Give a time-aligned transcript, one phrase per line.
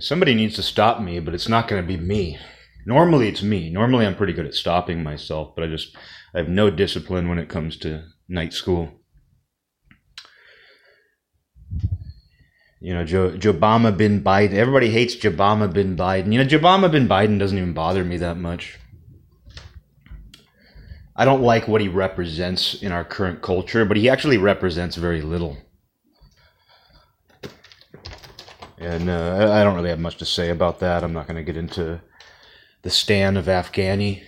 [0.00, 2.36] Somebody needs to stop me, but it's not going to be me.
[2.84, 3.70] Normally, it's me.
[3.70, 5.96] Normally, I'm pretty good at stopping myself, but I just
[6.34, 8.90] I have no discipline when it comes to night school.
[12.80, 14.52] You know, Joe, Jobama bin Biden.
[14.52, 16.32] Everybody hates Jobama bin Biden.
[16.32, 18.78] You know, Jobama bin Biden doesn't even bother me that much.
[21.16, 25.22] I don't like what he represents in our current culture, but he actually represents very
[25.22, 25.56] little.
[28.78, 31.04] And uh, I don't really have much to say about that.
[31.04, 32.00] I'm not going to get into
[32.82, 34.22] the stand of Afghani.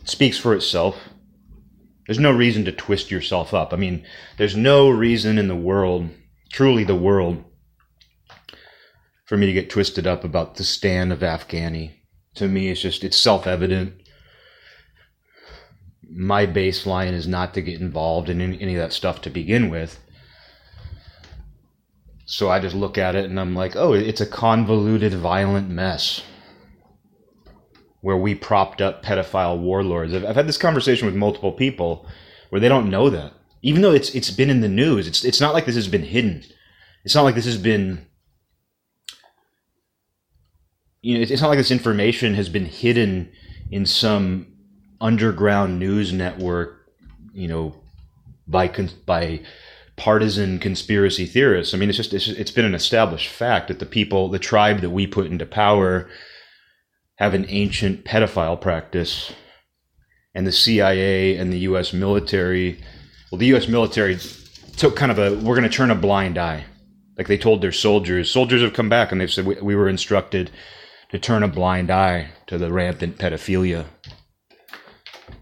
[0.00, 0.96] It speaks for itself.
[2.06, 3.72] There's no reason to twist yourself up.
[3.72, 4.04] I mean,
[4.36, 6.08] there's no reason in the world,
[6.50, 7.44] truly the world,
[9.26, 11.92] for me to get twisted up about the stand of Afghani.
[12.36, 14.02] To me, it's just, it's self evident
[16.14, 19.70] my baseline is not to get involved in any, any, of that stuff to begin
[19.70, 19.98] with.
[22.24, 26.22] So I just look at it and I'm like, oh, it's a convoluted, violent mess
[28.00, 30.12] where we propped up pedophile warlords.
[30.12, 32.06] I've, I've had this conversation with multiple people
[32.50, 35.06] where they don't know that, even though it's it's been in the news.
[35.06, 36.44] It's it's not like this has been hidden.
[37.04, 38.06] It's not like this has been.
[41.00, 43.32] You know, it's it's not like this information has been hidden
[43.70, 44.48] in some
[45.00, 46.90] underground news network,
[47.32, 47.74] you know,
[48.46, 48.68] by
[49.06, 49.40] by
[50.02, 51.72] partisan conspiracy theorists.
[51.72, 54.80] I mean, it's just it's, it's been an established fact that the people, the tribe
[54.80, 56.10] that we put into power,
[57.18, 59.32] have an ancient pedophile practice,
[60.34, 61.92] and the CIA and the U.S.
[61.92, 62.82] military,
[63.30, 63.68] well, the U.S.
[63.68, 64.18] military
[64.76, 66.64] took kind of a we're going to turn a blind eye,
[67.16, 68.28] like they told their soldiers.
[68.28, 70.50] Soldiers have come back and they've said we, we were instructed
[71.10, 73.84] to turn a blind eye to the rampant pedophilia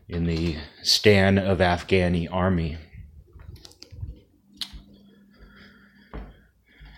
[0.07, 2.77] in the Stan of Afghani army.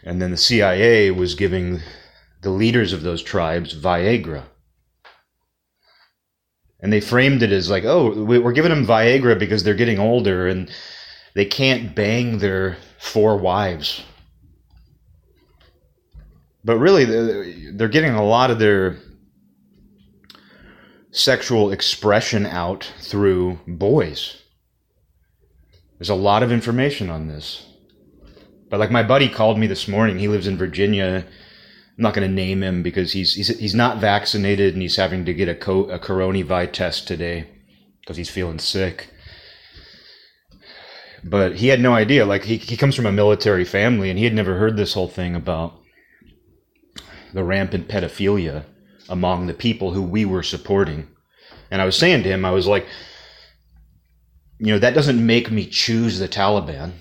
[0.04, 1.80] And then the CIA was giving
[2.42, 4.44] the leaders of those tribes Viagra.
[6.80, 10.48] And they framed it as like, oh, we're giving them Viagra because they're getting older
[10.48, 10.68] and
[11.34, 14.02] they can't bang their four wives.
[16.64, 17.04] But really,
[17.72, 18.98] they're getting a lot of their
[21.12, 24.42] sexual expression out through boys.
[25.98, 27.66] There's a lot of information on this.
[28.72, 31.26] But like my buddy called me this morning, he lives in Virginia.
[31.26, 35.26] I'm not going to name him because he's, he's he's not vaccinated and he's having
[35.26, 37.50] to get a co- a coronavirus test today
[38.00, 39.10] because he's feeling sick.
[41.22, 42.24] But he had no idea.
[42.24, 45.08] Like he he comes from a military family and he had never heard this whole
[45.08, 45.74] thing about
[47.34, 48.64] the rampant pedophilia
[49.06, 51.08] among the people who we were supporting.
[51.70, 52.86] And I was saying to him, I was like,
[54.58, 56.92] you know, that doesn't make me choose the Taliban.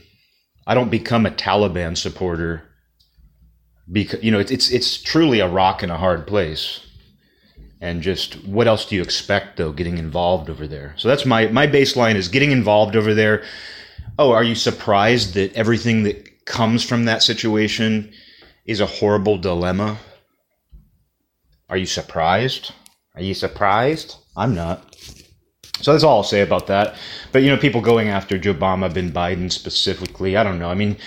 [0.67, 2.63] I don't become a Taliban supporter
[3.91, 6.81] because you know it's it's it's truly a rock and a hard place.
[7.83, 10.93] And just what else do you expect though getting involved over there?
[10.97, 13.43] So that's my my baseline is getting involved over there.
[14.19, 18.11] Oh, are you surprised that everything that comes from that situation
[18.65, 19.97] is a horrible dilemma
[21.71, 22.73] are you surprised?
[23.15, 24.17] Are you surprised?
[24.35, 24.93] I'm not.
[25.81, 26.95] So that's all I'll say about that.
[27.31, 30.69] But you know, people going after Obama bin Biden specifically, I don't know.
[30.69, 30.97] I mean,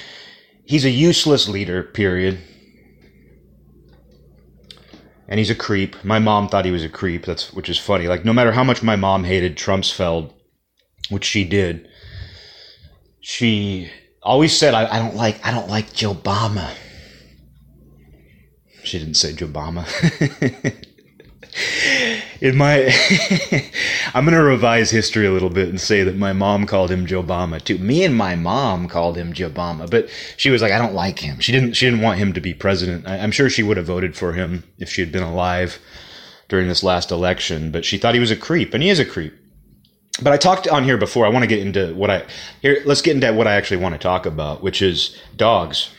[0.64, 2.38] he's a useless leader, period.
[5.26, 6.04] And he's a creep.
[6.04, 7.24] My mom thought he was a creep.
[7.24, 8.08] That's which is funny.
[8.08, 10.32] Like no matter how much my mom hated Trumpsfeld,
[11.08, 11.88] which she did,
[13.20, 13.90] she
[14.22, 16.70] always said, I, I don't like I don't like Joe Obama.
[18.84, 19.86] She didn't say Joe Jobama.
[22.40, 22.84] in my
[24.14, 27.06] I'm going to revise history a little bit and say that my mom called him
[27.06, 27.78] Jobama too.
[27.78, 31.40] Me and my mom called him Jobama, but she was like I don't like him.
[31.40, 33.06] She didn't she didn't want him to be president.
[33.06, 35.78] I, I'm sure she would have voted for him if she had been alive
[36.48, 39.04] during this last election, but she thought he was a creep and he is a
[39.04, 39.34] creep.
[40.22, 41.26] But I talked on here before.
[41.26, 42.24] I want to get into what I
[42.62, 45.90] here let's get into what I actually want to talk about, which is dogs.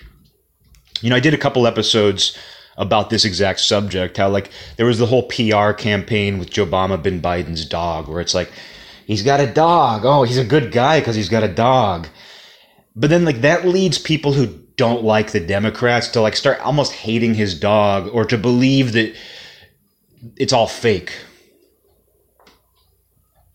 [1.01, 2.37] You know, I did a couple episodes
[2.77, 4.17] about this exact subject.
[4.17, 8.33] How like there was the whole PR campaign with Obama bin Biden's dog, where it's
[8.33, 8.51] like
[9.05, 10.03] he's got a dog.
[10.05, 12.07] Oh, he's a good guy because he's got a dog.
[12.95, 16.93] But then like that leads people who don't like the Democrats to like start almost
[16.93, 19.15] hating his dog or to believe that
[20.37, 21.13] it's all fake.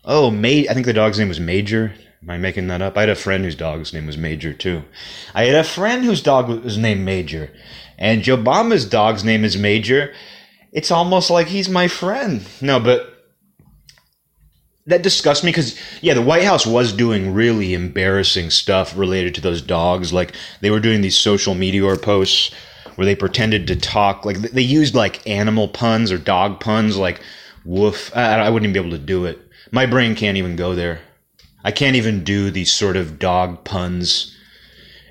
[0.03, 1.93] Oh, May I think the dog's name was Major.
[2.23, 2.97] Am I making that up?
[2.97, 4.83] I had a friend whose dog's name was Major too.
[5.33, 7.51] I had a friend whose dog was named Major
[8.01, 10.11] and Obama's dog's name is Major,
[10.73, 12.43] it's almost like he's my friend.
[12.59, 13.07] No, but
[14.87, 19.41] that disgusts me because yeah, the White House was doing really embarrassing stuff related to
[19.41, 20.11] those dogs.
[20.11, 22.51] Like they were doing these social media posts
[22.95, 27.21] where they pretended to talk like they used like animal puns or dog puns like
[27.65, 28.11] woof.
[28.17, 29.39] I, I wouldn't even be able to do it.
[29.71, 31.01] My brain can't even go there.
[31.63, 34.35] I can't even do these sort of dog puns.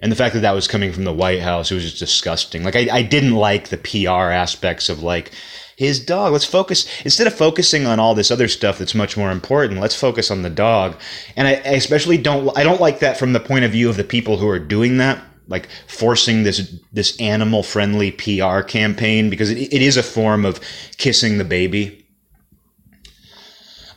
[0.03, 2.65] And the fact that that was coming from the White House, it was just disgusting.
[2.65, 5.33] Like, I, I didn't like the PR aspects of like,
[5.81, 6.31] his dog.
[6.31, 9.81] Let's focus instead of focusing on all this other stuff that's much more important.
[9.81, 10.95] Let's focus on the dog.
[11.37, 13.97] And I, I especially don't I don't like that from the point of view of
[13.97, 19.51] the people who are doing that, like forcing this this animal friendly PR campaign because
[19.51, 20.61] it, it is a form of
[20.99, 22.07] kissing the baby.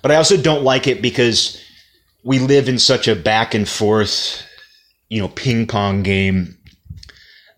[0.01, 1.61] But I also don't like it because
[2.23, 4.41] we live in such a back and forth,
[5.13, 6.57] you know, ping pong game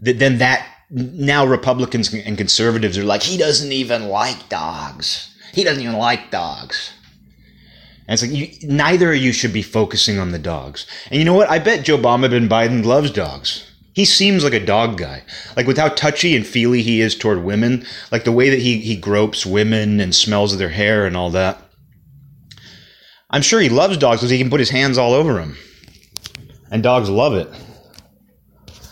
[0.01, 5.33] that then that now Republicans and conservatives are like, he doesn't even like dogs.
[5.53, 6.91] He doesn't even like dogs.
[8.07, 10.85] And it's like, you, neither of you should be focusing on the dogs.
[11.09, 11.49] And you know what?
[11.49, 13.71] I bet Joe Obama Biden loves dogs.
[13.93, 15.23] He seems like a dog guy.
[15.55, 18.79] Like with how touchy and feely he is toward women, like the way that he,
[18.79, 21.61] he gropes women and smells of their hair and all that.
[23.29, 25.57] I'm sure he loves dogs because he can put his hands all over them.
[26.75, 27.49] And dogs love it.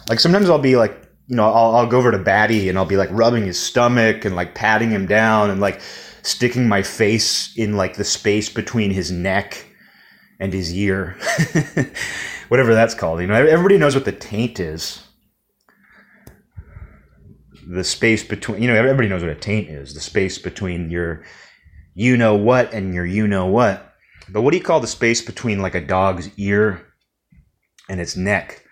[0.08, 0.98] Like sometimes I'll be like
[1.28, 4.24] you know, I'll, I'll go over to Batty and I'll be like rubbing his stomach
[4.24, 5.82] and like patting him down and like
[6.22, 9.66] sticking my face in like the space between his neck
[10.40, 11.18] and his ear.
[12.48, 13.20] Whatever that's called.
[13.20, 15.04] You know, everybody knows what the taint is.
[17.68, 19.94] The space between, you know, everybody knows what a taint is.
[19.94, 21.26] The space between your
[21.96, 23.94] you know what and your you know what.
[24.30, 26.88] But what do you call the space between like a dog's ear
[27.90, 28.64] and its neck?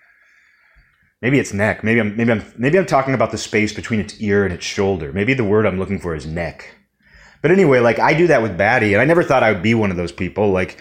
[1.20, 1.84] Maybe it's neck.
[1.84, 4.64] Maybe I'm maybe I'm maybe I'm talking about the space between its ear and its
[4.64, 5.12] shoulder.
[5.12, 6.74] Maybe the word I'm looking for is neck.
[7.42, 9.74] But anyway, like I do that with Batty, and I never thought I would be
[9.74, 10.50] one of those people.
[10.50, 10.78] Like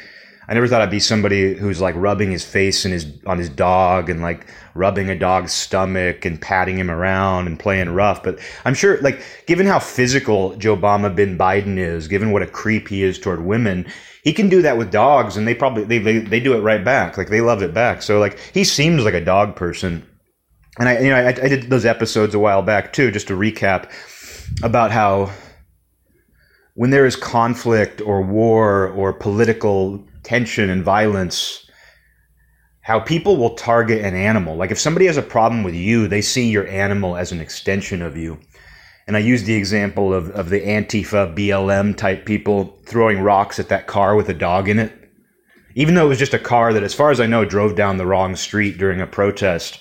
[0.48, 3.50] I never thought I'd be somebody who's like rubbing his face and his on his
[3.50, 8.24] dog and like rubbing a dog's stomach and patting him around and playing rough.
[8.24, 12.48] But I'm sure, like, given how physical Joe Obama bin Biden is, given what a
[12.48, 13.86] creep he is toward women,
[14.24, 16.84] he can do that with dogs, and they probably they they, they do it right
[16.84, 17.18] back.
[17.18, 18.02] Like they love it back.
[18.02, 20.08] So like he seems like a dog person
[20.80, 23.34] and I, you know, I, I did those episodes a while back too, just to
[23.34, 23.92] recap
[24.64, 25.32] about how
[26.76, 31.70] when there is conflict or war or political tension and violence,
[32.82, 34.56] how people will target an animal.
[34.56, 38.02] Like if somebody has a problem with you, they see your animal as an extension
[38.02, 38.40] of you.
[39.08, 43.70] And I use the example of, of the Antifa BLM type people throwing rocks at
[43.70, 44.94] that car with a dog in it.
[45.76, 47.98] Even though it was just a car that, as far as I know, drove down
[47.98, 49.80] the wrong street during a protest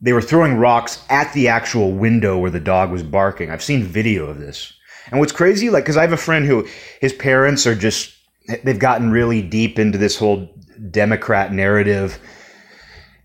[0.00, 3.50] they were throwing rocks at the actual window where the dog was barking.
[3.50, 4.72] I've seen video of this.
[5.10, 6.66] And what's crazy, like, because I have a friend who
[7.00, 8.14] his parents are just,
[8.62, 10.48] they've gotten really deep into this whole
[10.90, 12.18] Democrat narrative.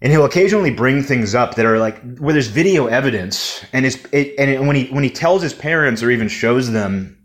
[0.03, 4.05] And he'll occasionally bring things up that are like where there's video evidence, and his
[4.11, 7.17] it, and it, when he when he tells his parents or even shows them,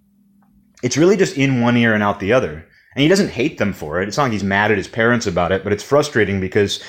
[0.83, 2.65] it's really just in one ear and out the other.
[2.95, 4.09] And he doesn't hate them for it.
[4.09, 6.83] It's not like he's mad at his parents about it, but it's frustrating because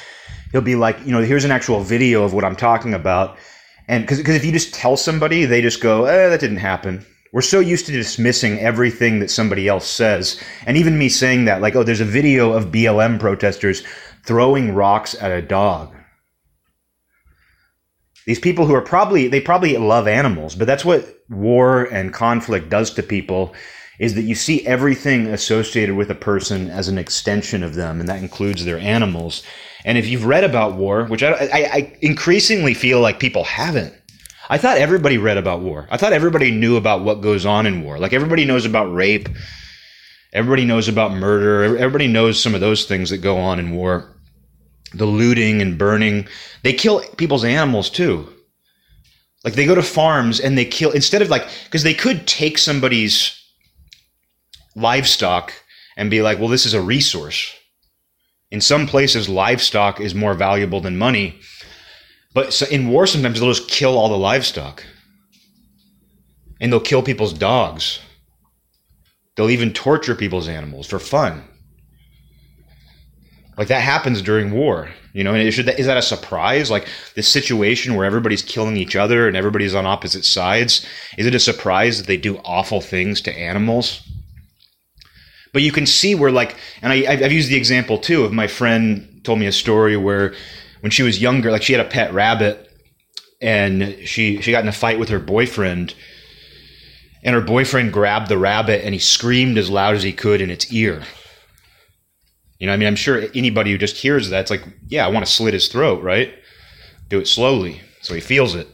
[0.52, 3.38] he'll be like, you know, here's an actual video of what I'm talking about.
[3.88, 7.06] And because if you just tell somebody, they just go, eh, that didn't happen.
[7.32, 10.42] We're so used to dismissing everything that somebody else says.
[10.66, 13.84] And even me saying that, like, oh, there's a video of BLM protesters
[14.30, 15.92] throwing rocks at a dog.
[18.28, 22.70] These people who are probably, they probably love animals, but that's what war and conflict
[22.70, 23.56] does to people
[23.98, 28.08] is that you see everything associated with a person as an extension of them, and
[28.08, 29.42] that includes their animals.
[29.84, 33.96] And if you've read about war, which I, I, I increasingly feel like people haven't,
[34.48, 35.88] I thought everybody read about war.
[35.90, 37.98] I thought everybody knew about what goes on in war.
[37.98, 39.28] Like everybody knows about rape.
[40.34, 41.76] Everybody knows about murder.
[41.78, 44.16] Everybody knows some of those things that go on in war.
[44.94, 46.28] The looting and burning.
[46.64, 48.28] They kill people's animals too.
[49.44, 52.58] Like they go to farms and they kill, instead of like, because they could take
[52.58, 53.36] somebody's
[54.76, 55.54] livestock
[55.96, 57.56] and be like, well, this is a resource.
[58.52, 61.40] In some places, livestock is more valuable than money.
[62.34, 64.84] But so in war, sometimes they'll just kill all the livestock.
[66.60, 68.00] And they'll kill people's dogs.
[69.36, 71.44] They'll even torture people's animals for fun.
[73.60, 75.34] Like that happens during war, you know.
[75.34, 76.72] And is that a surprise?
[76.72, 80.86] Like this situation where everybody's killing each other and everybody's on opposite sides.
[81.18, 84.02] Is it a surprise that they do awful things to animals?
[85.52, 88.48] But you can see where, like, and I, I've used the example too of my
[88.48, 90.34] friend told me a story where
[90.80, 92.72] when she was younger, like she had a pet rabbit
[93.42, 95.96] and she, she got in a fight with her boyfriend
[97.24, 100.50] and her boyfriend grabbed the rabbit and he screamed as loud as he could in
[100.50, 101.04] its ear.
[102.60, 105.10] You know, I mean, I'm sure anybody who just hears that, it's like, yeah, I
[105.10, 106.34] want to slit his throat, right?
[107.08, 107.82] Do it slowly.
[108.02, 108.68] so he feels it.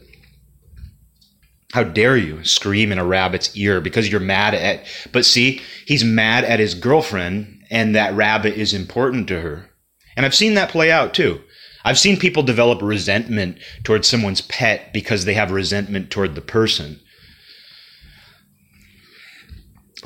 [1.72, 6.04] How dare you scream in a rabbit's ear because you're mad at, but see, he's
[6.04, 9.70] mad at his girlfriend and that rabbit is important to her.
[10.16, 11.40] And I've seen that play out too.
[11.84, 17.00] I've seen people develop resentment towards someone's pet because they have resentment toward the person.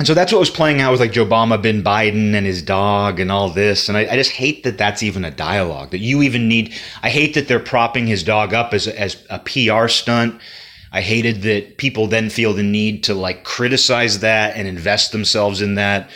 [0.01, 2.63] And so that's what was playing out with like Joe Obama, bin Biden, and his
[2.63, 3.87] dog, and all this.
[3.87, 6.73] And I, I, just hate that that's even a dialogue that you even need.
[7.03, 10.41] I hate that they're propping his dog up as as a PR stunt.
[10.91, 15.61] I hated that people then feel the need to like criticize that and invest themselves
[15.61, 16.09] in that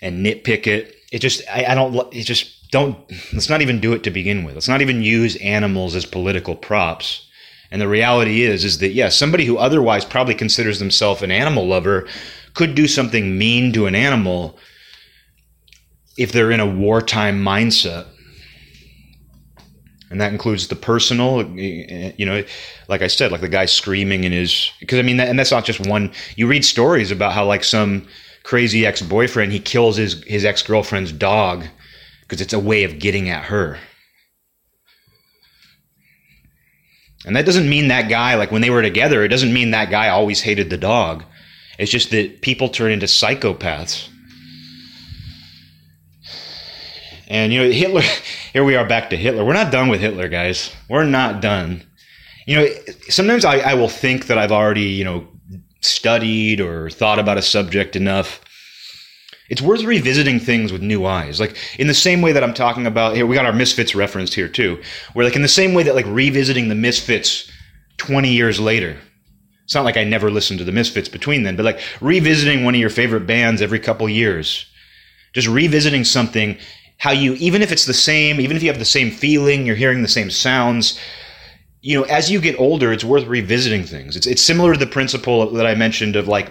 [0.00, 0.96] and nitpick it.
[1.12, 1.94] It just I, I don't.
[2.14, 2.96] It just don't.
[3.34, 4.54] Let's not even do it to begin with.
[4.54, 7.26] Let's not even use animals as political props.
[7.70, 11.30] And the reality is, is that yes, yeah, somebody who otherwise probably considers themselves an
[11.30, 12.08] animal lover
[12.54, 14.58] could do something mean to an animal
[16.16, 18.06] if they're in a wartime mindset.
[20.10, 22.42] And that includes the personal, you know,
[22.88, 25.52] like I said, like the guy screaming in his, because I mean, that, and that's
[25.52, 26.12] not just one.
[26.34, 28.08] You read stories about how like some
[28.42, 31.64] crazy ex boyfriend, he kills his, his ex girlfriend's dog
[32.22, 33.78] because it's a way of getting at her.
[37.24, 39.90] And that doesn't mean that guy, like when they were together, it doesn't mean that
[39.90, 41.24] guy always hated the dog.
[41.80, 44.06] It's just that people turn into psychopaths.
[47.26, 48.02] And, you know, Hitler,
[48.52, 49.46] here we are back to Hitler.
[49.46, 50.70] We're not done with Hitler, guys.
[50.90, 51.82] We're not done.
[52.46, 52.68] You know,
[53.08, 55.26] sometimes I, I will think that I've already, you know,
[55.80, 58.42] studied or thought about a subject enough.
[59.48, 61.40] It's worth revisiting things with new eyes.
[61.40, 64.34] Like in the same way that I'm talking about here, we got our Misfits referenced
[64.34, 64.82] here too.
[65.14, 67.50] Where like in the same way that like revisiting the Misfits
[67.96, 68.98] 20 years later
[69.70, 72.74] it's not like I never listened to the Misfits between then, but like revisiting one
[72.74, 74.66] of your favorite bands every couple years,
[75.32, 76.58] just revisiting something,
[76.98, 79.76] how you, even if it's the same, even if you have the same feeling, you're
[79.76, 80.98] hearing the same sounds,
[81.82, 84.16] you know, as you get older, it's worth revisiting things.
[84.16, 86.50] It's, it's similar to the principle that I mentioned of like,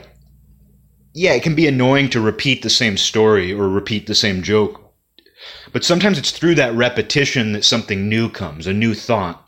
[1.14, 4.94] yeah, it can be annoying to repeat the same story or repeat the same joke.
[5.74, 9.46] But sometimes it's through that repetition that something new comes, a new thought.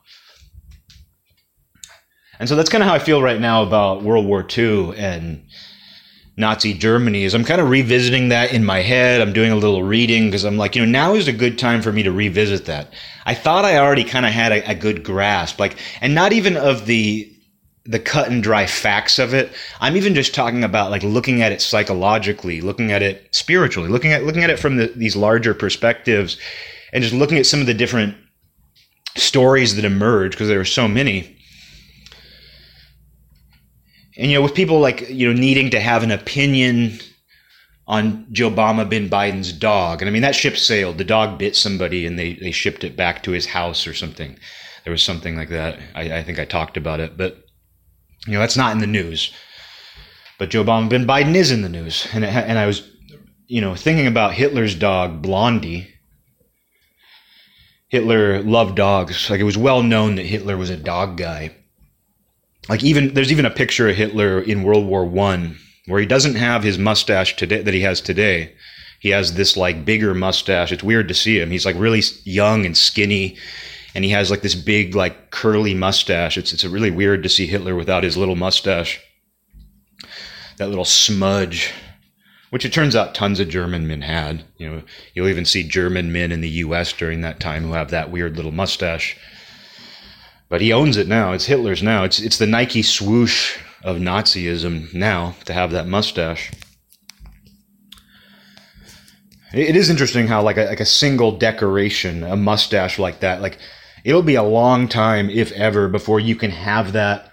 [2.41, 5.45] And so that's kind of how I feel right now about World War II and
[6.37, 9.21] Nazi Germany is I'm kind of revisiting that in my head.
[9.21, 11.83] I'm doing a little reading because I'm like, you know, now is a good time
[11.83, 12.91] for me to revisit that.
[13.27, 16.57] I thought I already kind of had a, a good grasp, like, and not even
[16.57, 17.31] of the
[17.85, 19.51] the cut and dry facts of it.
[19.79, 24.13] I'm even just talking about like looking at it psychologically, looking at it spiritually, looking
[24.13, 26.39] at looking at it from the, these larger perspectives,
[26.91, 28.15] and just looking at some of the different
[29.15, 31.37] stories that emerge because there are so many
[34.17, 36.99] and you know, with people like you know needing to have an opinion
[37.87, 40.97] on Joe Obama bin Biden's dog, and I mean that ship sailed.
[40.97, 44.37] The dog bit somebody, and they they shipped it back to his house or something.
[44.83, 45.79] There was something like that.
[45.95, 47.45] I, I think I talked about it, but
[48.27, 49.33] you know that's not in the news.
[50.37, 52.89] But Joe Obama bin Biden is in the news, and it, and I was
[53.47, 55.87] you know thinking about Hitler's dog Blondie.
[57.87, 59.29] Hitler loved dogs.
[59.29, 61.55] Like it was well known that Hitler was a dog guy
[62.69, 66.35] like even there's even a picture of Hitler in World War One where he doesn't
[66.35, 68.53] have his mustache today that he has today.
[68.99, 70.71] He has this like bigger mustache.
[70.71, 71.49] It's weird to see him.
[71.49, 73.35] He's like really young and skinny,
[73.95, 76.37] and he has like this big like curly mustache.
[76.37, 78.99] It's it's really weird to see Hitler without his little mustache.
[80.57, 81.73] That little smudge,
[82.51, 84.43] which it turns out tons of German men had.
[84.57, 84.83] You know,
[85.15, 86.93] you'll even see German men in the U.S.
[86.93, 89.17] during that time who have that weird little mustache.
[90.51, 91.31] But he owns it now.
[91.31, 92.03] It's Hitler's now.
[92.03, 96.51] It's it's the Nike swoosh of Nazism now to have that mustache.
[99.53, 103.59] It is interesting how like a, like a single decoration, a mustache like that, like
[104.03, 107.31] it'll be a long time, if ever, before you can have that,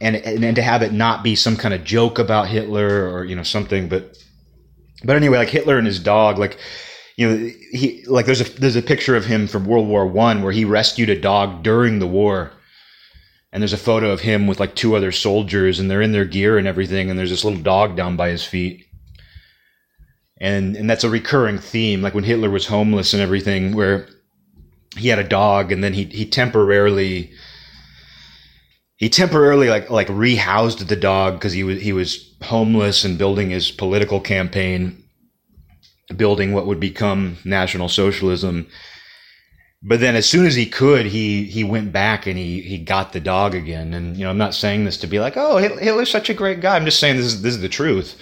[0.00, 3.24] and and, and to have it not be some kind of joke about Hitler or
[3.24, 3.88] you know something.
[3.88, 4.18] But
[5.04, 6.58] but anyway, like Hitler and his dog, like
[7.20, 10.42] you know, he like there's a there's a picture of him from World War One
[10.42, 12.50] where he rescued a dog during the war,
[13.52, 16.24] and there's a photo of him with like two other soldiers, and they're in their
[16.24, 18.86] gear and everything, and there's this little dog down by his feet,
[20.40, 24.08] and and that's a recurring theme, like when Hitler was homeless and everything, where
[24.96, 27.32] he had a dog, and then he he temporarily
[28.96, 33.50] he temporarily like like rehoused the dog because he was he was homeless and building
[33.50, 35.04] his political campaign
[36.16, 38.66] building what would become National Socialism.
[39.82, 43.12] But then, as soon as he could, he he went back and he he got
[43.12, 43.94] the dog again.
[43.94, 46.60] And you know, I'm not saying this to be like, oh, Hitler's such a great
[46.60, 46.76] guy.
[46.76, 48.16] I'm just saying this is this is the truth.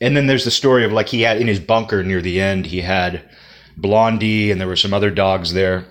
[0.00, 2.66] And then there's the story of like he had in his bunker near the end,
[2.66, 3.28] he had
[3.76, 5.84] Blondie, and there were some other dogs there.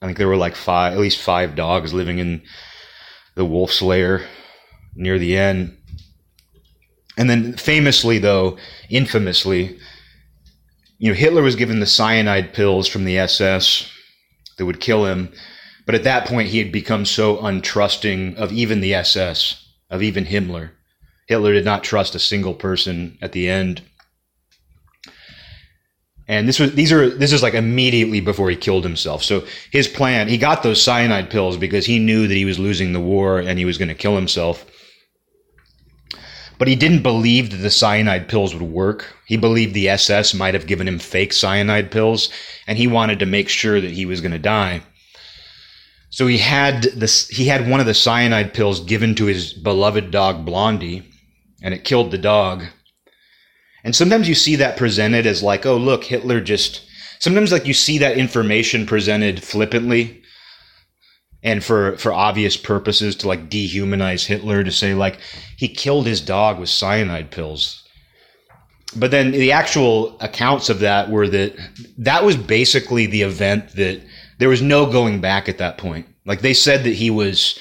[0.00, 2.42] I think there were like five, at least five dogs living in
[3.34, 4.26] the wolf's lair
[4.94, 5.76] near the end.
[7.16, 8.56] And then famously, though,
[8.88, 9.78] infamously,
[10.98, 13.90] you know, Hitler was given the cyanide pills from the SS
[14.56, 15.32] that would kill him.
[15.84, 20.24] But at that point, he had become so untrusting of even the SS, of even
[20.24, 20.70] Himmler.
[21.26, 23.82] Hitler did not trust a single person at the end.
[26.28, 29.24] And this was these are this is like immediately before he killed himself.
[29.24, 32.92] So his plan, he got those cyanide pills because he knew that he was losing
[32.92, 34.64] the war and he was going to kill himself.
[36.62, 39.16] But he didn't believe that the cyanide pills would work.
[39.26, 42.28] He believed the SS might have given him fake cyanide pills,
[42.68, 44.82] and he wanted to make sure that he was going to die.
[46.10, 50.12] So he had this he had one of the cyanide pills given to his beloved
[50.12, 51.02] dog Blondie,
[51.64, 52.62] and it killed the dog.
[53.82, 56.86] And sometimes you see that presented as like, oh look, Hitler just
[57.18, 60.21] sometimes like you see that information presented flippantly
[61.42, 65.18] and for for obvious purposes to like dehumanize Hitler to say like
[65.56, 67.82] he killed his dog with cyanide pills.
[68.94, 71.56] But then the actual accounts of that were that
[71.98, 74.02] that was basically the event that
[74.38, 76.06] there was no going back at that point.
[76.26, 77.58] Like they said that he was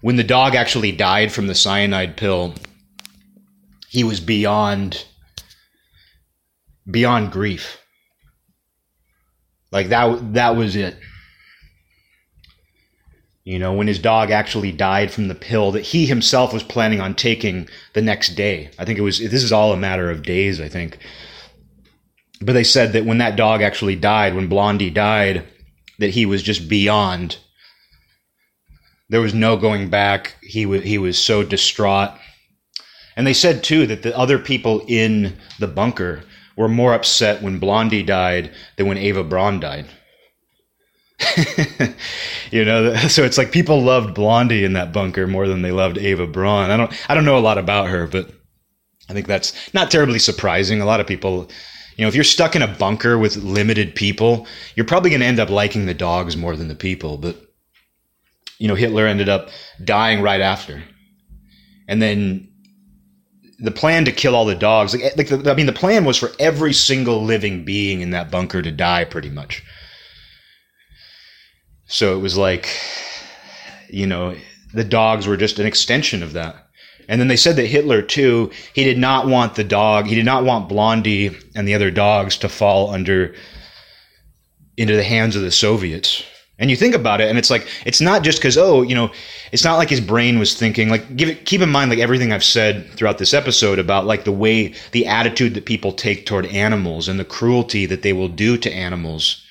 [0.00, 2.54] when the dog actually died from the cyanide pill,
[3.88, 5.04] he was beyond
[6.90, 7.78] beyond grief.
[9.70, 10.96] Like that that was it.
[13.44, 17.00] You know, when his dog actually died from the pill that he himself was planning
[17.00, 18.70] on taking the next day.
[18.78, 20.98] I think it was, this is all a matter of days, I think.
[22.42, 25.46] But they said that when that dog actually died, when Blondie died,
[25.98, 27.38] that he was just beyond.
[29.08, 30.36] There was no going back.
[30.42, 32.10] He was, he was so distraught.
[33.16, 36.22] And they said too that the other people in the bunker
[36.56, 39.86] were more upset when Blondie died than when Eva Braun died.
[42.50, 45.98] you know, so it's like people loved Blondie in that bunker more than they loved
[45.98, 46.70] Eva Braun.
[46.70, 48.30] I don't, I don't know a lot about her, but
[49.08, 50.80] I think that's not terribly surprising.
[50.80, 51.50] A lot of people,
[51.96, 55.26] you know, if you're stuck in a bunker with limited people, you're probably going to
[55.26, 57.18] end up liking the dogs more than the people.
[57.18, 57.36] But
[58.58, 59.48] you know, Hitler ended up
[59.82, 60.82] dying right after,
[61.88, 62.46] and then
[63.58, 64.94] the plan to kill all the dogs.
[64.94, 68.30] Like, like the, I mean, the plan was for every single living being in that
[68.30, 69.62] bunker to die, pretty much.
[71.90, 72.68] So it was like,
[73.88, 74.36] you know,
[74.72, 76.68] the dogs were just an extension of that.
[77.08, 80.24] And then they said that Hitler, too, he did not want the dog, he did
[80.24, 83.34] not want Blondie and the other dogs to fall under,
[84.76, 86.22] into the hands of the Soviets.
[86.60, 89.10] And you think about it, and it's like, it's not just because, oh, you know,
[89.50, 92.32] it's not like his brain was thinking, like, give it, keep in mind, like, everything
[92.32, 96.46] I've said throughout this episode about, like, the way, the attitude that people take toward
[96.46, 99.44] animals and the cruelty that they will do to animals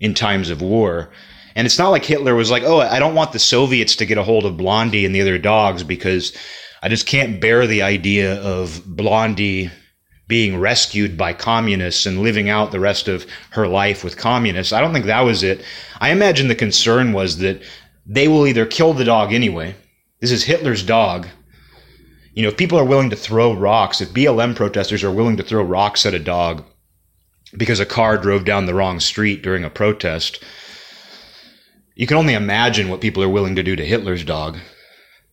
[0.00, 1.10] in times of war
[1.54, 4.18] and it's not like Hitler was like, oh, I don't want the Soviets to get
[4.18, 6.36] a hold of Blondie and the other dogs because
[6.82, 9.70] I just can't bear the idea of Blondie
[10.28, 14.72] being rescued by communists and living out the rest of her life with communists.
[14.72, 15.62] I don't think that was it.
[16.00, 17.62] I imagine the concern was that
[18.06, 19.74] they will either kill the dog anyway.
[20.20, 21.28] This is Hitler's dog.
[22.34, 25.42] You know, if people are willing to throw rocks, if BLM protesters are willing to
[25.42, 26.64] throw rocks at a dog
[27.56, 30.42] because a car drove down the wrong street during a protest,
[31.94, 34.58] you can only imagine what people are willing to do to Hitler's dog,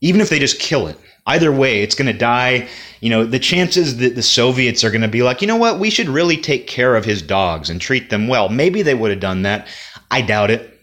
[0.02, 0.98] even if they just kill it.
[1.26, 2.68] Either way, it's going to die.
[3.02, 5.80] You know, the chances that the Soviets are going to be like, you know what,
[5.80, 8.50] we should really take care of his dogs and treat them well.
[8.50, 9.68] Maybe they would have done that.
[10.10, 10.80] I doubt it.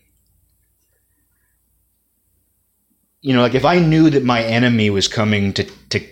[3.23, 6.07] You know, like if I knew that my enemy was coming to, to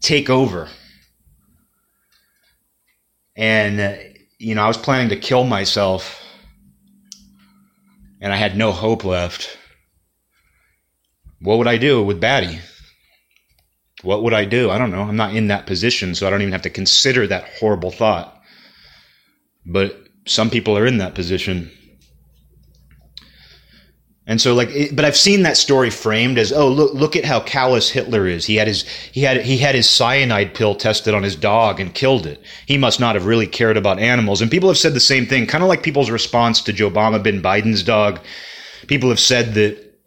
[0.00, 0.68] take over
[3.36, 3.94] and, uh,
[4.38, 6.21] you know, I was planning to kill myself
[8.22, 9.58] and I had no hope left,
[11.40, 12.60] what would I do with Batty?
[14.02, 14.70] What would I do?
[14.70, 15.02] I don't know.
[15.02, 18.40] I'm not in that position, so I don't even have to consider that horrible thought.
[19.66, 21.72] But some people are in that position.
[24.32, 27.26] And so like it, but I've seen that story framed as oh look look at
[27.26, 28.46] how callous Hitler is.
[28.46, 31.94] He had his he had he had his cyanide pill tested on his dog and
[31.94, 32.42] killed it.
[32.64, 34.40] He must not have really cared about animals.
[34.40, 37.22] And people have said the same thing, kind of like people's response to Joe Obama
[37.22, 38.20] bin Biden's dog.
[38.86, 40.00] People have said that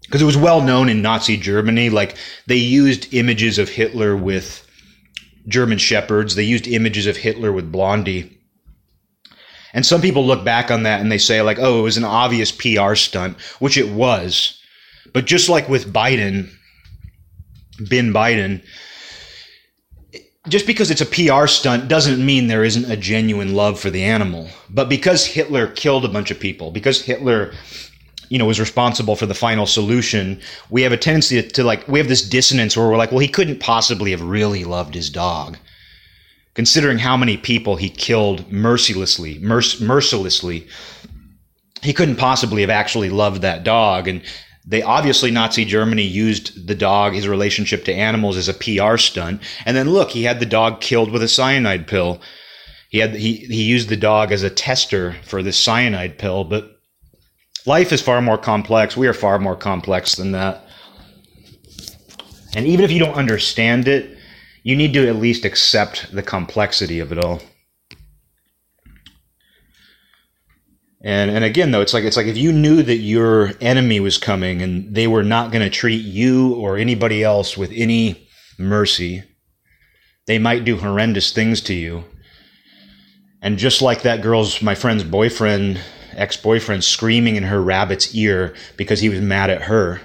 [0.00, 2.16] because it was well known in Nazi Germany like
[2.48, 4.68] they used images of Hitler with
[5.46, 6.34] German shepherds.
[6.34, 8.41] They used images of Hitler with Blondie
[9.72, 12.04] and some people look back on that and they say, like, oh, it was an
[12.04, 14.60] obvious PR stunt, which it was.
[15.12, 16.50] But just like with Biden,
[17.88, 18.62] bin Biden,
[20.48, 24.02] just because it's a PR stunt doesn't mean there isn't a genuine love for the
[24.02, 24.48] animal.
[24.68, 27.52] But because Hitler killed a bunch of people, because Hitler
[28.28, 31.86] you know was responsible for the final solution we have a tendency to, to, like
[31.86, 35.10] we have this dissonance where we're like well he couldn't possibly have really loved his
[35.10, 35.58] dog
[36.54, 40.66] considering how many people he killed mercilessly merc- mercilessly
[41.82, 44.22] he couldn't possibly have actually loved that dog and
[44.66, 49.40] they obviously nazi germany used the dog his relationship to animals as a pr stunt
[49.66, 52.20] and then look he had the dog killed with a cyanide pill
[52.90, 56.72] he had he, he used the dog as a tester for this cyanide pill but
[57.66, 58.96] life is far more complex.
[58.96, 60.64] We are far more complex than that.
[62.54, 64.18] And even if you don't understand it,
[64.62, 67.40] you need to at least accept the complexity of it all.
[71.04, 74.18] And and again though, it's like it's like if you knew that your enemy was
[74.18, 79.24] coming and they were not going to treat you or anybody else with any mercy,
[80.26, 82.04] they might do horrendous things to you.
[83.40, 85.80] And just like that girl's my friend's boyfriend
[86.14, 90.00] ex boyfriend screaming in her rabbit's ear because he was mad at her.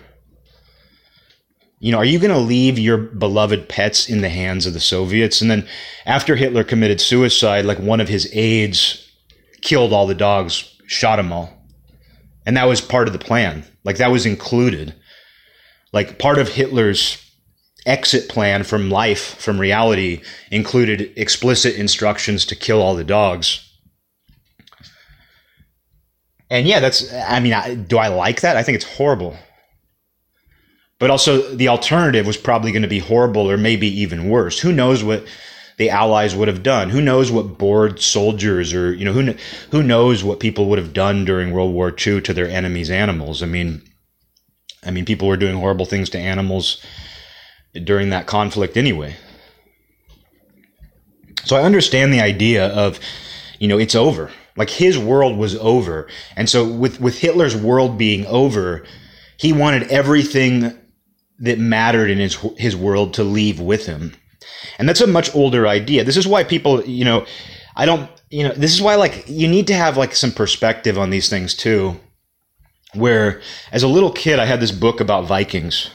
[1.80, 4.80] You know, are you going to leave your beloved pets in the hands of the
[4.80, 5.42] Soviets?
[5.42, 5.68] And then
[6.06, 9.08] after Hitler committed suicide, like one of his aides
[9.62, 11.54] killed all the dogs, shot them all.
[12.46, 13.64] And that was part of the plan.
[13.84, 14.96] Like that was included.
[15.94, 17.24] Like part of Hitler's
[17.86, 23.64] exit plan from life, from reality, included explicit instructions to kill all the dogs.
[26.50, 28.58] And yeah, that's, I mean, I, do I like that?
[28.58, 29.38] I think it's horrible.
[31.00, 34.60] But also, the alternative was probably going to be horrible or maybe even worse.
[34.60, 35.28] Who knows what
[35.78, 36.90] the Allies would have done?
[36.90, 39.36] Who knows what bored soldiers or, you know, who,
[39.70, 43.44] who knows what people would have done during World War II to their enemies' animals?
[43.44, 43.84] I mean,
[44.84, 46.84] I mean, people were doing horrible things to animals
[47.84, 49.16] during that conflict anyway.
[51.44, 53.00] So I understand the idea of,
[53.60, 54.32] you know, it's over.
[54.56, 56.08] Like his world was over.
[56.36, 58.84] And so with, with Hitler's world being over,
[59.38, 60.77] he wanted everything
[61.40, 64.14] that mattered in his, his world to leave with him.
[64.80, 66.04] And that's a much older idea.
[66.04, 67.26] This is why people, you know,
[67.76, 70.98] I don't, you know, this is why like you need to have like some perspective
[70.98, 72.00] on these things too.
[72.94, 75.90] Where as a little kid, I had this book about Vikings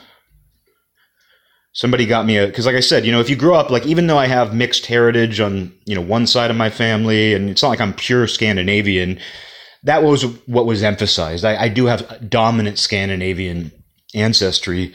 [1.72, 3.87] somebody got me a because like i said you know if you grow up like
[3.87, 7.48] even though i have mixed heritage on you know one side of my family and
[7.48, 9.18] it's not like i'm pure scandinavian
[9.83, 13.72] that was what was emphasized i, I do have dominant scandinavian
[14.14, 14.92] ancestry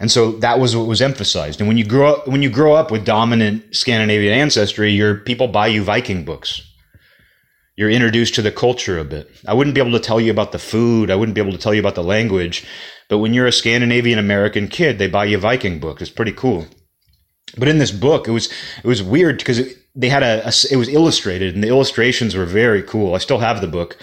[0.00, 2.74] and so that was what was emphasized and when you grow up when you grow
[2.74, 6.62] up with dominant scandinavian ancestry your people buy you viking books
[7.76, 10.52] you're introduced to the culture a bit i wouldn't be able to tell you about
[10.52, 12.66] the food i wouldn't be able to tell you about the language
[13.08, 16.00] but when you're a Scandinavian American kid, they buy you Viking book.
[16.00, 16.66] It's pretty cool.
[17.56, 18.52] But in this book, it was
[18.84, 22.44] it was weird because they had a, a it was illustrated and the illustrations were
[22.44, 23.14] very cool.
[23.14, 23.96] I still have the book,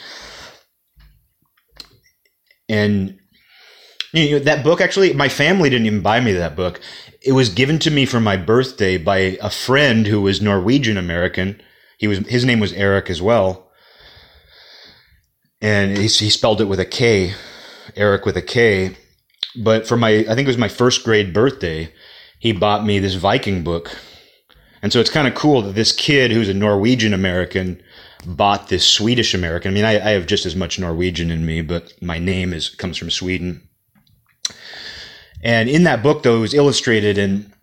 [2.67, 3.19] and
[4.15, 6.79] you know, that book actually my family didn't even buy me that book.
[7.21, 11.61] It was given to me for my birthday by a friend who was Norwegian American.
[11.97, 13.71] He was his name was Eric as well,
[15.61, 17.33] and he, he spelled it with a K
[17.95, 18.95] Eric with a K.
[19.55, 21.91] But for my, I think it was my first grade birthday,
[22.39, 23.97] he bought me this Viking book.
[24.81, 27.81] And so it's kind of cool that this kid who's a Norwegian American
[28.25, 29.71] bought this Swedish American.
[29.71, 32.69] I mean, I, I, have just as much Norwegian in me, but my name is
[32.69, 33.64] comes from Sweden.
[35.45, 37.53] And in that book, though, it was illustrated, and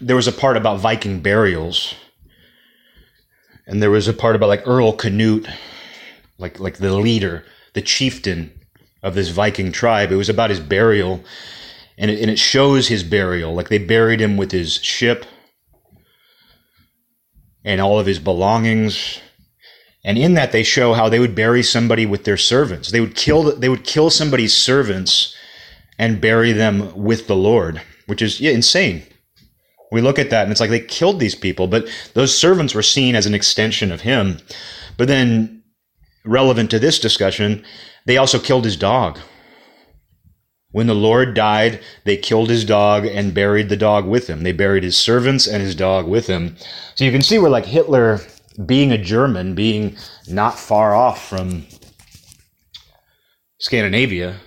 [0.00, 1.96] there was a part about Viking burials,
[3.66, 5.48] and there was a part about like Earl Canute,
[6.38, 8.52] like like the leader, the chieftain
[9.02, 10.12] of this Viking tribe.
[10.12, 11.24] It was about his burial,
[11.98, 13.52] and it, and it shows his burial.
[13.52, 15.26] Like they buried him with his ship
[17.64, 19.20] and all of his belongings.
[20.04, 22.92] And in that, they show how they would bury somebody with their servants.
[22.92, 23.56] They would kill.
[23.56, 25.34] They would kill somebody's servants
[25.98, 29.02] and bury them with the Lord, which is yeah, insane.
[29.92, 32.82] We look at that and it's like they killed these people, but those servants were
[32.82, 34.38] seen as an extension of him.
[34.96, 35.62] But then,
[36.24, 37.64] relevant to this discussion,
[38.06, 39.18] they also killed his dog.
[40.72, 44.42] When the Lord died, they killed his dog and buried the dog with him.
[44.42, 46.56] They buried his servants and his dog with him.
[46.96, 48.20] So you can see where, like, Hitler,
[48.66, 49.96] being a German, being
[50.28, 51.64] not far off from
[53.58, 54.40] Scandinavia,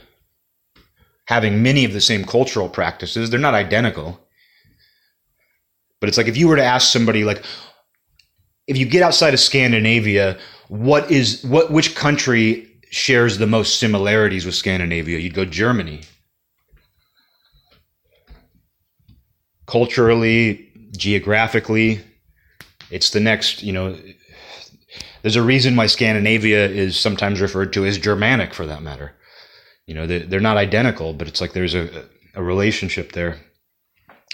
[1.27, 4.19] having many of the same cultural practices, they're not identical.
[5.99, 7.43] But it's like if you were to ask somebody, like,
[8.67, 10.37] if you get outside of Scandinavia,
[10.67, 16.01] what is what which country shares the most similarities with Scandinavia, you'd go Germany.
[19.65, 22.01] Culturally, geographically,
[22.89, 23.97] It's the next, you know,
[25.21, 29.13] there's a reason why Scandinavia is sometimes referred to as Germanic for that matter.
[29.87, 33.37] You know, they're not identical, but it's like there's a, a relationship there.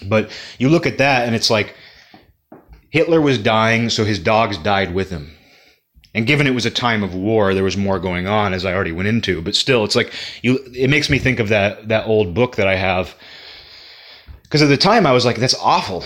[0.06, 1.76] But you look at that and it's like
[2.90, 5.30] Hitler was dying, so his dogs died with him.
[6.12, 8.72] And given it was a time of war, there was more going on, as I
[8.72, 9.42] already went into.
[9.42, 10.12] But still, it's like
[10.42, 10.58] you.
[10.72, 13.16] It makes me think of that that old book that I have.
[14.44, 16.04] Because at the time, I was like, "That's awful."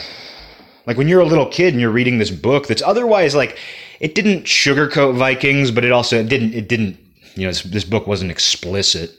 [0.86, 3.58] Like when you're a little kid and you're reading this book that's otherwise like
[4.00, 6.98] it didn't sugarcoat Vikings, but it also it didn't it didn't
[7.34, 9.14] you know this, this book wasn't explicit.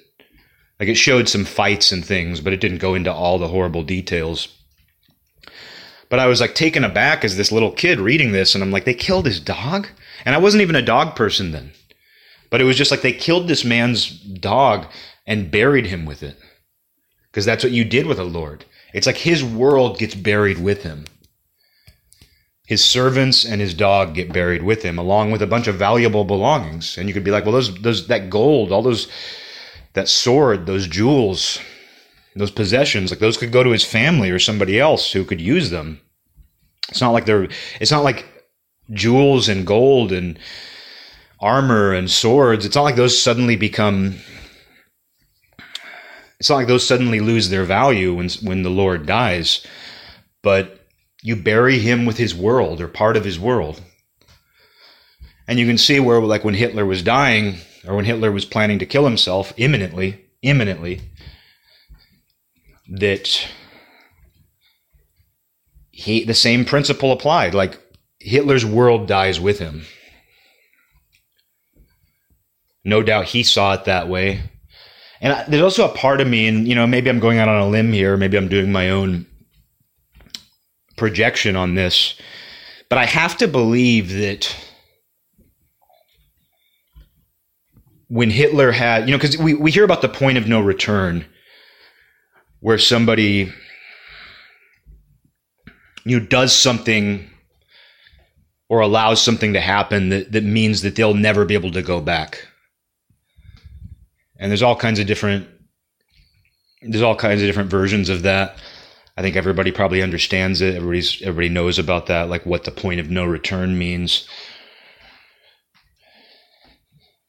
[0.80, 3.84] Like it showed some fights and things, but it didn't go into all the horrible
[3.84, 4.48] details.
[6.10, 8.86] But I was like taken aback as this little kid reading this, and I'm like,
[8.86, 9.88] they killed his dog?
[10.26, 11.72] And I wasn't even a dog person then.
[12.50, 14.88] But it was just like they killed this man's dog
[15.28, 16.38] and buried him with it.
[17.30, 18.66] Because that's what you did with a Lord.
[18.94, 21.06] It's like his world gets buried with him.
[22.66, 26.24] His servants and his dog get buried with him, along with a bunch of valuable
[26.24, 26.98] belongings.
[26.98, 29.08] And you could be like, well, those, those, that gold, all those,
[30.00, 31.60] that sword, those jewels,
[32.34, 35.72] those possessions, like those could go to his family or somebody else who could use
[35.72, 36.00] them.
[36.88, 37.50] It's not like they're,
[37.82, 38.26] it's not like
[38.92, 40.40] jewels and gold and
[41.42, 44.16] armor and swords, it's not like those suddenly become
[46.40, 49.68] it's not like those suddenly lose their value when when the Lord dies,
[50.42, 50.88] but
[51.22, 53.82] you bury him with his world or part of his world.
[55.46, 58.80] And you can see where like when Hitler was dying or when Hitler was planning
[58.80, 61.02] to kill himself imminently, imminently
[62.90, 63.48] that
[65.92, 67.80] he the same principle applied like
[68.20, 69.84] Hitler's world dies with him.
[72.84, 74.42] No doubt he saw it that way.
[75.22, 77.50] And I, there's also a part of me, and you know, maybe I'm going out
[77.50, 79.26] on a limb here, maybe I'm doing my own
[80.96, 82.16] projection on this,
[82.90, 84.56] but I have to believe that
[88.10, 91.26] when Hitler had, you know, because we, we hear about the point of no return
[92.60, 93.54] where somebody,
[96.04, 97.30] you know, does something
[98.68, 102.02] or allows something to happen that, that means that they'll never be able to go
[102.02, 102.48] back.
[104.40, 105.48] And there's all kinds of different
[106.82, 108.58] there's all kinds of different versions of that.
[109.18, 110.76] I think everybody probably understands it.
[110.76, 114.28] Everybody's everybody knows about that, like what the point of no return means.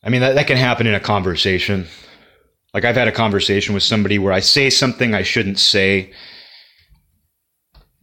[0.02, 1.86] I mean that, that can happen in a conversation.
[2.72, 6.12] Like I've had a conversation with somebody where I say something I shouldn't say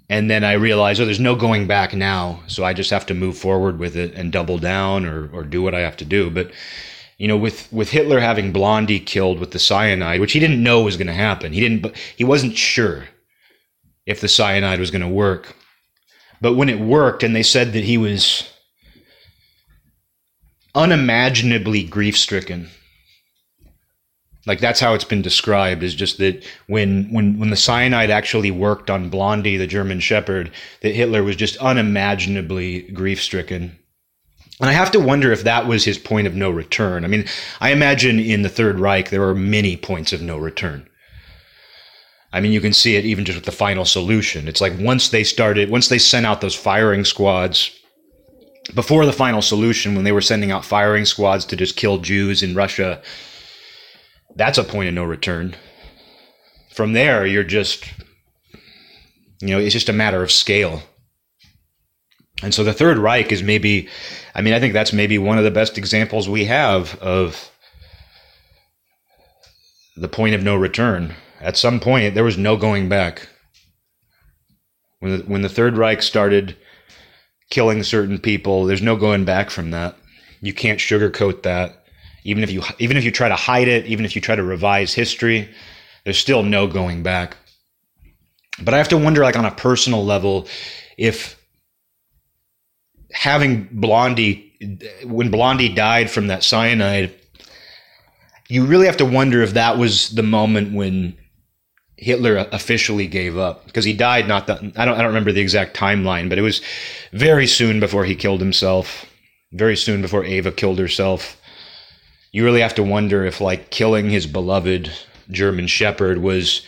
[0.09, 3.13] and then I realize, oh, there's no going back now, so I just have to
[3.13, 6.29] move forward with it and double down or or do what I have to do.
[6.29, 6.51] But
[7.17, 10.81] you know, with with Hitler having Blondie killed with the cyanide, which he didn't know
[10.83, 13.05] was going to happen, he didn't, he wasn't sure
[14.05, 15.55] if the cyanide was going to work.
[16.39, 18.49] But when it worked, and they said that he was
[20.77, 22.69] unimaginably grief stricken
[24.45, 28.51] like that's how it's been described is just that when when when the cyanide actually
[28.51, 33.77] worked on Blondie the German shepherd that Hitler was just unimaginably grief stricken
[34.59, 37.05] and I have to wonder if that was his point of no return.
[37.05, 37.25] I mean,
[37.61, 40.89] I imagine in the Third Reich there were many points of no return.
[42.33, 44.47] I mean, you can see it even just with the final solution.
[44.47, 47.71] It's like once they started, once they sent out those firing squads,
[48.75, 52.43] before the final solution, when they were sending out firing squads to just kill Jews
[52.43, 53.01] in Russia,
[54.35, 55.55] that's a point of no return.
[56.73, 57.85] From there, you're just,
[59.41, 60.83] you know, it's just a matter of scale.
[62.43, 63.89] And so the Third Reich is maybe,
[64.35, 67.49] I mean, I think that's maybe one of the best examples we have of
[69.95, 71.15] the point of no return.
[71.41, 73.27] At some point, there was no going back.
[74.99, 76.57] When the, when the Third Reich started
[77.49, 79.95] killing certain people, there's no going back from that.
[80.41, 81.83] You can't sugarcoat that
[82.27, 84.43] even if you even if you try to hide it, even if you try to
[84.43, 85.49] revise history,
[86.03, 87.37] there's still no going back.
[88.61, 90.47] But I have to wonder, like on a personal level,
[90.97, 91.41] if
[93.13, 94.53] having Blondie,
[95.05, 97.15] when Blondie died from that cyanide,
[98.49, 101.17] you really have to wonder if that was the moment when
[101.97, 105.41] Hitler officially gave up because he died not that I don't I don't remember the
[105.41, 106.61] exact timeline, but it was
[107.11, 109.05] very soon before he killed himself,
[109.51, 111.37] very soon before Eva killed herself
[112.31, 114.91] you really have to wonder if like killing his beloved
[115.31, 116.61] German Shepherd was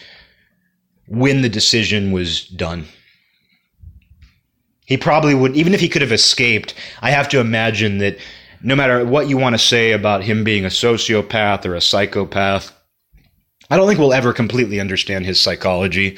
[1.08, 2.86] when the decision was done.
[4.86, 8.18] He probably would, even if he could have escaped, I have to imagine that
[8.64, 12.74] no matter what you want to say about him being a sociopath or a psychopath,
[13.70, 16.18] I don't think we'll ever completely understand his psychology.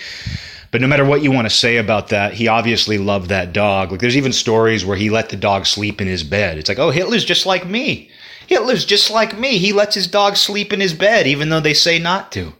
[0.72, 3.92] But no matter what you want to say about that, he obviously loved that dog.
[3.92, 6.58] Like there's even stories where he let the dog sleep in his bed.
[6.58, 8.10] It's like, oh, Hitler's just like me.
[8.48, 9.58] Hitler's just like me.
[9.58, 12.54] He lets his dog sleep in his bed, even though they say not to.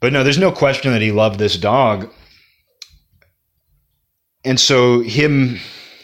[0.00, 2.10] But no, there's no question that he loved this dog.
[4.44, 5.58] And so, him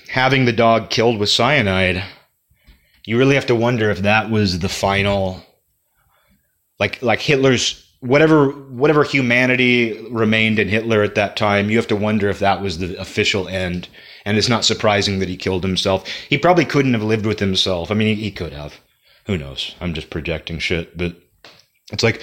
[0.09, 2.03] having the dog killed with cyanide,
[3.05, 5.45] you really have to wonder if that was the final,
[6.81, 11.71] like, like Hitler's whatever whatever humanity remained in Hitler at that time.
[11.71, 13.89] You have to wonder if that was the official end.
[14.25, 16.09] And it's not surprising that he killed himself.
[16.09, 17.91] He probably couldn't have lived with himself.
[17.91, 18.81] I mean, he, he could have.
[19.27, 19.75] Who knows?
[19.81, 21.15] I'm just projecting shit, but
[21.93, 22.23] it's like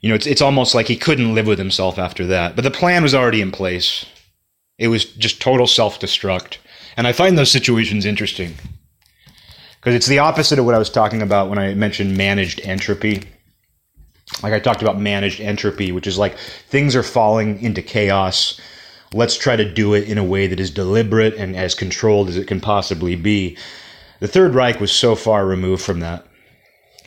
[0.00, 2.56] you know, it's it's almost like he couldn't live with himself after that.
[2.56, 4.04] But the plan was already in place.
[4.78, 6.58] It was just total self-destruct.
[6.96, 8.54] And I find those situations interesting.
[9.80, 13.22] Because it's the opposite of what I was talking about when I mentioned managed entropy.
[14.42, 18.60] Like I talked about managed entropy, which is like things are falling into chaos.
[19.12, 22.36] Let's try to do it in a way that is deliberate and as controlled as
[22.36, 23.56] it can possibly be.
[24.20, 26.26] The Third Reich was so far removed from that.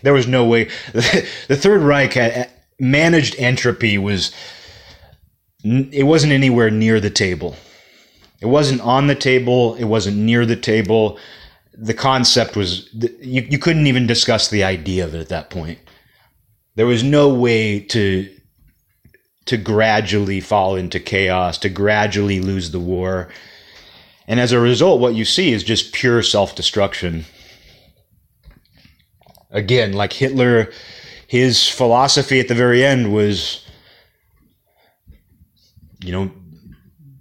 [0.04, 0.70] There was no way.
[0.94, 4.32] the Third Reich had managed entropy was
[5.64, 7.56] it wasn't anywhere near the table.
[8.40, 9.76] It wasn't on the table.
[9.76, 11.18] It wasn't near the table.
[11.74, 15.80] The concept was you, you couldn't even discuss the idea of it at that point.
[16.78, 18.30] There was no way to
[19.46, 23.30] to gradually fall into chaos, to gradually lose the war.
[24.28, 27.26] And as a result, what you see is just pure self destruction.
[29.50, 30.70] Again, like Hitler,
[31.28, 33.66] his philosophy at the very end was,
[36.04, 36.32] you know,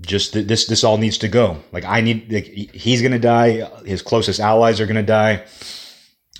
[0.03, 1.57] just th- this this all needs to go.
[1.73, 3.62] Like I need, like, he's gonna die.
[3.87, 5.45] His closest allies are gonna die.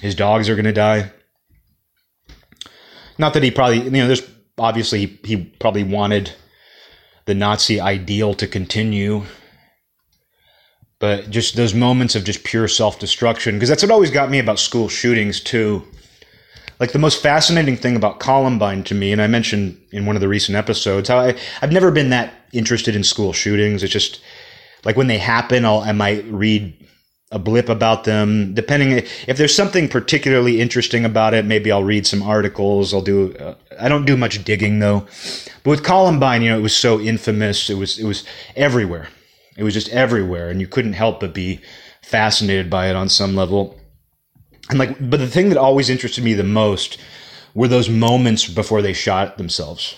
[0.02, 1.12] His dogs are gonna die.
[3.18, 6.33] Not that he probably, you know, there's obviously he, probably wanted
[7.24, 9.24] the Nazi ideal to continue,
[10.98, 14.38] but just those moments of just pure self destruction, because that's what always got me
[14.38, 15.85] about school shootings too
[16.79, 20.20] like the most fascinating thing about Columbine to me, and I mentioned in one of
[20.20, 23.83] the recent episodes how I, I've never been that interested in school shootings.
[23.83, 24.20] It's just
[24.85, 26.74] like when they happen, I'll, I might read
[27.33, 28.55] a blip about them.
[28.55, 28.93] Depending
[29.27, 32.95] if there's something particularly interesting about it, maybe I'll read some articles.
[32.95, 33.35] I'll do.
[33.35, 35.07] Uh, I don't do much digging though.
[35.62, 37.69] But with Columbine, you know, it was so infamous.
[37.69, 39.09] It was it was everywhere.
[39.57, 41.61] It was just everywhere, and you couldn't help but be
[42.03, 43.77] fascinated by it on some level
[44.71, 46.99] and like but the thing that always interested me the most
[47.55, 49.97] were those moments before they shot themselves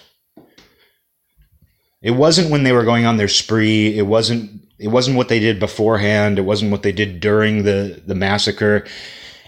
[2.01, 5.39] it wasn't when they were going on their spree it wasn't it wasn't what they
[5.39, 8.85] did beforehand it wasn't what they did during the the massacre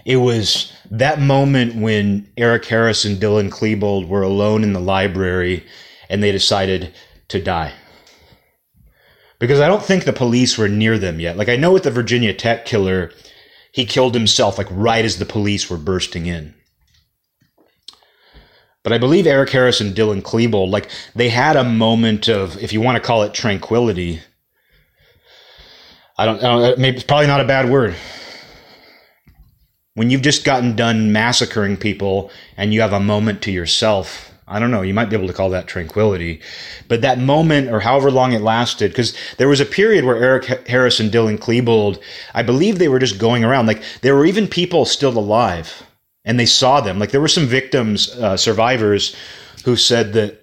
[0.03, 5.63] it was that moment when Eric Harris and Dylan Klebold were alone in the library
[6.09, 6.93] and they decided
[7.27, 7.73] to die
[9.41, 11.35] because I don't think the police were near them yet.
[11.35, 13.11] Like I know with the Virginia Tech killer,
[13.73, 16.53] he killed himself like right as the police were bursting in.
[18.83, 22.71] But I believe Eric Harris and Dylan Klebold, like they had a moment of, if
[22.71, 24.21] you want to call it tranquility.
[26.21, 27.95] I don't, don't maybe it's probably not a bad word.
[29.93, 34.59] When you've just gotten done massacring people and you have a moment to yourself I
[34.59, 34.81] don't know.
[34.81, 36.41] You might be able to call that tranquility.
[36.89, 40.67] But that moment, or however long it lasted, because there was a period where Eric
[40.67, 42.01] Harris and Dylan Klebold,
[42.33, 43.67] I believe they were just going around.
[43.67, 45.83] Like, there were even people still alive,
[46.25, 46.99] and they saw them.
[46.99, 49.15] Like, there were some victims, uh, survivors,
[49.63, 50.40] who said that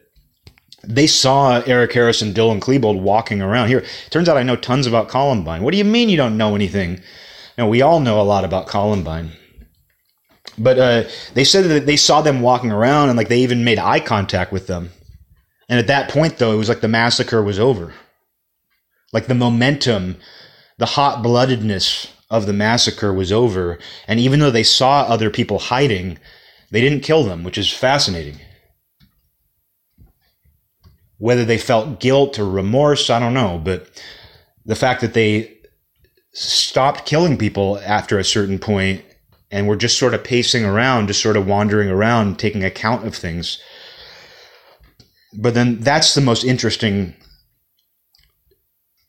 [0.82, 3.68] they saw Eric Harris and Dylan Klebold walking around.
[3.68, 5.62] Here, turns out I know tons about Columbine.
[5.62, 7.00] What do you mean you don't know anything?
[7.56, 9.32] No, we all know a lot about Columbine.
[10.56, 13.78] But uh, they said that they saw them walking around and like they even made
[13.78, 14.90] eye contact with them.
[15.68, 17.92] And at that point, though, it was like the massacre was over.
[19.12, 20.16] Like the momentum,
[20.78, 23.78] the hot bloodedness of the massacre was over.
[24.06, 26.18] And even though they saw other people hiding,
[26.70, 28.40] they didn't kill them, which is fascinating.
[31.18, 33.61] Whether they felt guilt or remorse, I don't know.
[33.62, 33.88] But
[34.64, 35.59] the fact that they
[36.32, 39.03] stopped killing people after a certain point
[39.51, 43.14] and we're just sort of pacing around, just sort of wandering around, taking account of
[43.14, 43.59] things.
[45.34, 47.14] But then that's the most interesting.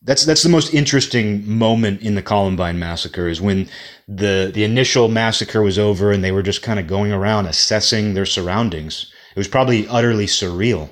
[0.02, 3.70] That's that's the most interesting moment in the Columbine massacre is when
[4.08, 8.14] the the initial massacre was over and they were just kind of going around assessing
[8.14, 9.12] their surroundings.
[9.36, 10.90] It was probably utterly surreal.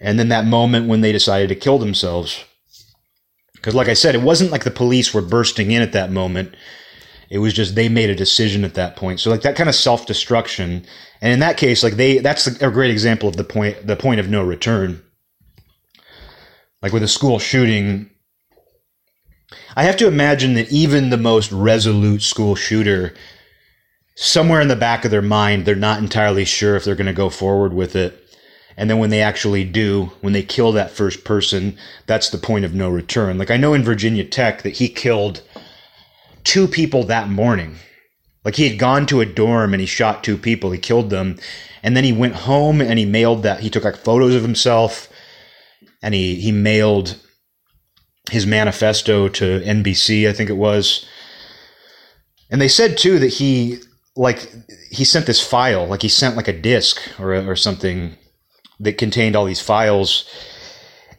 [0.00, 2.44] And then that moment when they decided to kill themselves
[3.54, 6.54] because, like I said, it wasn't like the police were bursting in at that moment
[7.30, 9.20] It was just they made a decision at that point.
[9.20, 10.84] So like that kind of self destruction,
[11.20, 14.20] and in that case, like they that's a great example of the point the point
[14.20, 15.02] of no return.
[16.82, 18.10] Like with a school shooting,
[19.76, 23.14] I have to imagine that even the most resolute school shooter,
[24.16, 27.12] somewhere in the back of their mind, they're not entirely sure if they're going to
[27.12, 28.29] go forward with it.
[28.76, 32.64] And then when they actually do, when they kill that first person, that's the point
[32.64, 33.38] of no return.
[33.38, 35.42] Like I know in Virginia Tech that he killed
[36.44, 37.76] two people that morning.
[38.44, 41.38] Like he had gone to a dorm and he shot two people, he killed them,
[41.82, 43.60] and then he went home and he mailed that.
[43.60, 45.08] He took like photos of himself
[46.02, 47.16] and he he mailed
[48.30, 51.04] his manifesto to NBC, I think it was.
[52.50, 53.78] And they said too that he
[54.16, 54.50] like
[54.90, 58.16] he sent this file, like he sent like a disc or or something
[58.80, 60.24] that contained all these files.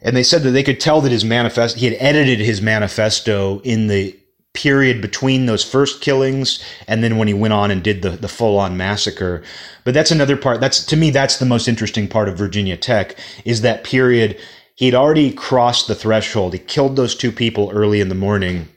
[0.02, 3.60] And they said that they could tell that his manifesto he had edited his manifesto
[3.60, 4.18] in the
[4.54, 8.28] period between those first killings and then when he went on and did the, the
[8.28, 9.42] full-on massacre
[9.84, 13.16] but that's another part that's to me that's the most interesting part of virginia tech
[13.46, 14.38] is that period
[14.74, 18.68] he'd already crossed the threshold he killed those two people early in the morning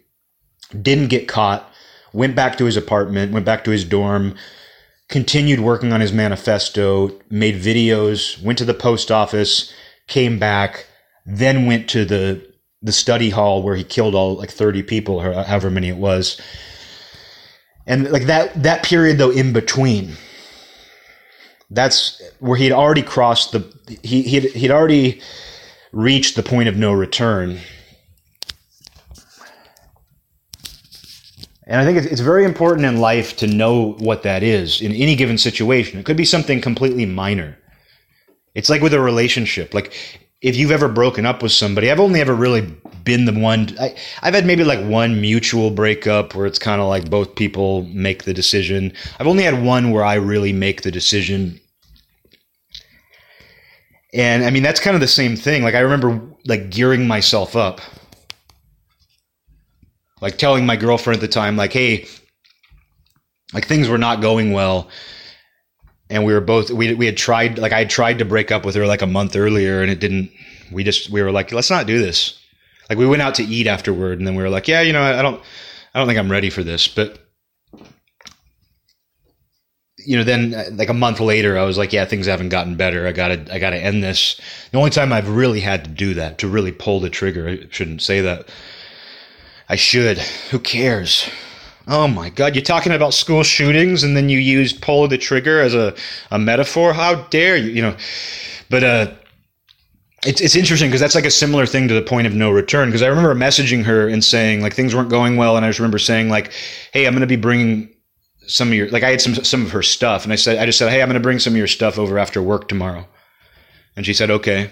[0.81, 1.69] didn't get caught
[2.13, 4.33] went back to his apartment went back to his dorm
[5.09, 9.73] continued working on his manifesto made videos went to the post office
[10.07, 10.87] came back
[11.25, 12.45] then went to the
[12.81, 16.39] the study hall where he killed all like 30 people or however many it was.
[17.87, 20.13] And like that that period though in between
[21.71, 25.21] that's where he'd already crossed the he he'd, he'd already
[25.91, 27.59] reached the point of no return
[31.67, 34.91] and i think it's, it's very important in life to know what that is in
[34.91, 37.57] any given situation it could be something completely minor
[38.53, 39.93] it's like with a relationship like
[40.45, 42.61] if you've ever broken up with somebody, I've only ever really
[43.03, 43.75] been the one.
[43.79, 47.81] I, have had maybe like one mutual breakup where it's kind of like both people
[47.85, 48.93] make the decision.
[49.19, 51.59] I've only had one where I really make the decision.
[54.13, 55.63] And I mean, that's kind of the same thing.
[55.63, 57.81] Like, I remember like gearing myself up,
[60.25, 62.07] like telling my girlfriend at the time, like, hey,
[63.53, 64.89] like things were not going well.
[66.09, 68.65] And we were both we we had tried like I had tried to break up
[68.65, 70.31] with her like a month earlier and it didn't
[70.71, 72.39] we just we were like let's not do this.
[72.89, 75.03] Like we went out to eat afterward and then we were like yeah you know
[75.03, 75.39] I, don't
[75.93, 76.87] I don't think I'm ready for this.
[76.87, 77.19] But
[79.97, 82.77] you know then uh, like a month later I was like yeah things haven't gotten
[82.77, 83.05] better.
[83.05, 84.41] I gotta I gotta end this.
[84.71, 87.67] The only time I've really had to do that to really pull the trigger I
[87.69, 88.49] shouldn't say that
[89.67, 91.29] I should who cares
[91.87, 95.59] Oh my God, you're talking about school shootings and then you use pull the trigger
[95.59, 95.93] as a,
[96.31, 96.93] a metaphor?
[96.93, 97.69] How dare you?
[97.69, 97.97] You know,
[98.71, 99.11] but uh,
[100.25, 102.89] it's, it's interesting because that's like a similar thing to the point of no return.
[102.89, 105.57] Because I remember messaging her and saying like things weren't going well.
[105.57, 106.51] And I just remember saying like,
[106.91, 107.89] hey, I'm going to be bringing
[108.47, 110.23] some of your, like I had some, some of her stuff.
[110.23, 111.99] And I said, I just said, hey, I'm going to bring some of your stuff
[111.99, 113.05] over after work tomorrow.
[113.95, 114.71] And she said, okay.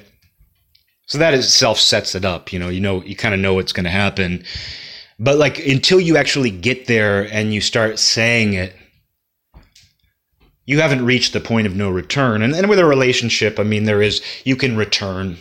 [1.06, 2.52] So that itself sets it up.
[2.52, 4.44] You know, you know, you kind of know what's going to happen.
[5.20, 8.76] But like until you actually get there and you start saying it,
[10.66, 12.42] you haven't reached the point of no return.
[12.42, 15.38] And then with a relationship, I mean, there is, you can return,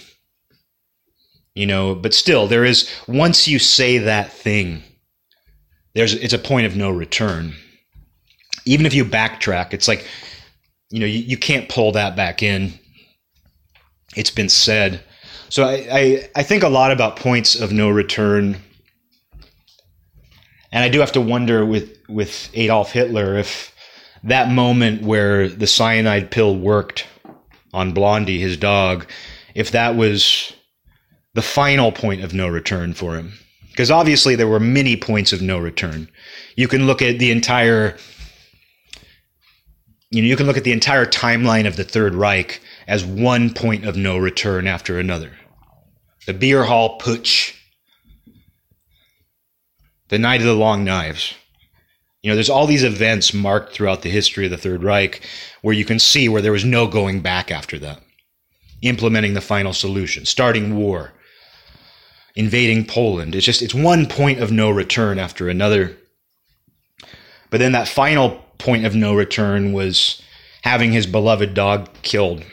[1.54, 4.82] you know, but still, there is, once you say that thing,
[5.94, 7.54] there's, it's a point of no return.
[8.64, 10.06] Even if you backtrack, it's like,
[10.90, 12.72] you know, you, you can't pull that back in.
[14.16, 15.04] It's been said.
[15.48, 18.56] So I, I, I think a lot about points of no return
[20.72, 23.74] and I do have to wonder with with Adolf Hitler if
[24.24, 27.06] that moment where the cyanide pill worked
[27.74, 29.06] on Blondi, his dog,
[29.54, 30.52] if that was
[31.34, 33.32] the final point of no return for him.
[33.70, 36.08] Because obviously there were many points of no return.
[36.56, 37.96] You can look at the entire
[40.10, 43.54] you know, you can look at the entire timeline of the Third Reich as one
[43.54, 45.32] point of no return after another.
[46.26, 47.54] The beer hall putsch,
[50.12, 51.32] the Night of the Long Knives.
[52.20, 55.26] You know, there's all these events marked throughout the history of the Third Reich
[55.62, 57.98] where you can see where there was no going back after that.
[58.82, 61.14] Implementing the final solution, starting war,
[62.36, 63.34] invading Poland.
[63.34, 65.96] It's just, it's one point of no return after another.
[67.48, 70.20] But then that final point of no return was
[70.62, 72.44] having his beloved dog killed.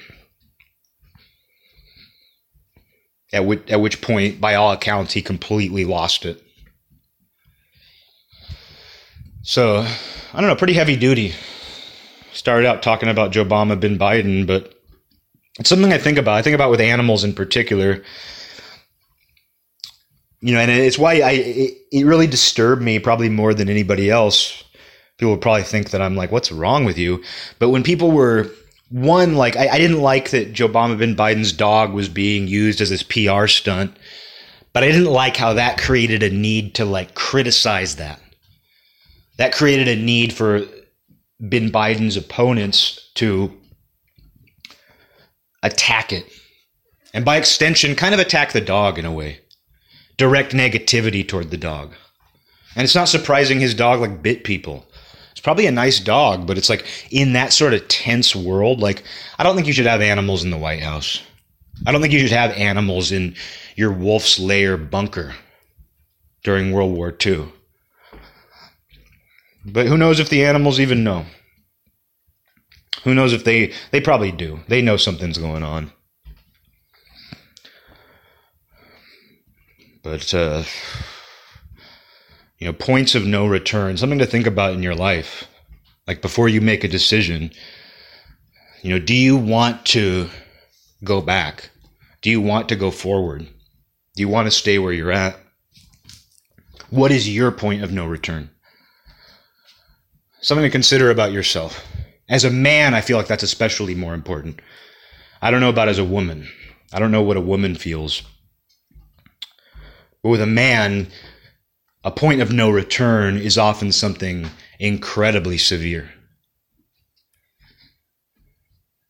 [3.34, 6.42] At which, at which point, by all accounts, he completely lost it.
[9.50, 11.34] So, I don't know, pretty heavy duty.
[12.34, 14.76] Started out talking about Joe Obama, bin Biden, but
[15.60, 16.36] it's something I think about.
[16.36, 18.04] I think about with animals in particular.
[20.42, 24.12] you know, and it's why I it, it really disturbed me probably more than anybody
[24.12, 24.64] else.
[25.18, 27.24] People would probably think that I'm like, what's wrong with you?
[27.58, 28.52] But when people were
[28.90, 32.92] one, like, I, I didn't like that Joe Obama Biden's dog was being used as
[32.92, 33.98] this PR stunt,
[34.74, 38.22] but I didn't like how that created a need to like criticize that.
[39.40, 40.66] That created a need for
[41.48, 43.58] bin Biden's opponents to
[45.64, 46.26] attack it.
[47.14, 49.40] And by extension, kind of attack the dog in a way.
[50.18, 51.94] Direct negativity toward the dog.
[52.76, 54.86] And it's not surprising his dog like bit people.
[55.32, 59.04] It's probably a nice dog, but it's like in that sort of tense world, like
[59.38, 61.22] I don't think you should have animals in the White House.
[61.88, 63.36] I don't think you should have animals in
[63.78, 65.34] your wolf's lair bunker
[66.44, 67.54] during World War II.
[69.72, 71.26] But who knows if the animals even know?
[73.04, 74.60] Who knows if they they probably do.
[74.68, 75.92] They know something's going on.
[80.04, 80.64] But uh
[82.58, 85.48] you know, points of no return, something to think about in your life.
[86.08, 87.52] Like before you make a decision,
[88.82, 90.30] you know, do you want to
[91.04, 91.70] go back?
[92.22, 93.48] Do you want to go forward?
[94.16, 95.40] Do you want to stay where you're at?
[96.90, 98.50] What is your point of no return?
[100.42, 101.86] Something to consider about yourself.
[102.30, 104.62] As a man, I feel like that's especially more important.
[105.42, 106.48] I don't know about as a woman.
[106.94, 108.22] I don't know what a woman feels.
[110.24, 111.08] But with a man,
[112.04, 116.10] a point of no return is often something incredibly severe.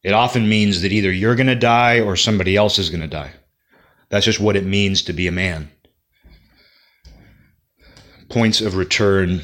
[0.02, 3.08] It often means that either you're going to die or somebody else is going to
[3.08, 3.34] die.
[4.10, 5.70] That's just what it means to be a man.
[8.30, 9.42] Points of return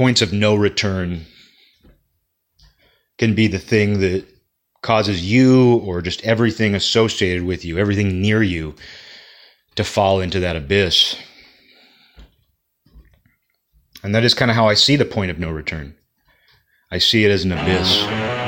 [0.00, 1.26] points of no return
[3.18, 4.24] can be the thing that
[4.80, 8.74] causes you or just everything associated with you, everything near you,
[9.74, 11.16] to fall into that abyss.
[14.02, 15.94] And that is kind of how I see the point of no return.
[16.90, 18.39] I see it as an abyss.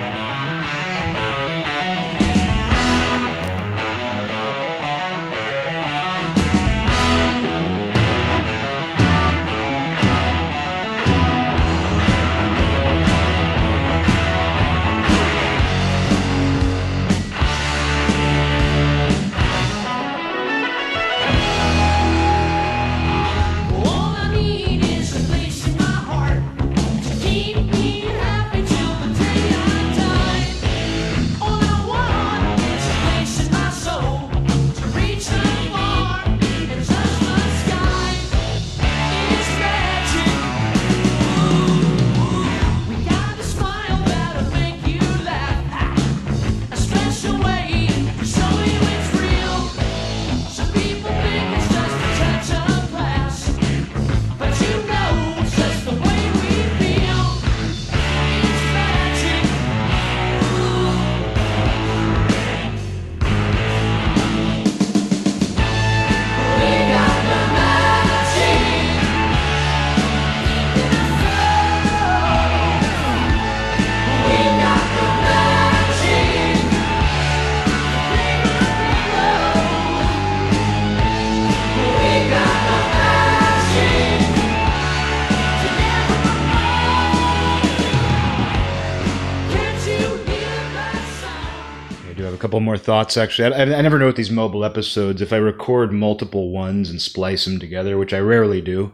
[93.03, 93.53] Thoughts actually.
[93.53, 97.45] I, I, never know with these mobile episodes if I record multiple ones and splice
[97.45, 98.93] them together, which I rarely do.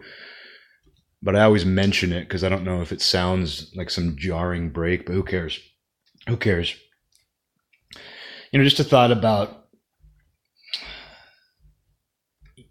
[1.22, 4.70] But I always mention it because I don't know if it sounds like some jarring
[4.70, 5.60] break, but who cares?
[6.26, 6.74] Who cares?
[8.50, 9.66] You know, just a thought about,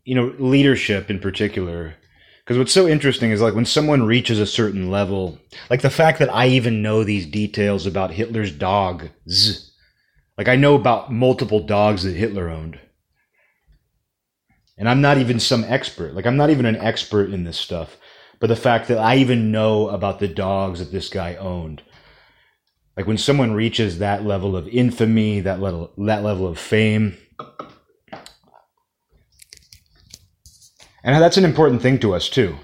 [0.05, 1.95] you know, leadership in particular.
[2.43, 5.37] Because what's so interesting is like when someone reaches a certain level,
[5.69, 9.09] like the fact that I even know these details about Hitler's dog,
[10.37, 12.79] like I know about multiple dogs that Hitler owned.
[14.77, 16.13] And I'm not even some expert.
[16.13, 17.97] Like I'm not even an expert in this stuff.
[18.39, 21.81] But the fact that I even know about the dogs that this guy owned.
[22.95, 27.17] Like when someone reaches that level of infamy, that level that level of fame.
[31.03, 32.57] And that's an important thing to us too.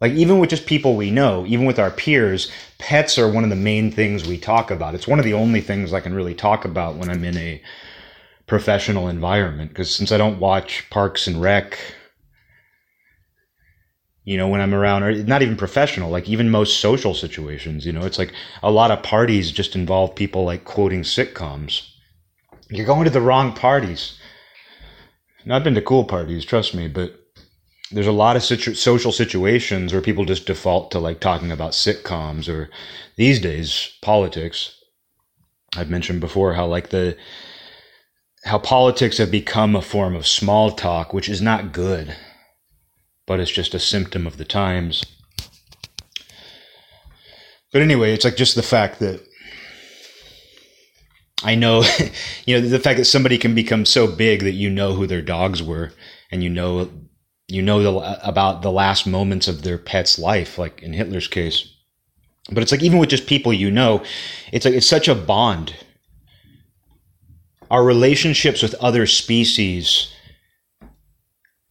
[0.00, 3.50] Like even with just people we know, even with our peers, pets are one of
[3.50, 4.94] the main things we talk about.
[4.94, 7.60] It's one of the only things I can really talk about when I'm in a
[8.46, 11.78] professional environment because since I don't watch Parks and Rec,
[14.24, 17.92] you know, when I'm around, or not even professional, like even most social situations, you
[17.92, 18.32] know, it's like
[18.62, 21.88] a lot of parties just involve people like quoting sitcoms.
[22.70, 24.18] You're going to the wrong parties.
[25.42, 27.17] And I've been to cool parties, trust me, but
[27.90, 31.72] there's a lot of situ- social situations where people just default to like talking about
[31.72, 32.68] sitcoms or
[33.16, 34.74] these days politics.
[35.76, 37.16] I've mentioned before how like the
[38.44, 42.14] how politics have become a form of small talk, which is not good,
[43.26, 45.02] but it's just a symptom of the times.
[47.72, 49.20] But anyway, it's like just the fact that
[51.42, 51.84] I know,
[52.46, 55.22] you know, the fact that somebody can become so big that you know who their
[55.22, 55.92] dogs were
[56.30, 56.90] and you know,
[57.48, 61.74] you know the, about the last moments of their pet's life, like in Hitler's case.
[62.50, 64.02] But it's like even with just people you know,
[64.52, 65.74] it's like it's such a bond.
[67.70, 70.12] Our relationships with other species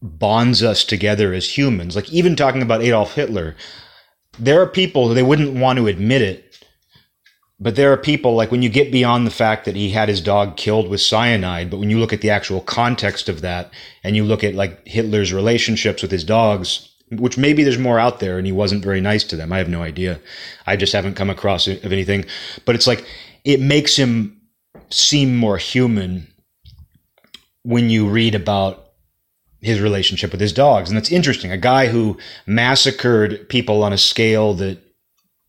[0.02, 1.96] bonds us together as humans.
[1.96, 3.56] Like even talking about Adolf Hitler,
[4.38, 6.47] there are people they wouldn't want to admit it
[7.60, 10.22] but there are people like when you get beyond the fact that he had his
[10.22, 13.72] dog killed with cyanide, but when you look at the actual context of that
[14.04, 18.20] and you look at like Hitler's relationships with his dogs, which maybe there's more out
[18.20, 19.52] there and he wasn't very nice to them.
[19.52, 20.20] I have no idea.
[20.68, 22.26] I just haven't come across of anything,
[22.66, 23.06] but it's like
[23.44, 24.40] it makes him
[24.90, 26.28] seem more human
[27.64, 28.88] when you read about
[29.62, 30.90] his relationship with his dogs.
[30.90, 31.52] And that's interesting.
[31.52, 34.78] A guy who massacred people on a scale that,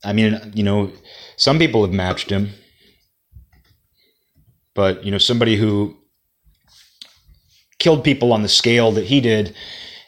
[0.02, 0.90] I mean, you know,
[1.38, 2.50] some people have matched him,
[4.74, 5.96] but you know, somebody who
[7.78, 9.54] killed people on the scale that he did,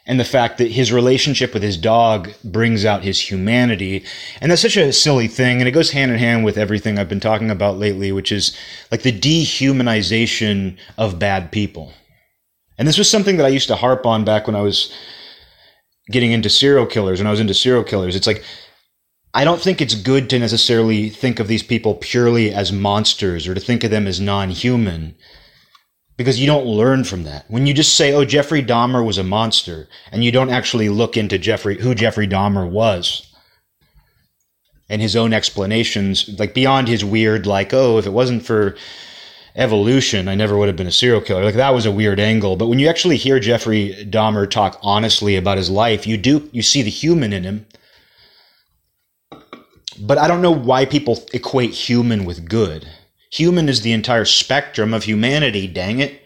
[0.07, 4.05] and the fact that his relationship with his dog brings out his humanity.
[4.41, 5.61] And that's such a silly thing.
[5.61, 8.57] And it goes hand in hand with everything I've been talking about lately, which is
[8.91, 11.93] like the dehumanization of bad people.
[12.77, 14.93] And this was something that I used to harp on back when I was
[16.11, 18.17] getting into serial killers, when I was into serial killers.
[18.17, 18.43] It's like
[19.33, 23.55] I don't think it's good to necessarily think of these people purely as monsters or
[23.55, 25.15] to think of them as non human
[26.17, 27.47] because you don't learn from that.
[27.49, 31.17] When you just say, oh, Jeffrey Dahmer was a monster, and you don't actually look
[31.17, 33.27] into Jeffrey, who Jeffrey Dahmer was
[34.91, 38.77] and his own explanations, like beyond his weird, like, oh, if it wasn't for
[39.55, 41.45] evolution, I never would have been a serial killer.
[41.45, 42.57] Like that was a weird angle.
[42.57, 46.63] But when you actually hear Jeffrey Dahmer talk honestly about his life, you do, you
[46.63, 47.67] see the human in him
[50.01, 52.89] but I don't know why people equate human with good.
[53.33, 56.23] Human is the entire spectrum of humanity, dang it.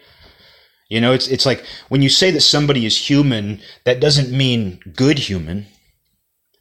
[0.89, 4.79] You know, it's it's like when you say that somebody is human, that doesn't mean
[4.95, 5.65] good human.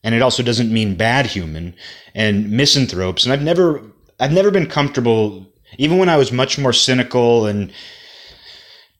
[0.02, 1.74] And it also doesn't mean bad human
[2.14, 3.24] and misanthropes.
[3.24, 3.82] And I've never
[4.20, 5.46] I've never been comfortable
[5.78, 7.72] even when I was much more cynical and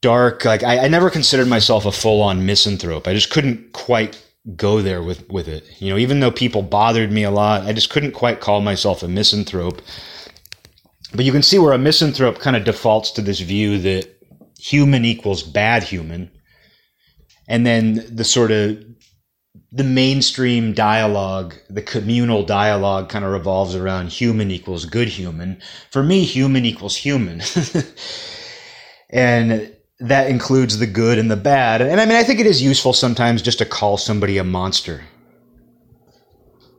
[0.01, 3.09] dark, like I, I never considered myself a full on misanthrope.
[3.09, 4.23] I just couldn't quite
[4.57, 5.64] go there with with it.
[5.80, 9.03] You know, even though people bothered me a lot, I just couldn't quite call myself
[9.03, 9.80] a misanthrope.
[11.14, 14.09] But you can see where a misanthrope kind of defaults to this view that
[14.59, 16.30] human equals bad human.
[17.47, 18.82] And then the sort of
[19.70, 25.61] the mainstream dialogue, the communal dialogue kind of revolves around human equals good human.
[25.90, 27.42] For me, human equals human.
[29.11, 31.80] and that includes the good and the bad.
[31.80, 35.05] And I mean, I think it is useful sometimes just to call somebody a monster.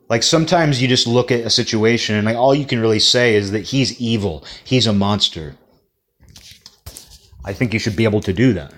[0.10, 3.36] Like sometimes you just look at a situation and like all you can really say
[3.36, 5.56] is that he's evil, he's a monster.
[7.44, 8.74] I think you should be able to do that.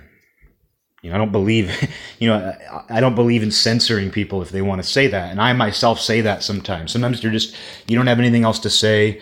[1.01, 1.71] You know, I don't believe,
[2.19, 2.55] you know,
[2.89, 5.31] I don't believe in censoring people if they want to say that.
[5.31, 6.91] And I myself say that sometimes.
[6.91, 7.55] Sometimes you're just,
[7.87, 9.21] you don't have anything else to say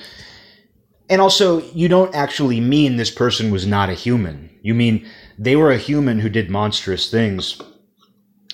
[1.10, 4.50] and also, you don't actually mean this person was not a human.
[4.62, 5.06] You mean
[5.38, 7.62] they were a human who did monstrous things.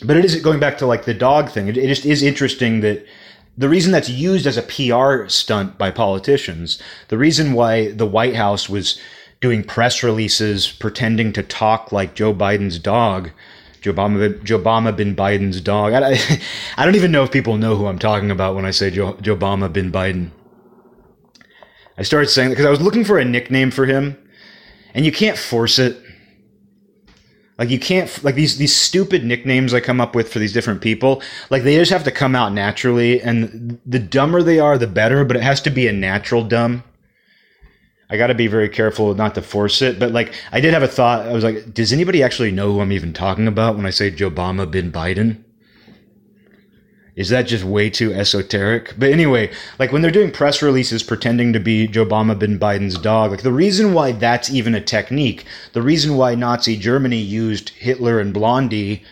[0.03, 1.67] But it is going back to like the dog thing.
[1.67, 3.05] It, it just is interesting that
[3.57, 8.35] the reason that's used as a PR stunt by politicians, the reason why the White
[8.35, 8.99] House was
[9.39, 13.31] doing press releases pretending to talk like Joe Biden's dog,
[13.81, 15.93] Joe Obama, Joe Obama bin Biden's dog.
[15.93, 16.17] I,
[16.77, 19.17] I, don't even know if people know who I'm talking about when I say Joe,
[19.21, 20.31] Joe Obama bin Biden.
[21.97, 24.17] I started saying that because I was looking for a nickname for him,
[24.93, 26.01] and you can't force it.
[27.57, 30.81] Like you can't like these these stupid nicknames I come up with for these different
[30.81, 31.21] people.
[31.49, 35.23] Like they just have to come out naturally, and the dumber they are, the better.
[35.25, 36.83] But it has to be a natural dumb.
[38.09, 39.99] I got to be very careful not to force it.
[39.99, 41.27] But like I did have a thought.
[41.27, 44.09] I was like, does anybody actually know who I'm even talking about when I say
[44.09, 45.43] Joe Obama bin Biden?
[47.21, 48.95] Is that just way too esoteric?
[48.97, 52.97] But anyway, like when they're doing press releases pretending to be Joe Obama bin Biden's
[52.97, 57.69] dog, like the reason why that's even a technique, the reason why Nazi Germany used
[57.69, 59.03] Hitler and Blondi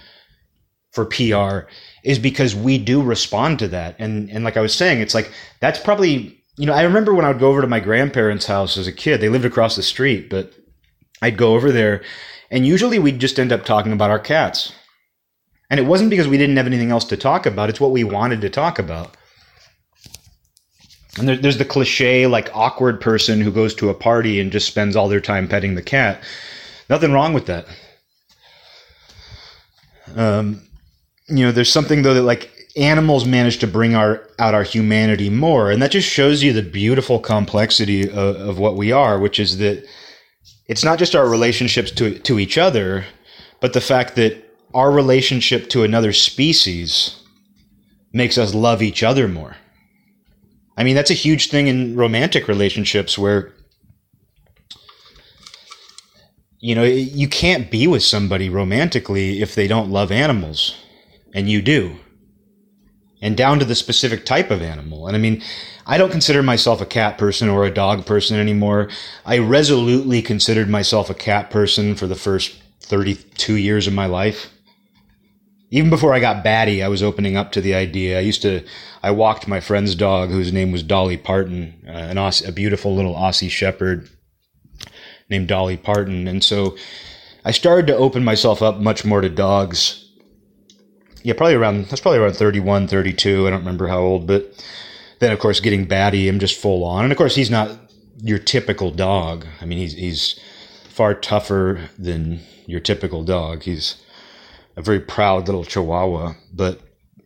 [0.91, 1.69] for PR
[2.03, 3.95] is because we do respond to that.
[3.99, 7.25] And and like I was saying, it's like that's probably you know, I remember when
[7.25, 9.83] I would go over to my grandparents' house as a kid, they lived across the
[9.83, 10.51] street, but
[11.21, 12.03] I'd go over there,
[12.49, 14.73] and usually we'd just end up talking about our cats.
[15.69, 18.03] And it wasn't because we didn't have anything else to talk about, it's what we
[18.03, 19.15] wanted to talk about.
[21.17, 24.67] And there, there's the cliche, like, awkward person who goes to a party and just
[24.67, 26.23] spends all their time petting the cat.
[26.89, 27.67] Nothing wrong with that.
[30.15, 30.61] Um,
[31.27, 35.29] you know, there's something, though, that, like, animals manage to bring our out our humanity
[35.29, 39.39] more and that just shows you the beautiful complexity of, of what we are which
[39.39, 39.83] is that
[40.67, 43.05] it's not just our relationships to to each other
[43.59, 47.21] but the fact that our relationship to another species
[48.13, 49.55] makes us love each other more
[50.77, 53.53] i mean that's a huge thing in romantic relationships where
[56.59, 60.75] you know you can't be with somebody romantically if they don't love animals
[61.33, 61.99] and you do
[63.21, 65.07] and down to the specific type of animal.
[65.07, 65.41] And I mean,
[65.85, 68.89] I don't consider myself a cat person or a dog person anymore.
[69.25, 74.49] I resolutely considered myself a cat person for the first 32 years of my life.
[75.71, 78.17] Even before I got batty, I was opening up to the idea.
[78.17, 78.65] I used to,
[79.03, 82.95] I walked my friend's dog, whose name was Dolly Parton, uh, an Aussie, a beautiful
[82.95, 84.09] little Aussie Shepherd
[85.29, 86.27] named Dolly Parton.
[86.27, 86.75] And so
[87.45, 90.09] I started to open myself up much more to dogs
[91.23, 93.47] yeah, probably around, that's probably around 31, 32.
[93.47, 94.63] I don't remember how old, but
[95.19, 97.03] then of course getting batty, I'm just full on.
[97.03, 97.77] And of course he's not
[98.21, 99.45] your typical dog.
[99.61, 100.39] I mean, he's, he's
[100.87, 103.63] far tougher than your typical dog.
[103.63, 103.97] He's
[104.79, 106.79] a very proud little chihuahua, but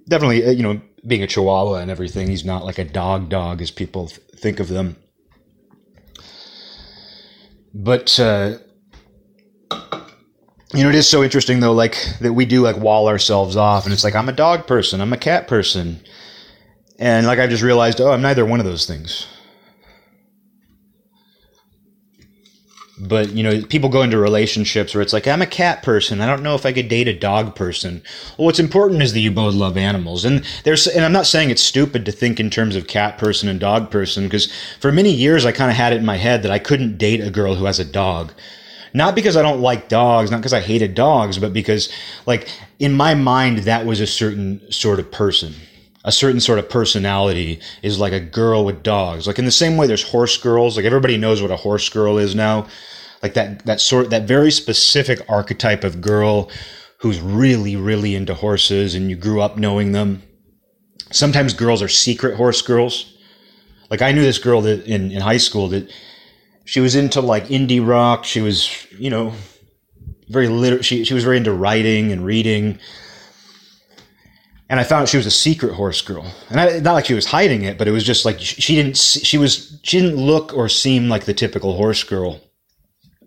[0.10, 3.62] definitely, uh, you know, being a chihuahua and everything, he's not like a dog dog
[3.62, 4.98] as people th- think of them.
[7.76, 8.58] But, uh,
[10.74, 13.86] you know, it is so interesting though, like that we do like wall ourselves off,
[13.86, 16.00] and it's like I'm a dog person, I'm a cat person,
[16.98, 19.28] and like I've just realized, oh, I'm neither one of those things.
[23.06, 26.22] But you know, people go into relationships where it's like I'm a cat person.
[26.22, 28.02] I don't know if I could date a dog person.
[28.38, 30.88] Well, what's important is that you both love animals, and there's.
[30.88, 33.92] And I'm not saying it's stupid to think in terms of cat person and dog
[33.92, 36.60] person, because for many years I kind of had it in my head that I
[36.60, 38.32] couldn't date a girl who has a dog
[38.94, 41.90] not because I don't like dogs, not because I hated dogs, but because,
[42.26, 42.48] like,
[42.80, 45.54] in my mind, that was a certain sort of person.
[46.06, 49.26] A certain sort of personality is like a girl with dogs.
[49.26, 52.18] Like, in the same way there's horse girls, like, everybody knows what a horse girl
[52.18, 52.68] is now.
[53.24, 56.52] Like, that, that sort, that very specific archetype of girl
[57.00, 60.22] who's really, really into horses and you grew up knowing them.
[61.12, 63.18] Sometimes girls are secret horse girls.
[63.90, 65.92] Like, I knew this girl that in, in high school that
[66.66, 68.26] she was into like indie rock.
[68.26, 69.34] She was, you know,
[70.30, 72.80] very liter- she she was very into writing and reading.
[74.70, 77.14] And I found out she was a secret horse girl, and I, not like she
[77.14, 78.98] was hiding it, but it was just like she didn't.
[78.98, 82.40] She was she didn't look or seem like the typical horse girl.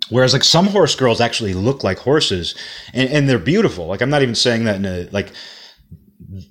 [0.08, 2.54] Whereas like some horse girls actually look like horses,
[2.92, 3.86] and, and they're beautiful.
[3.86, 5.32] Like I'm not even saying that in a like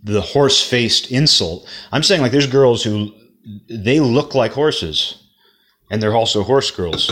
[0.04, 1.68] the horse faced insult.
[1.92, 3.14] I'm saying like there's girls who
[3.70, 5.24] they look like horses
[5.90, 7.12] and they're also horse girls.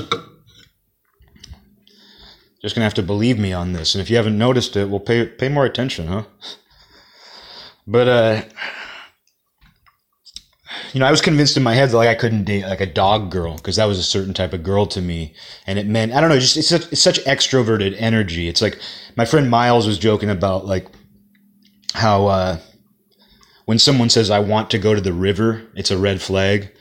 [2.62, 5.00] Just gonna have to believe me on this, and if you haven't noticed it, well,
[5.00, 6.24] pay pay more attention, huh?
[7.86, 8.42] But uh,
[10.94, 12.86] you know, I was convinced in my head that like I couldn't date like a
[12.86, 15.34] dog girl because that was a certain type of girl to me,
[15.66, 18.48] and it meant I don't know, just it's such, it's such extroverted energy.
[18.48, 18.80] It's like
[19.16, 20.88] my friend Miles was joking about like
[21.96, 22.60] how uh,
[23.66, 26.72] when someone says I want to go to the river, it's a red flag,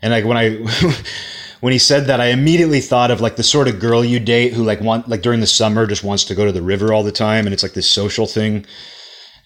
[0.00, 0.50] and like when I
[1.60, 4.52] when he said that, I immediately thought of like the sort of girl you date
[4.52, 7.02] who like want like during the summer just wants to go to the river all
[7.02, 8.64] the time, and it's like this social thing.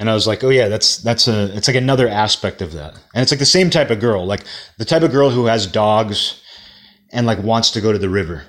[0.01, 2.95] And I was like, oh yeah, that's that's a it's like another aspect of that,
[3.15, 4.45] and it's like the same type of girl, like
[4.79, 6.43] the type of girl who has dogs
[7.13, 8.45] and like wants to go to the river.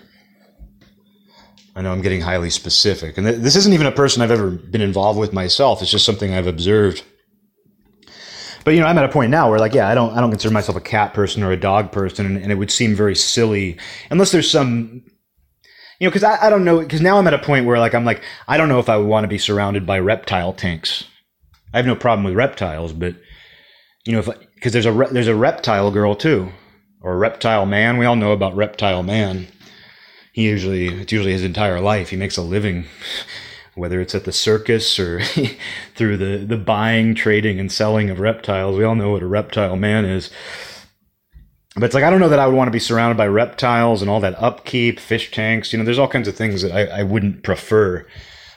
[1.76, 4.50] I know I'm getting highly specific, and th- this isn't even a person I've ever
[4.50, 5.82] been involved with myself.
[5.82, 7.04] It's just something I've observed.
[8.64, 10.30] But you know, I'm at a point now where like, yeah, I don't, I don't
[10.30, 13.16] consider myself a cat person or a dog person, and, and it would seem very
[13.16, 13.78] silly
[14.10, 15.04] unless there's some,
[16.00, 17.94] you know, because I, I don't know, because now I'm at a point where like
[17.94, 21.06] I'm like, I don't know if I would want to be surrounded by reptile tanks.
[21.74, 23.16] I have no problem with reptiles, but
[24.06, 26.52] you know, if because there's a re- there's a reptile girl too,
[27.02, 27.98] or a reptile man.
[27.98, 29.48] We all know about reptile man.
[30.34, 32.10] He usually it's usually his entire life.
[32.10, 32.86] He makes a living
[33.76, 35.22] whether it's at the circus or
[35.96, 38.78] through the, the buying, trading, and selling of reptiles.
[38.78, 40.30] We all know what a reptile man is.
[41.76, 44.02] But it's like, I don't know that I would want to be surrounded by reptiles
[44.02, 45.72] and all that upkeep, fish tanks.
[45.72, 48.06] You know, there's all kinds of things that I, I wouldn't prefer.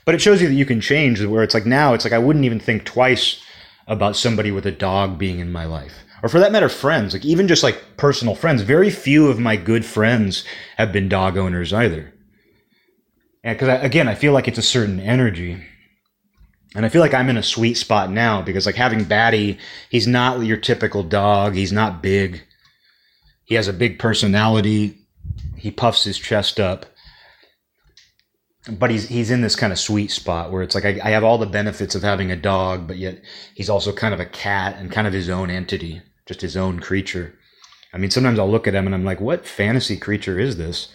[0.05, 2.18] But it shows you that you can change where it's like now, it's like I
[2.18, 3.42] wouldn't even think twice
[3.86, 6.05] about somebody with a dog being in my life.
[6.22, 8.62] Or for that matter, friends, like even just like personal friends.
[8.62, 10.44] Very few of my good friends
[10.76, 12.14] have been dog owners either.
[13.42, 15.62] Because again, I feel like it's a certain energy.
[16.74, 19.59] And I feel like I'm in a sweet spot now because, like, having Batty,
[19.90, 21.55] he's not your typical dog.
[21.55, 22.42] He's not big.
[23.44, 24.98] He has a big personality.
[25.57, 26.86] He puffs his chest up.
[28.69, 31.25] But he's he's in this kind of sweet spot where it's like I, I have
[31.25, 33.23] all the benefits of having a dog, but yet
[33.55, 36.81] he's also kind of a cat and kind of his own entity, just his own
[36.81, 37.35] creature.
[37.93, 40.89] I mean, sometimes I'll look at him and I'm like, what fantasy creature is this?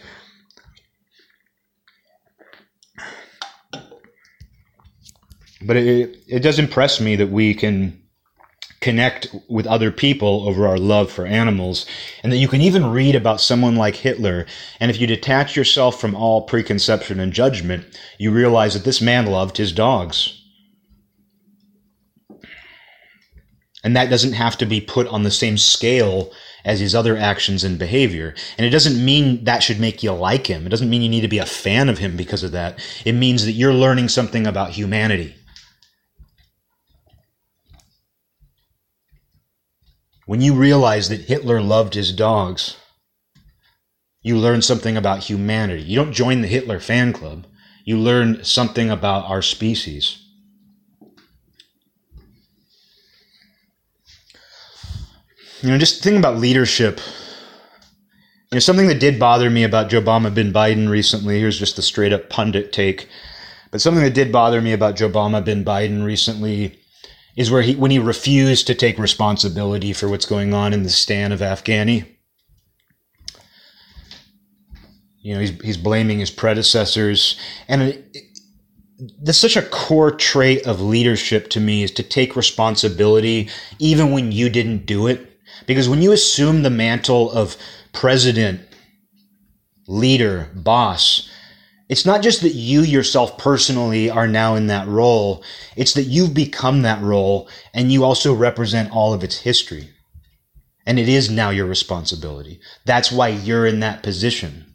[5.62, 7.99] but it, it does impress me that we can
[8.80, 11.84] connect with other people over our love for animals
[12.22, 14.46] and that you can even read about someone like Hitler
[14.80, 17.84] and if you detach yourself from all preconception and judgment
[18.18, 20.40] you realize that this man loved his dogs
[23.82, 26.32] and that doesn't have to be put on the same scale
[26.64, 28.34] as his other actions and behavior.
[28.58, 30.66] And it doesn't mean that should make you like him.
[30.66, 32.78] It doesn't mean you need to be a fan of him because of that.
[33.04, 35.34] It means that you're learning something about humanity.
[40.30, 42.76] When you realize that Hitler loved his dogs,
[44.22, 45.82] you learn something about humanity.
[45.82, 47.48] You don't join the Hitler fan club.
[47.84, 50.24] You learn something about our species.
[55.62, 57.00] You know, just think about leadership.
[58.52, 61.74] You know, something that did bother me about Joe Obama bin Biden recently, here's just
[61.74, 63.08] the straight up pundit take,
[63.72, 66.79] but something that did bother me about Joe Obama bin Biden recently
[67.40, 70.90] is where he when he refused to take responsibility for what's going on in the
[70.90, 72.06] Stan of Afghani.
[75.22, 77.36] You know, he's he's blaming his predecessors,
[77.66, 78.18] and it,
[79.22, 84.32] that's such a core trait of leadership to me is to take responsibility even when
[84.32, 87.56] you didn't do it, because when you assume the mantle of
[87.94, 88.60] president,
[89.86, 91.30] leader, boss,
[91.90, 95.42] it's not just that you yourself personally are now in that role,
[95.76, 99.90] it's that you've become that role and you also represent all of its history.
[100.86, 102.60] And it is now your responsibility.
[102.84, 104.72] That's why you're in that position.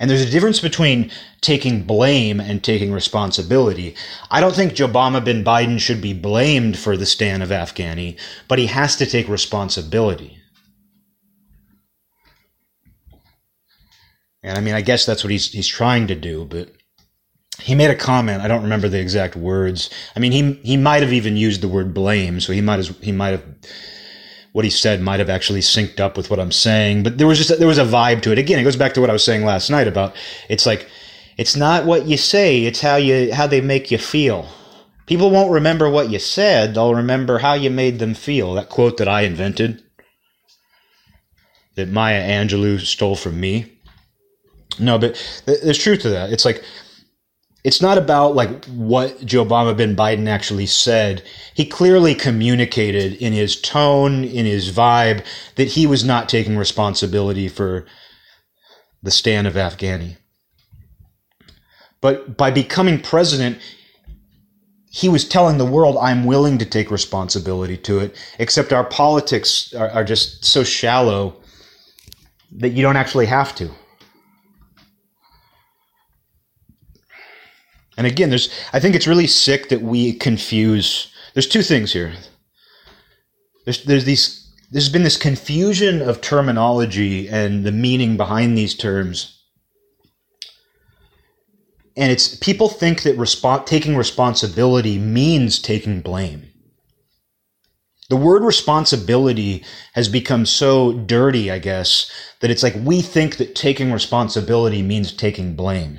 [0.00, 3.94] And there's a difference between taking blame and taking responsibility.
[4.32, 8.18] I don't think Obama bin Biden should be blamed for the stand of Afghani,
[8.48, 10.41] but he has to take responsibility.
[14.42, 16.72] And I mean, I guess that's what he's he's trying to do, but
[17.60, 18.42] he made a comment.
[18.42, 19.88] I don't remember the exact words.
[20.16, 22.98] I mean, he he might have even used the word blame, so he might have
[23.00, 23.44] he might have
[24.52, 27.02] what he said might have actually synced up with what I'm saying.
[27.02, 28.38] But there was just there was a vibe to it.
[28.38, 30.14] Again, it goes back to what I was saying last night about
[30.48, 30.88] it's like
[31.38, 34.48] it's not what you say, it's how you how they make you feel.
[35.06, 38.54] People won't remember what you said; they'll remember how you made them feel.
[38.54, 39.82] That quote that I invented,
[41.76, 43.71] that Maya Angelou stole from me.
[44.78, 46.32] No, but there's truth to that.
[46.32, 46.64] It's like
[47.64, 51.22] it's not about like what Joe Obama bin Biden actually said.
[51.54, 55.24] He clearly communicated in his tone, in his vibe,
[55.56, 57.86] that he was not taking responsibility for
[59.02, 60.16] the stand of Afghani.
[62.00, 63.58] But by becoming president,
[64.90, 69.72] he was telling the world, I'm willing to take responsibility to it, except our politics
[69.72, 71.40] are, are just so shallow
[72.50, 73.70] that you don't actually have to.
[77.96, 81.12] And again, there's I think it's really sick that we confuse.
[81.34, 82.14] There's two things here.
[83.64, 89.38] There's there's these there's been this confusion of terminology and the meaning behind these terms.
[91.94, 96.48] And it's people think that resp- taking responsibility means taking blame.
[98.08, 103.54] The word responsibility has become so dirty, I guess, that it's like we think that
[103.54, 105.98] taking responsibility means taking blame.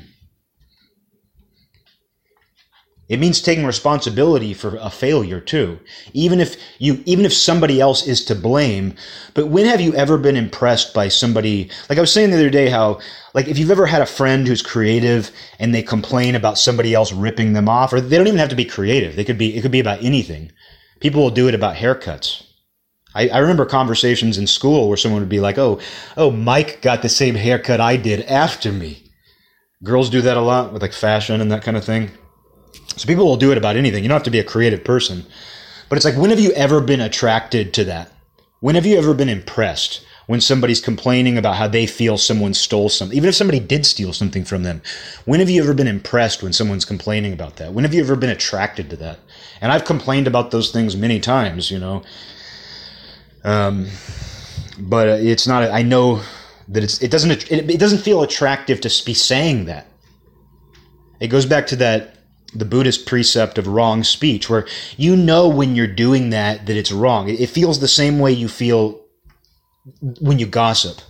[3.14, 5.80] It means taking responsibility for a failure too.
[6.14, 8.96] Even if you, even if somebody else is to blame.
[9.36, 11.70] But when have you ever been impressed by somebody?
[11.90, 13.00] Like I was saying the other day, how,
[13.36, 17.14] like if you've ever had a friend who's creative and they complain about somebody else
[17.14, 19.16] ripping them off, or they don't even have to be creative.
[19.16, 20.52] They could be, it could be about anything.
[21.00, 22.44] People will do it about haircuts.
[23.14, 25.80] I, I remember conversations in school where someone would be like, oh,
[26.18, 29.12] oh, Mike got the same haircut I did after me.
[29.84, 32.10] Girls do that a lot with like fashion and that kind of thing.
[32.96, 34.04] So people will do it about anything.
[34.04, 35.26] You don't have to be a creative person.
[35.90, 38.12] But it's like, when have you ever been attracted to that?
[38.60, 42.90] When have you ever been impressed when somebody's complaining about how they feel someone stole
[42.90, 43.18] something?
[43.18, 44.82] Even if somebody did steal something from them,
[45.26, 47.74] when have you ever been impressed when someone's complaining about that?
[47.74, 49.20] When have you ever been attracted to that?
[49.60, 52.04] And I've complained about those things many times, you know.
[53.44, 53.88] Um,
[54.80, 56.22] but it's not, I know
[56.70, 59.88] that it's it doesn't it, it doesn't feel attractive to be saying that.
[61.20, 62.16] It goes back to that
[62.56, 66.92] the Buddhist precept of wrong speech, where you know when you're doing that that it's
[66.92, 67.30] wrong.
[67.30, 69.02] It feels the same way you feel
[70.20, 71.02] when you gossip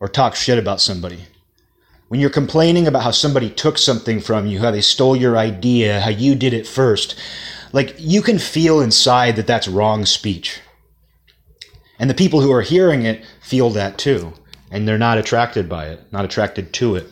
[0.00, 1.20] or talk shit about somebody.
[2.08, 6.00] When you're complaining about how somebody took something from you, how they stole your idea,
[6.00, 7.18] how you did it first,
[7.72, 10.60] like you can feel inside that that's wrong speech.
[11.98, 14.34] And the people who are hearing it feel that too.
[14.70, 17.10] And they're not attracted by it, not attracted to it.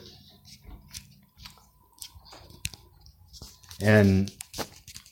[3.81, 4.33] And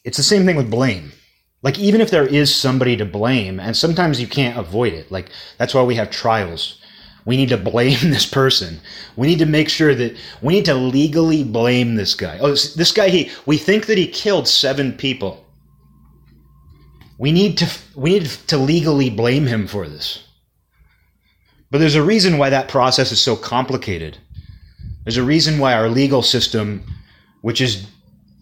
[0.04, 1.12] it's the same thing with blame.
[1.62, 5.30] Like, even if there is somebody to blame, and sometimes you can't avoid it, like,
[5.58, 6.80] that's why we have trials.
[7.24, 8.80] We need to blame this person.
[9.16, 12.38] We need to make sure that we need to legally blame this guy.
[12.40, 15.44] Oh, this guy, he, we think that he killed seven people.
[17.18, 20.24] We need to, we need to legally blame him for this.
[21.70, 24.18] But there's a reason why that process is so complicated.
[25.04, 26.84] There's a reason why our legal system,
[27.40, 27.86] which is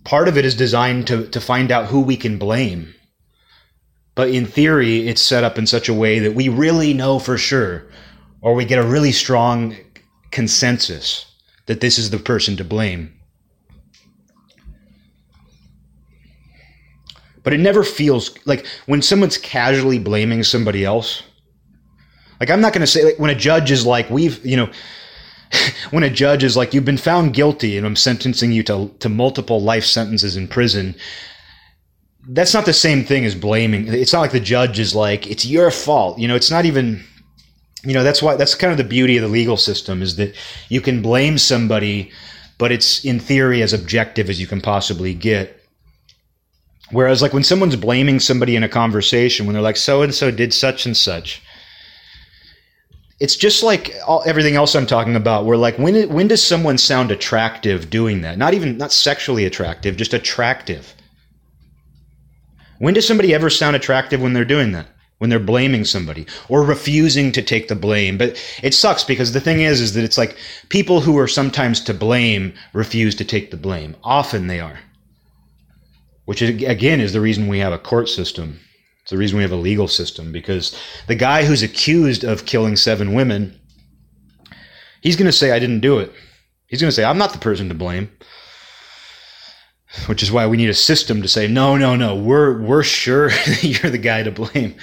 [0.05, 2.95] part of it is designed to, to find out who we can blame.
[4.15, 7.39] But in theory, it's set up in such a way that we really know for
[7.39, 7.87] sure,
[8.41, 9.77] or we get a really strong
[10.31, 11.27] consensus
[11.67, 13.15] that this is the person to blame.
[17.43, 21.23] But it never feels like when someone's casually blaming somebody else.
[22.39, 24.71] Like, I'm not going to say, like, when a judge is like, we've, you know,
[25.91, 29.09] when a judge is like, you've been found guilty and I'm sentencing you to, to
[29.09, 30.95] multiple life sentences in prison,
[32.29, 33.89] that's not the same thing as blaming.
[33.89, 36.19] It's not like the judge is like, it's your fault.
[36.19, 37.03] You know, it's not even,
[37.83, 40.35] you know, that's why, that's kind of the beauty of the legal system is that
[40.69, 42.11] you can blame somebody,
[42.59, 45.57] but it's in theory as objective as you can possibly get.
[46.93, 50.31] Whereas, like when someone's blaming somebody in a conversation, when they're like, so and so
[50.31, 51.41] did such and such,
[53.21, 55.45] it's just like all, everything else I'm talking about.
[55.45, 58.39] Where like when when does someone sound attractive doing that?
[58.39, 60.95] Not even not sexually attractive, just attractive.
[62.79, 64.87] When does somebody ever sound attractive when they're doing that?
[65.19, 68.17] When they're blaming somebody or refusing to take the blame.
[68.17, 70.39] But it sucks because the thing is, is that it's like
[70.71, 73.97] people who are sometimes to blame refuse to take the blame.
[74.03, 74.81] Often they are.
[76.25, 78.61] Which again is the reason we have a court system
[79.11, 82.77] it's the reason we have a legal system because the guy who's accused of killing
[82.77, 83.59] seven women,
[85.01, 86.13] he's going to say, I didn't do it.
[86.69, 88.09] He's going to say, I'm not the person to blame.
[90.07, 93.31] Which is why we need a system to say, no, no, no, we're, we're sure
[93.63, 94.77] you're the guy to blame.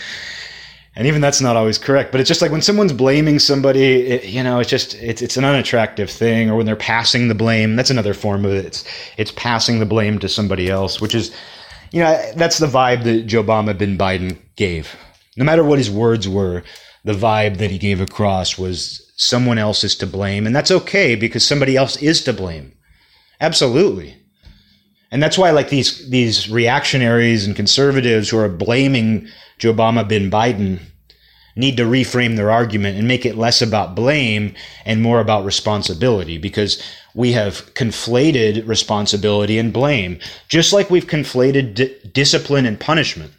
[0.97, 2.11] And even that's not always correct.
[2.11, 5.38] But it's just like when someone's blaming somebody, it, you know, it's just, it's, it's
[5.38, 6.49] an unattractive thing.
[6.49, 8.65] Or when they're passing the blame, that's another form of it.
[8.65, 8.84] It's,
[9.15, 11.34] it's passing the blame to somebody else, which is,
[11.92, 14.96] you know, that's the vibe that Joe Obama bin Biden gave.
[15.36, 16.64] No matter what his words were,
[17.04, 20.46] the vibe that he gave across was someone else is to blame.
[20.46, 22.74] And that's okay because somebody else is to blame.
[23.40, 24.16] Absolutely.
[25.12, 29.28] And that's why like these these reactionaries and conservatives who are blaming
[29.58, 30.80] Joe Obama bin Biden
[31.56, 34.54] need to reframe their argument and make it less about blame
[34.86, 36.82] and more about responsibility because
[37.18, 43.32] we have conflated responsibility and blame, just like we've conflated di- discipline and punishment.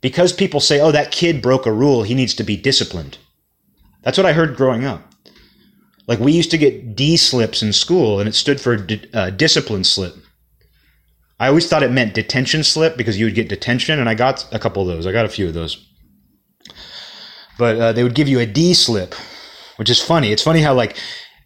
[0.00, 3.18] Because people say, oh, that kid broke a rule, he needs to be disciplined.
[4.02, 5.14] That's what I heard growing up.
[6.08, 8.84] Like we used to get D slips in school, and it stood for
[9.14, 10.16] uh, discipline slip.
[11.38, 14.44] I always thought it meant detention slip because you would get detention, and I got
[14.52, 15.06] a couple of those.
[15.06, 15.86] I got a few of those.
[17.58, 19.14] But uh, they would give you a D slip,
[19.76, 20.32] which is funny.
[20.32, 20.96] It's funny how like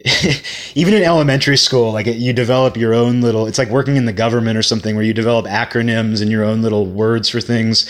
[0.75, 4.13] even in elementary school, like you develop your own little, it's like working in the
[4.13, 7.89] government or something where you develop acronyms and your own little words for things.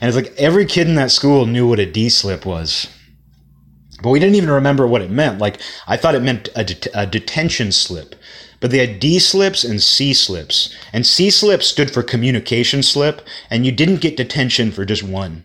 [0.00, 2.88] And it's like every kid in that school knew what a D slip was.
[4.02, 5.38] But we didn't even remember what it meant.
[5.38, 8.16] Like I thought it meant a, det- a detention slip.
[8.60, 10.74] But they had D slips and C slips.
[10.92, 15.44] And C slip stood for communication slip, and you didn't get detention for just one.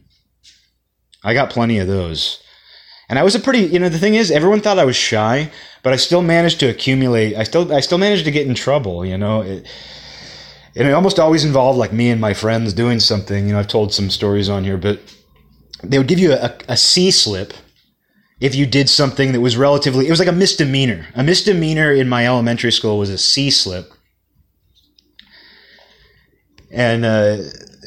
[1.24, 2.42] I got plenty of those.
[3.10, 5.52] And I was a pretty, you know, the thing is, everyone thought I was shy,
[5.84, 7.36] but I still managed to accumulate.
[7.36, 9.06] I still, I still managed to get in trouble.
[9.06, 9.68] You know, it,
[10.76, 13.48] and it almost always involved like me and my friends doing something.
[13.48, 15.00] You know, I've told some stories on here, but
[15.84, 17.54] they would give you a, a C slip
[18.40, 20.08] if you did something that was relatively.
[20.08, 21.08] It was like a misdemeanor.
[21.16, 23.92] A misdemeanor in my elementary school was a C slip,
[26.72, 27.06] and.
[27.06, 27.38] Uh,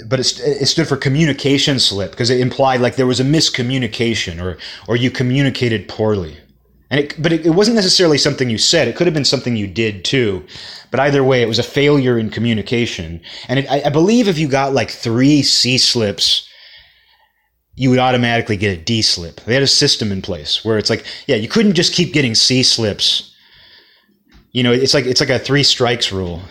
[0.07, 4.43] but it, it stood for communication slip because it implied like there was a miscommunication
[4.43, 6.39] or or you communicated poorly.
[6.93, 8.87] And it, but it, it wasn't necessarily something you said.
[8.87, 10.47] It could have been something you did too.
[10.91, 13.23] But either way, it was a failure in communication.
[13.49, 16.47] And it, I, I believe if you got like three C slips,
[17.75, 19.41] you would automatically get a D slip.
[19.41, 22.35] They had a system in place where it's like, yeah, you couldn't just keep getting
[22.35, 23.35] C slips.
[24.51, 26.43] You know, it's like it's like a three strikes rule.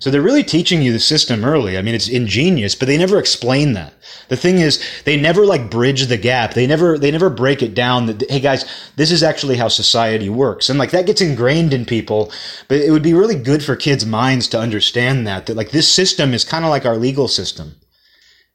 [0.00, 1.76] So they're really teaching you the system early.
[1.76, 3.92] I mean, it's ingenious, but they never explain that.
[4.28, 6.54] The thing is, they never like bridge the gap.
[6.54, 8.64] They never they never break it down that hey guys,
[8.96, 10.70] this is actually how society works.
[10.70, 12.32] And like that gets ingrained in people,
[12.66, 15.86] but it would be really good for kids' minds to understand that that like this
[15.86, 17.76] system is kind of like our legal system.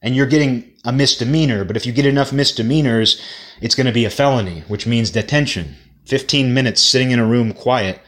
[0.01, 3.21] And you're getting a misdemeanor, but if you get enough misdemeanors,
[3.61, 5.75] it's going to be a felony, which means detention.
[6.05, 7.99] 15 minutes sitting in a room quiet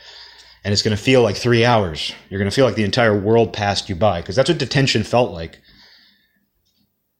[0.67, 2.11] and it's going to feel like three hours.
[2.29, 5.03] You're going to feel like the entire world passed you by because that's what detention
[5.03, 5.61] felt like.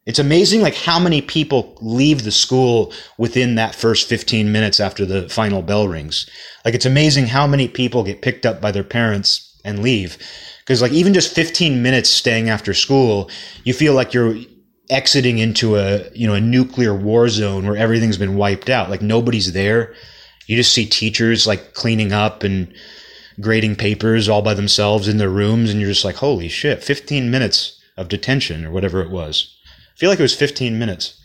[0.06, 5.06] It's amazing like how many people leave the school within that first 15 minutes after
[5.06, 6.30] the final bell rings.
[6.66, 10.18] Like it's amazing how many people get picked up by their parents and leave.
[10.60, 13.32] Because like even just 15 minutes staying after school,
[13.64, 14.36] you feel like you're
[14.90, 18.90] exiting into a, you know, a nuclear war zone where everything's been wiped out.
[18.90, 19.96] Like nobody's there.
[20.48, 22.74] You just see teachers like cleaning up and
[23.40, 27.30] grading papers all by themselves in their rooms and you're just like, holy shit, 15
[27.30, 29.56] minutes of detention or whatever it was.
[29.66, 31.24] I feel like it was 15 minutes.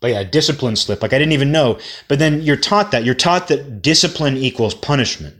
[0.00, 1.00] But yeah, discipline slip.
[1.00, 1.78] Like I didn't even know.
[2.08, 3.04] But then you're taught that.
[3.04, 5.34] You're taught that discipline equals punishment.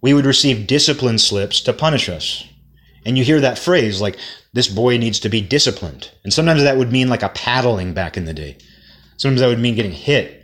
[0.00, 2.44] We would receive discipline slips to punish us.
[3.04, 4.16] And you hear that phrase like,
[4.52, 6.10] this boy needs to be disciplined.
[6.22, 8.58] And sometimes that would mean like a paddling back in the day.
[9.16, 10.41] Sometimes that would mean getting hit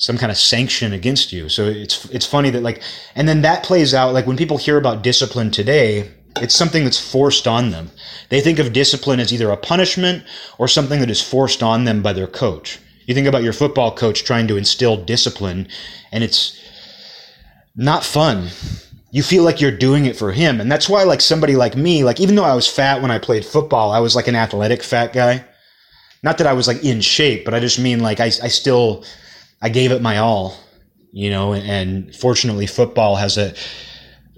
[0.00, 1.48] some kind of sanction against you.
[1.50, 2.82] So it's it's funny that like
[3.14, 6.98] and then that plays out like when people hear about discipline today, it's something that's
[6.98, 7.90] forced on them.
[8.30, 10.24] They think of discipline as either a punishment
[10.56, 12.78] or something that is forced on them by their coach.
[13.06, 15.68] You think about your football coach trying to instill discipline
[16.10, 16.58] and it's
[17.76, 18.48] not fun.
[19.10, 20.62] You feel like you're doing it for him.
[20.62, 23.18] And that's why like somebody like me, like even though I was fat when I
[23.18, 25.44] played football, I was like an athletic fat guy.
[26.22, 29.04] Not that I was like in shape, but I just mean like I, I still
[29.62, 30.56] I gave it my all,
[31.12, 33.54] you know, and fortunately football has a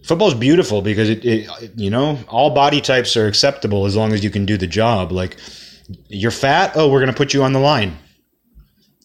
[0.04, 4.24] football's beautiful because it, it, you know all body types are acceptable as long as
[4.24, 5.12] you can do the job.
[5.12, 5.36] Like
[6.08, 6.72] you're fat?
[6.74, 7.96] Oh we're going to put you on the line.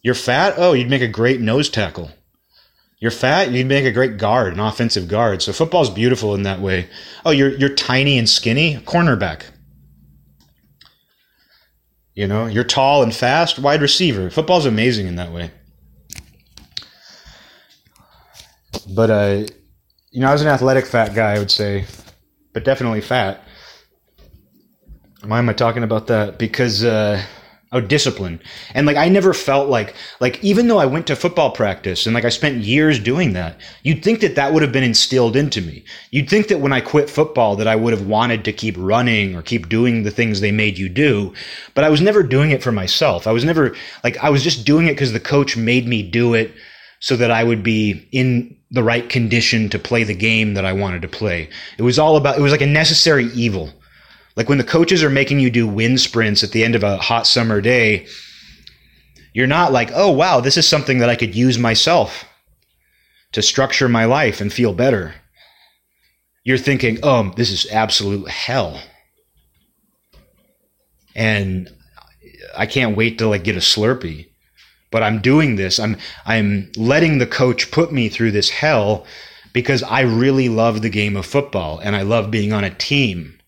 [0.01, 0.55] You're fat?
[0.57, 2.11] Oh you'd make a great nose tackle.
[2.99, 3.51] You're fat?
[3.51, 5.43] You'd make a great guard an offensive guard.
[5.43, 6.89] So football's beautiful in that way.
[7.25, 8.77] Oh you're you're tiny and skinny?
[8.77, 9.43] Cornerback.
[12.15, 13.59] You know you're tall and fast?
[13.59, 14.31] Wide receiver.
[14.31, 15.51] Football's amazing in that way
[18.85, 19.45] But uh,
[20.11, 21.85] you know, I was an athletic fat guy, I would say,
[22.53, 23.43] but definitely fat.
[25.25, 26.37] Why am I talking about that?
[26.37, 27.21] Because uh,
[27.71, 28.41] oh, discipline,
[28.73, 32.15] and like I never felt like like even though I went to football practice and
[32.15, 35.61] like I spent years doing that, you'd think that that would have been instilled into
[35.61, 35.83] me.
[36.11, 39.35] You'd think that when I quit football that I would have wanted to keep running
[39.35, 41.33] or keep doing the things they made you do,
[41.73, 43.27] but I was never doing it for myself.
[43.27, 46.33] I was never like I was just doing it because the coach made me do
[46.33, 46.53] it
[46.99, 50.73] so that I would be in the right condition to play the game that I
[50.73, 51.49] wanted to play.
[51.77, 53.73] It was all about, it was like a necessary evil.
[54.35, 56.97] Like when the coaches are making you do wind sprints at the end of a
[56.97, 58.07] hot summer day,
[59.33, 62.25] you're not like, oh, wow, this is something that I could use myself
[63.31, 65.13] to structure my life and feel better.
[66.43, 68.81] You're thinking, oh, this is absolute hell.
[71.15, 71.69] And
[72.55, 74.29] I can't wait to like get a Slurpee
[74.91, 75.79] but I'm doing this.
[75.79, 79.05] I'm I'm letting the coach put me through this hell
[79.53, 83.39] because I really love the game of football and I love being on a team.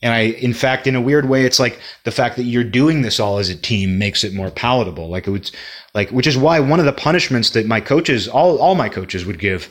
[0.00, 3.02] And I, in fact, in a weird way, it's like the fact that you're doing
[3.02, 5.08] this all as a team makes it more palatable.
[5.08, 5.50] Like it was
[5.94, 9.24] like, which is why one of the punishments that my coaches, all, all my coaches
[9.24, 9.68] would give,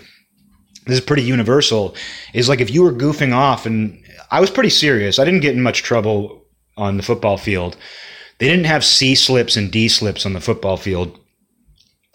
[0.85, 1.95] this is pretty universal,
[2.33, 5.19] is like if you were goofing off and I was pretty serious.
[5.19, 6.45] I didn't get in much trouble
[6.75, 7.77] on the football field
[8.39, 11.17] they didn't have C slips and D slips on the football field.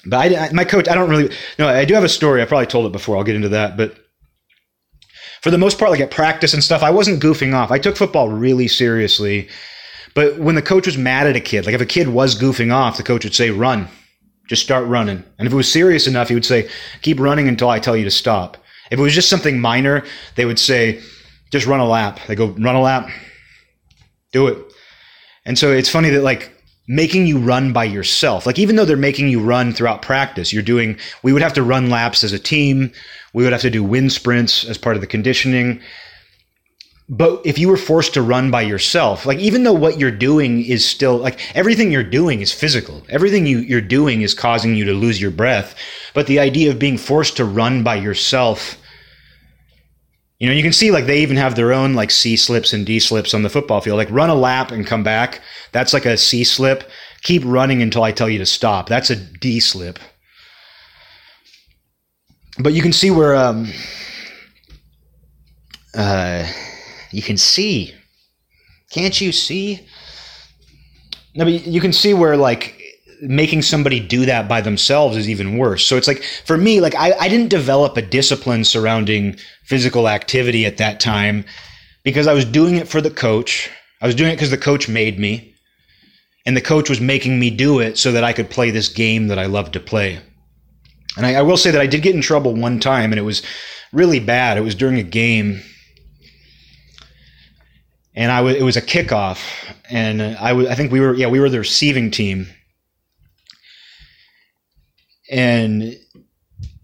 [0.04, 2.42] But I, my coach, I don't really, no, I do have a story.
[2.42, 3.16] I probably told it before.
[3.16, 3.76] I'll get into that.
[3.76, 3.96] But
[5.42, 7.70] for the most part, like at practice and stuff, I wasn't goofing off.
[7.70, 9.48] I took football really seriously.
[10.14, 12.72] But when the coach was mad at a kid, like if a kid was goofing
[12.72, 13.88] off, the coach would say, run,
[14.48, 15.24] just start running.
[15.38, 16.68] And if it was serious enough, he would say,
[17.00, 18.56] keep running until I tell you to stop.
[18.90, 20.04] If it was just something minor,
[20.34, 21.00] they would say,
[21.50, 22.20] just run a lap.
[22.26, 23.08] They go, run a lap,
[24.32, 24.71] do it.
[25.44, 26.50] And so it's funny that like
[26.88, 30.62] making you run by yourself, like even though they're making you run throughout practice, you're
[30.62, 32.92] doing, we would have to run laps as a team.
[33.32, 35.80] We would have to do wind sprints as part of the conditioning.
[37.08, 40.64] But if you were forced to run by yourself, like even though what you're doing
[40.64, 44.84] is still like everything you're doing is physical, everything you, you're doing is causing you
[44.84, 45.74] to lose your breath.
[46.14, 48.78] But the idea of being forced to run by yourself
[50.42, 52.84] You know, you can see like they even have their own like C slips and
[52.84, 53.96] D slips on the football field.
[53.96, 55.40] Like run a lap and come back.
[55.70, 56.90] That's like a C slip.
[57.22, 58.88] Keep running until I tell you to stop.
[58.88, 60.00] That's a D slip.
[62.58, 63.70] But you can see where um
[65.94, 66.44] uh
[67.12, 67.94] you can see.
[68.90, 69.86] Can't you see?
[71.36, 72.81] No, but you can see where like
[73.22, 75.86] making somebody do that by themselves is even worse.
[75.86, 80.66] So it's like for me, like I, I didn't develop a discipline surrounding physical activity
[80.66, 81.44] at that time
[82.02, 83.70] because I was doing it for the coach.
[84.00, 85.54] I was doing it because the coach made me.
[86.44, 89.28] And the coach was making me do it so that I could play this game
[89.28, 90.18] that I loved to play.
[91.16, 93.22] And I, I will say that I did get in trouble one time, and it
[93.22, 93.42] was
[93.92, 94.56] really bad.
[94.56, 95.62] It was during a game
[98.14, 99.40] and I was it was a kickoff,
[99.90, 102.46] and I was I think we were yeah we were the receiving team,
[105.32, 105.98] and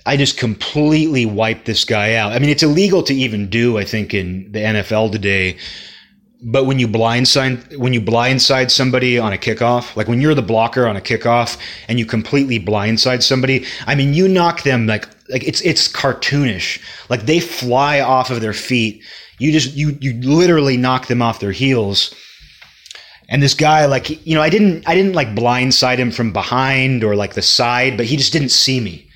[0.06, 2.32] I just completely wiped this guy out.
[2.32, 5.58] I mean, it's illegal to even do I think in the NFL today,
[6.42, 10.42] but when you blindside when you blindside somebody on a kickoff, like when you're the
[10.42, 15.06] blocker on a kickoff and you completely blindside somebody, I mean, you knock them like
[15.28, 16.80] like it's it's cartoonish.
[17.08, 19.02] Like they fly off of their feet
[19.38, 22.14] you just you you literally knock them off their heels.
[23.28, 27.04] And this guy, like you know, I didn't I didn't like blindside him from behind
[27.04, 29.08] or like the side, but he just didn't see me.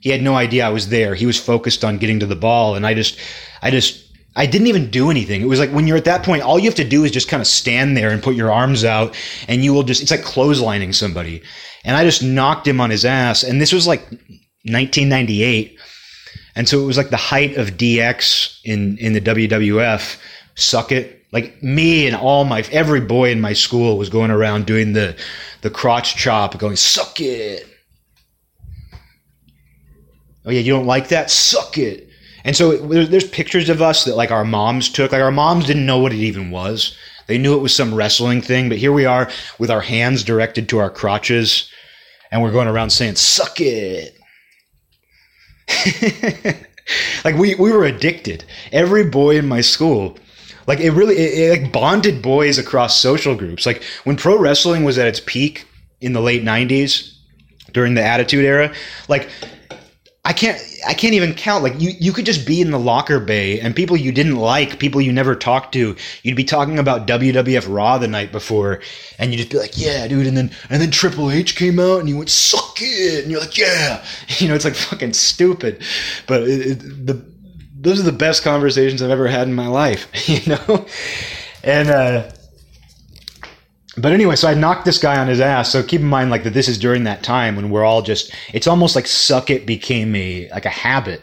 [0.00, 1.14] He had no idea I was there.
[1.14, 3.18] He was focused on getting to the ball, and I just
[3.62, 4.02] I just
[4.34, 5.42] I didn't even do anything.
[5.42, 7.28] It was like when you're at that point, all you have to do is just
[7.28, 9.14] kind of stand there and put your arms out,
[9.46, 11.42] and you will just, it's like clotheslining somebody.
[11.84, 13.42] And I just knocked him on his ass.
[13.42, 14.00] And this was like
[14.64, 15.78] 1998.
[16.54, 20.18] And so it was like the height of DX in, in the WWF.
[20.54, 21.21] Suck it.
[21.32, 25.16] Like me and all my, every boy in my school was going around doing the,
[25.62, 27.66] the crotch chop, going, suck it.
[30.44, 31.30] Oh yeah, you don't like that?
[31.30, 32.08] Suck it.
[32.44, 35.12] And so it, there's pictures of us that like our moms took.
[35.12, 36.96] Like our moms didn't know what it even was.
[37.28, 40.68] They knew it was some wrestling thing, but here we are with our hands directed
[40.68, 41.70] to our crotches,
[42.30, 44.18] and we're going around saying "suck it."
[47.24, 48.44] like we we were addicted.
[48.72, 50.18] Every boy in my school,
[50.66, 53.66] like it really it, it like bonded boys across social groups.
[53.66, 55.66] Like when pro wrestling was at its peak
[56.00, 57.14] in the late '90s
[57.72, 58.72] during the Attitude Era,
[59.08, 59.28] like
[60.24, 61.64] I can't I can't even count.
[61.64, 64.78] Like you you could just be in the locker bay and people you didn't like,
[64.78, 68.80] people you never talked to, you'd be talking about WWF Raw the night before,
[69.18, 71.98] and you'd just be like, Yeah, dude, and then and then Triple H came out
[71.98, 74.04] and he went, Suck it and you're like, Yeah.
[74.38, 75.82] You know, it's like fucking stupid.
[76.26, 77.31] But it, it, the
[77.82, 80.86] those are the best conversations I've ever had in my life, you know?
[81.62, 82.30] And uh
[83.96, 85.70] but anyway, so I knocked this guy on his ass.
[85.70, 88.34] So keep in mind, like that, this is during that time when we're all just.
[88.54, 91.22] It's almost like suck it became a like a habit.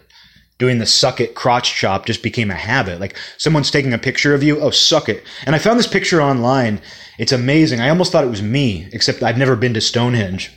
[0.60, 2.99] Doing the suck it crotch chop just became a habit.
[2.99, 5.23] Like someone's taking a picture of you, oh suck it.
[5.45, 6.81] And I found this picture online.
[7.18, 7.80] It's amazing.
[7.80, 10.52] I almost thought it was me, except I've never been to Stonehenge.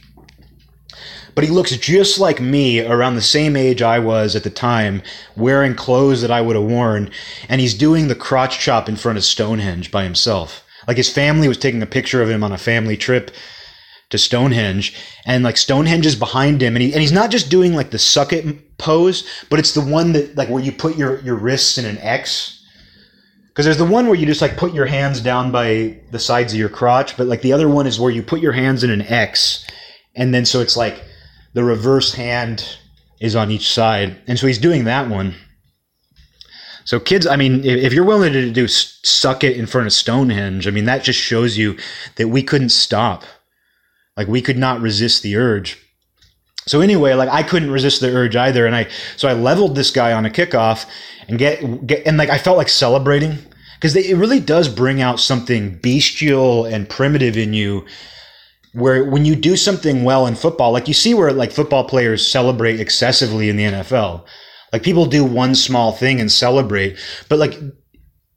[1.34, 5.02] But he looks just like me, around the same age I was at the time,
[5.36, 7.10] wearing clothes that I would have worn,
[7.48, 10.64] and he's doing the crotch chop in front of Stonehenge by himself.
[10.86, 13.30] Like his family was taking a picture of him on a family trip
[14.10, 14.94] to Stonehenge,
[15.24, 17.98] and like Stonehenge is behind him, and he and he's not just doing like the
[17.98, 21.78] suck it pose, but it's the one that like where you put your your wrists
[21.78, 22.58] in an X.
[23.48, 26.52] Because there's the one where you just like put your hands down by the sides
[26.52, 28.90] of your crotch, but like the other one is where you put your hands in
[28.90, 29.66] an X,
[30.14, 31.02] and then so it's like
[31.54, 32.78] the reverse hand
[33.20, 35.34] is on each side, and so he's doing that one.
[36.84, 40.66] So kids, I mean, if you're willing to do suck it in front of Stonehenge,
[40.66, 41.78] I mean, that just shows you
[42.16, 43.24] that we couldn't stop.
[44.16, 45.78] Like we could not resist the urge.
[46.66, 48.66] So anyway, like I couldn't resist the urge either.
[48.66, 50.86] And I, so I leveled this guy on a kickoff
[51.28, 53.38] and get, get and like I felt like celebrating
[53.76, 57.84] because it really does bring out something bestial and primitive in you
[58.72, 62.26] where when you do something well in football, like you see where like football players
[62.26, 64.24] celebrate excessively in the NFL.
[64.72, 66.96] Like people do one small thing and celebrate,
[67.28, 67.58] but like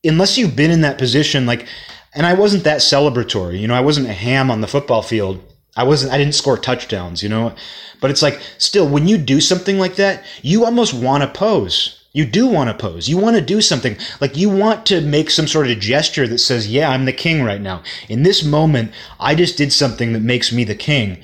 [0.03, 1.68] unless you've been in that position, like,
[2.14, 5.41] and I wasn't that celebratory, you know, I wasn't a ham on the football field.
[5.76, 7.53] I wasn't, I didn't score touchdowns, you know,
[7.99, 12.05] but it's like still when you do something like that, you almost want to pose.
[12.16, 13.10] You do want to pose.
[13.10, 16.38] You want to do something like you want to make some sort of gesture that
[16.38, 17.84] says, yeah, I'm the king right now.
[18.08, 21.22] In this moment, I just did something that makes me the king.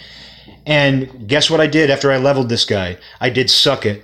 [0.65, 2.97] And guess what I did after I leveled this guy?
[3.21, 4.03] I did suck it.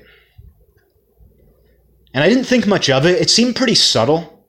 [2.13, 3.21] And I didn't think much of it.
[3.21, 4.41] It seemed pretty subtle.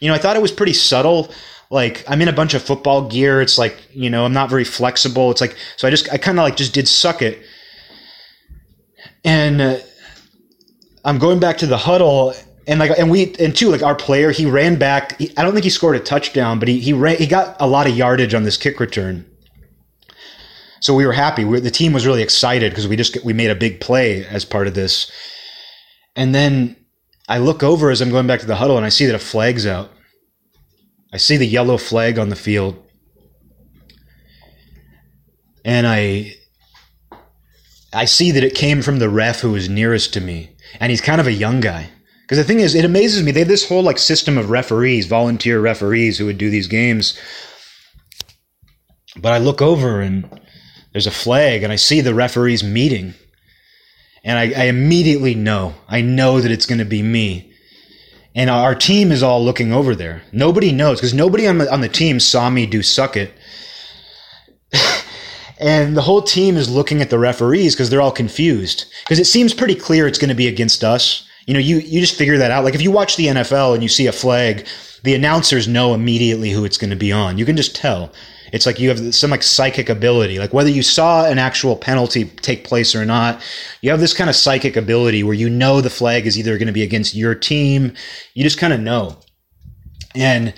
[0.00, 1.30] You know, I thought it was pretty subtle.
[1.70, 3.42] Like I'm in a bunch of football gear.
[3.42, 5.30] It's like, you know, I'm not very flexible.
[5.30, 7.38] It's like, so I just, I kind of like just did suck it.
[9.24, 9.78] And uh,
[11.04, 12.34] I'm going back to the huddle
[12.66, 15.18] and like and we and two like our player he ran back.
[15.18, 17.66] He, i don't think he scored a touchdown but he he ran he got a
[17.66, 19.26] lot of yardage on this kick return.
[20.80, 21.44] So we were happy.
[21.44, 24.44] We, the team was really excited because we just we made a big play as
[24.44, 25.10] part of this.
[26.14, 26.76] And then
[27.28, 29.18] i look over as i'm going back to the huddle and i see that a
[29.18, 29.90] flag's out.
[31.12, 32.80] I see the yellow flag on the field.
[35.64, 36.34] And i
[37.92, 41.00] i see that it came from the ref who was nearest to me and he's
[41.00, 41.90] kind of a young guy
[42.22, 43.30] because the thing is, it amazes me.
[43.30, 47.18] They have this whole like system of referees, volunteer referees who would do these games.
[49.16, 50.40] But I look over and
[50.92, 53.14] there's a flag, and I see the referees meeting,
[54.24, 55.74] and I, I immediately know.
[55.88, 57.52] I know that it's going to be me.
[58.34, 60.22] And our team is all looking over there.
[60.32, 63.32] Nobody knows because nobody on the, on the team saw me do suck it.
[65.62, 69.26] And the whole team is looking at the referees because they're all confused because it
[69.26, 72.38] seems pretty clear it's going to be against us you know, you, you just figure
[72.38, 72.64] that out.
[72.64, 74.66] Like if you watch the NFL and you see a flag,
[75.02, 77.38] the announcers know immediately who it's going to be on.
[77.38, 78.12] You can just tell.
[78.52, 80.38] It's like you have some like psychic ability.
[80.38, 83.42] Like whether you saw an actual penalty take place or not,
[83.80, 86.66] you have this kind of psychic ability where you know the flag is either going
[86.66, 87.94] to be against your team.
[88.34, 89.18] You just kind of know.
[90.14, 90.54] And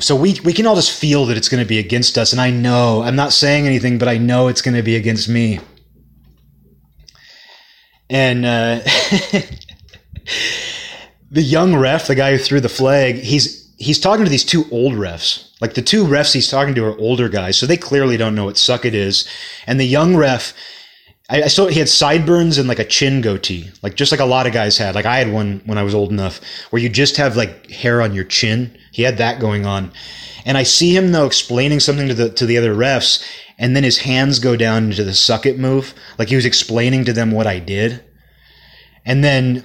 [0.00, 2.40] so we we can all just feel that it's going to be against us and
[2.40, 3.02] I know.
[3.02, 5.60] I'm not saying anything, but I know it's going to be against me
[8.10, 8.80] and uh,
[11.30, 14.64] the young ref, the guy who threw the flag, he's he's talking to these two
[14.70, 15.48] old refs.
[15.60, 18.46] Like the two refs he's talking to are older guys, so they clearly don't know
[18.46, 19.28] what suck it is.
[19.66, 20.52] And the young ref,
[21.30, 24.26] I, I saw he had sideburns and like a chin goatee, like just like a
[24.26, 24.96] lot of guys had.
[24.96, 26.40] Like I had one when I was old enough,
[26.70, 28.76] where you just have like hair on your chin.
[28.92, 29.92] He had that going on.
[30.44, 33.24] And I see him though explaining something to the to the other refs,
[33.58, 37.04] and then his hands go down into the suck it move, like he was explaining
[37.04, 38.02] to them what I did.
[39.04, 39.64] And then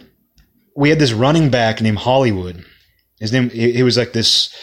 [0.75, 2.63] we had this running back named Hollywood.
[3.19, 4.53] His name he, was like this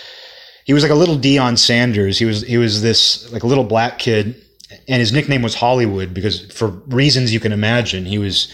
[0.64, 2.18] he was like a little Deion Sanders.
[2.18, 4.36] He was he was this like a little black kid
[4.89, 8.52] and his nickname was Hollywood because for reasons you can imagine, he was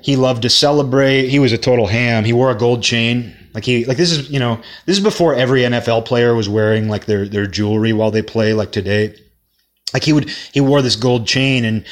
[0.00, 1.28] he loved to celebrate.
[1.28, 2.24] He was a total ham.
[2.24, 3.36] He wore a gold chain.
[3.54, 6.88] Like he like this is, you know, this is before every NFL player was wearing
[6.88, 9.14] like their their jewelry while they play like today.
[9.92, 11.84] Like he would he wore this gold chain and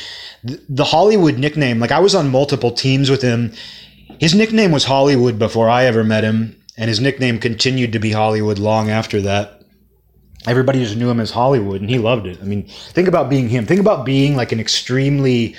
[0.43, 3.53] the Hollywood nickname like I was on multiple teams with him.
[4.19, 8.13] His nickname was Hollywood before I ever met him and his nickname continued to be
[8.13, 9.63] Hollywood long after that.
[10.47, 12.39] Everybody just knew him as Hollywood and he loved it.
[12.41, 13.67] I mean think about being him.
[13.67, 15.57] Think about being like an extremely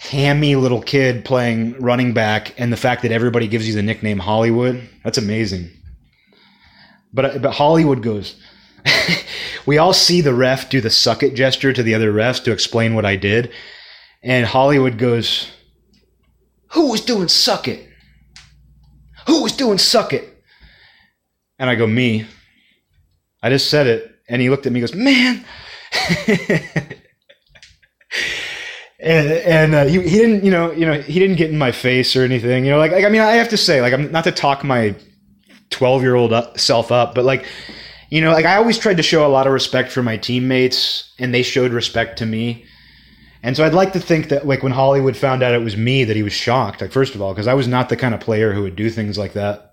[0.00, 4.18] hammy little kid playing running back and the fact that everybody gives you the nickname
[4.18, 5.70] Hollywood that's amazing
[7.12, 8.36] but uh, but Hollywood goes
[9.66, 12.52] we all see the ref do the suck it gesture to the other refs to
[12.52, 13.50] explain what I did.
[14.22, 15.50] And Hollywood goes,
[16.72, 17.88] Who was doing suck it?
[19.26, 20.42] Who was doing suck it?
[21.58, 22.26] And I go, Me.
[23.42, 24.14] I just said it.
[24.28, 25.44] And he looked at me goes, Man.
[29.02, 31.72] and and uh, he, he didn't you know you know he didn't get in my
[31.72, 34.10] face or anything you know like, like I mean I have to say like I'm
[34.12, 34.94] not to talk my
[35.70, 37.46] 12 year old self up but like
[38.10, 41.12] you know, like I always tried to show a lot of respect for my teammates,
[41.18, 42.64] and they showed respect to me.
[43.42, 46.04] And so I'd like to think that, like, when Hollywood found out it was me,
[46.04, 46.82] that he was shocked.
[46.82, 48.90] Like, first of all, because I was not the kind of player who would do
[48.90, 49.72] things like that.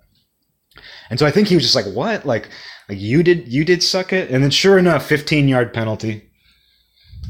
[1.10, 2.26] And so I think he was just like, "What?
[2.26, 2.50] Like,
[2.88, 6.30] like you did you did suck it?" And then, sure enough, 15 yard penalty.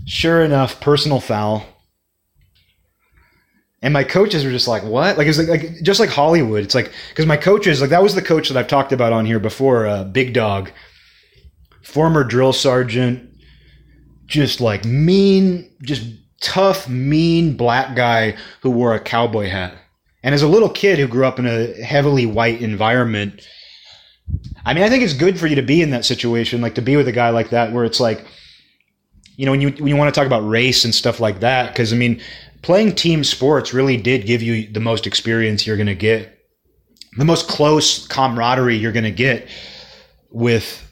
[0.05, 1.65] Sure enough, personal foul.
[3.81, 6.63] And my coaches were just like, "What?" Like it's like, like just like Hollywood.
[6.63, 9.25] It's like because my coaches, like that was the coach that I've talked about on
[9.25, 10.71] here before, uh, Big Dog
[11.87, 13.29] former drill sergeant,
[14.25, 16.03] just like mean, just
[16.41, 19.73] tough, mean black guy who wore a cowboy hat.
[20.21, 23.47] And as a little kid who grew up in a heavily white environment,
[24.65, 26.81] I mean, I think it's good for you to be in that situation, like to
[26.81, 28.25] be with a guy like that, where it's like,
[29.37, 31.71] you know, when you when you want to talk about race and stuff like that,
[31.71, 32.19] because I mean,
[32.61, 36.39] playing team sports really did give you the most experience you're going to get,
[37.17, 39.47] the most close camaraderie you're going to get
[40.31, 40.83] with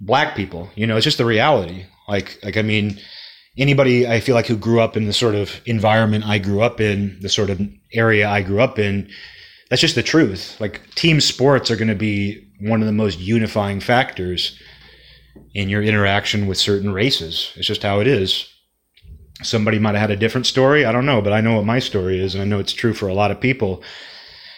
[0.00, 0.70] black people.
[0.74, 1.86] You know, it's just the reality.
[2.08, 2.98] Like, like I mean,
[3.56, 6.80] anybody I feel like who grew up in the sort of environment I grew up
[6.80, 7.60] in, the sort of
[7.92, 9.10] area I grew up in,
[9.70, 10.60] that's just the truth.
[10.60, 14.58] Like, team sports are going to be one of the most unifying factors
[15.54, 17.52] in your interaction with certain races.
[17.56, 18.48] It's just how it is.
[19.44, 20.84] Somebody might have had a different story.
[20.84, 22.94] I don't know, but I know what my story is, and I know it's true
[22.94, 23.82] for a lot of people.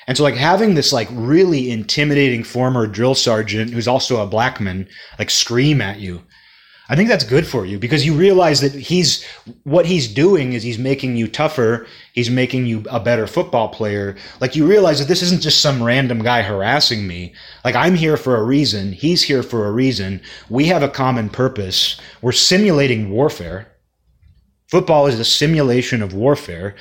[0.06, 4.60] And so like having this like really intimidating former drill sergeant who's also a black
[4.60, 4.88] man
[5.18, 6.22] like scream at you.
[6.88, 9.24] I think that's good for you because you realize that he's
[9.64, 11.84] what he's doing is he's making you tougher.
[12.12, 14.16] He's making you a better football player.
[14.40, 17.34] Like you realize that this isn't just some random guy harassing me.
[17.64, 18.92] Like I'm here for a reason.
[18.92, 20.20] He's here for a reason.
[20.48, 22.00] We have a common purpose.
[22.22, 23.66] We're simulating warfare.
[24.70, 26.74] Football is a simulation of warfare.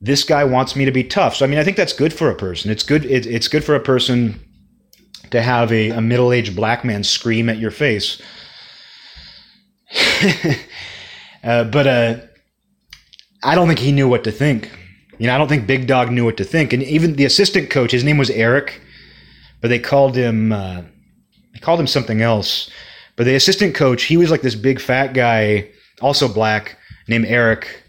[0.00, 1.36] This guy wants me to be tough.
[1.36, 2.70] So I mean, I think that's good for a person.
[2.70, 3.04] It's good.
[3.04, 4.40] It, it's good for a person
[5.30, 8.22] to have a, a middle-aged black man scream at your face
[11.44, 12.16] uh, but uh,
[13.42, 14.70] I don't think he knew what to think.
[15.18, 16.72] You know, I don't think Big Dog knew what to think.
[16.72, 18.80] And even the assistant coach, his name was Eric,
[19.60, 20.82] but they called him uh,
[21.52, 22.70] they called him something else.
[23.16, 25.70] But the assistant coach, he was like this big fat guy,
[26.00, 26.78] also black,
[27.08, 27.82] named Eric.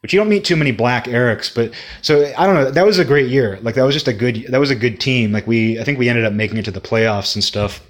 [0.00, 1.72] Which you don't meet too many black Erics, but
[2.02, 2.70] so I don't know.
[2.70, 3.58] That was a great year.
[3.62, 4.46] Like that was just a good.
[4.50, 5.32] That was a good team.
[5.32, 7.80] Like we, I think we ended up making it to the playoffs and stuff.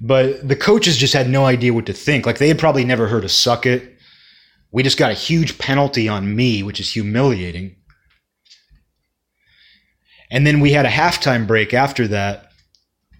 [0.00, 2.24] But the coaches just had no idea what to think.
[2.24, 3.96] Like they had probably never heard of suck it.
[4.70, 7.74] We just got a huge penalty on me, which is humiliating.
[10.30, 12.47] And then we had a halftime break after that.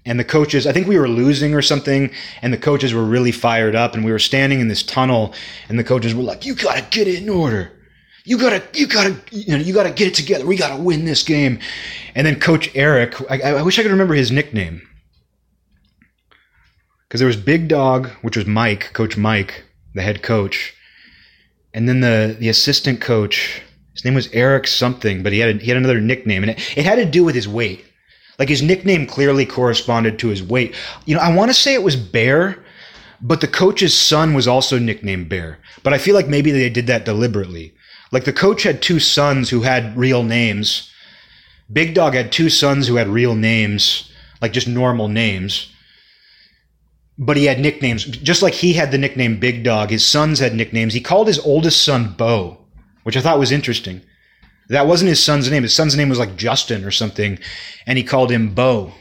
[0.09, 2.11] And the coaches, I think we were losing or something,
[2.41, 3.95] and the coaches were really fired up.
[3.95, 5.35] And we were standing in this tunnel,
[5.69, 7.71] and the coaches were like, "You gotta get it in order.
[8.25, 10.47] You gotta, you gotta, you know, you gotta get it together.
[10.47, 11.59] We gotta win this game."
[12.15, 14.81] And then Coach Eric, I, I wish I could remember his nickname
[17.07, 19.65] because there was Big Dog, which was Mike, Coach Mike,
[19.95, 20.75] the head coach,
[21.75, 23.61] and then the the assistant coach.
[23.93, 26.79] His name was Eric something, but he had a, he had another nickname, and it,
[26.79, 27.85] it had to do with his weight.
[28.39, 30.75] Like his nickname clearly corresponded to his weight.
[31.07, 32.63] You know, I want to say it was Bear,
[33.21, 35.59] but the coach's son was also nicknamed Bear.
[35.83, 37.75] But I feel like maybe they did that deliberately.
[38.13, 40.91] Like the coach had two sons who had real names.
[41.71, 44.11] Big Dog had two sons who had real names,
[44.41, 45.73] like just normal names
[47.19, 48.05] but he had nicknames.
[48.05, 50.95] Just like he had the nickname Big Dog, his sons had nicknames.
[50.95, 52.59] He called his oldest son Bo,
[53.03, 54.03] which I thought was interesting.
[54.69, 55.63] That wasn't his son's name.
[55.63, 57.39] His son's name was like Justin or something,
[57.87, 58.93] and he called him Bo.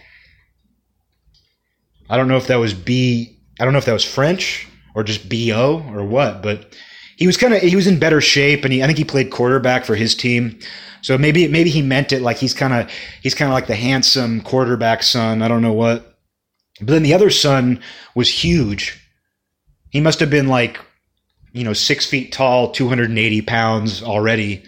[2.10, 3.38] I don't know if that was B.
[3.60, 6.73] I don't know if that was French or just B-O or what, but
[7.18, 9.31] he was kind of he was in better shape, and he I think he played
[9.31, 10.60] quarterback for his team.
[11.02, 12.89] So maybe maybe he meant it like he's kind of
[13.22, 15.41] he's kind of like the handsome quarterback son.
[15.41, 16.18] I don't know what.
[16.80, 17.81] But then the other son
[18.15, 19.03] was huge.
[19.89, 20.80] He must have been like,
[21.52, 24.64] you know, six feet tall, 280 pounds already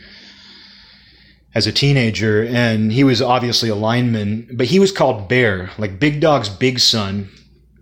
[1.55, 2.45] as a teenager.
[2.45, 5.71] And he was obviously a lineman, but he was called Bear.
[5.77, 7.29] Like Big Dog's big son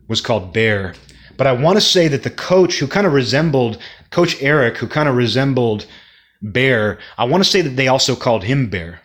[0.07, 0.93] was called Bear.
[1.37, 3.77] But I want to say that the coach who kind of resembled,
[4.09, 5.85] Coach Eric, who kind of resembled
[6.41, 9.01] Bear, I want to say that they also called him Bear.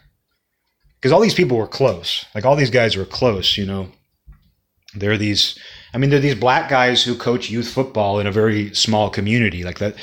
[0.97, 2.24] Because all these people were close.
[2.34, 3.89] Like all these guys were close, you know.
[4.94, 5.59] They're these,
[5.94, 9.64] I mean, they're these black guys who coach youth football in a very small community
[9.64, 9.97] like that.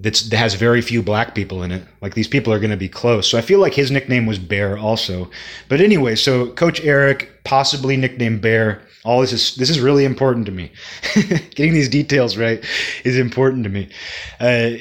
[0.00, 1.82] That's, that has very few black people in it.
[2.00, 3.28] Like these people are going to be close.
[3.28, 5.30] So I feel like his nickname was Bear also.
[5.68, 8.82] But anyway, so Coach Eric, possibly nicknamed Bear.
[9.04, 10.70] All this is this is really important to me.
[11.54, 12.64] Getting these details right
[13.04, 13.88] is important to me.
[14.38, 14.72] Uh,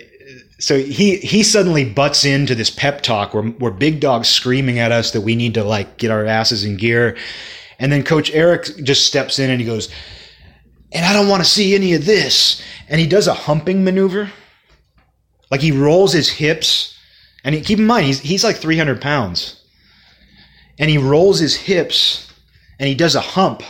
[0.60, 4.91] so he he suddenly butts into this pep talk where where Big Dog's screaming at
[4.91, 7.15] us that we need to like get our asses in gear,
[7.80, 9.89] and then Coach Eric just steps in and he goes,
[10.91, 12.61] and I don't want to see any of this.
[12.89, 14.31] And he does a humping maneuver.
[15.51, 16.97] Like he rolls his hips.
[17.43, 19.63] And he, keep in mind, he's, he's like 300 pounds.
[20.79, 22.31] And he rolls his hips
[22.79, 23.63] and he does a hump.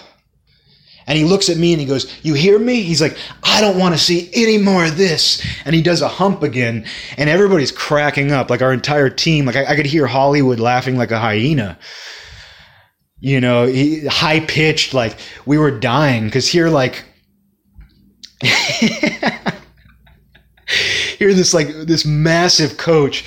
[1.06, 2.82] And he looks at me and he goes, You hear me?
[2.82, 5.46] He's like, I don't want to see any more of this.
[5.64, 6.86] And he does a hump again.
[7.18, 8.50] And everybody's cracking up.
[8.50, 9.46] Like our entire team.
[9.46, 11.80] Like I, I could hear Hollywood laughing like a hyena
[13.20, 13.72] you know,
[14.10, 17.04] high pitched, like we were dying because here, like,
[21.18, 23.24] here, this like this massive coach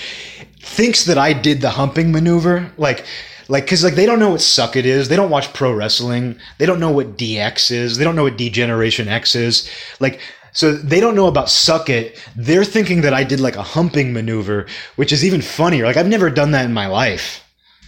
[0.60, 3.04] thinks that I did the humping maneuver, like,
[3.48, 6.38] like because like they don't know what suck it is, they don't watch pro wrestling,
[6.58, 9.68] they don't know what DX is, they don't know what D-Generation X is,
[10.00, 10.20] like.
[10.52, 12.20] So they don't know about suck it.
[12.34, 15.86] They're thinking that I did like a humping maneuver, which is even funnier.
[15.86, 17.44] Like I've never done that in my life.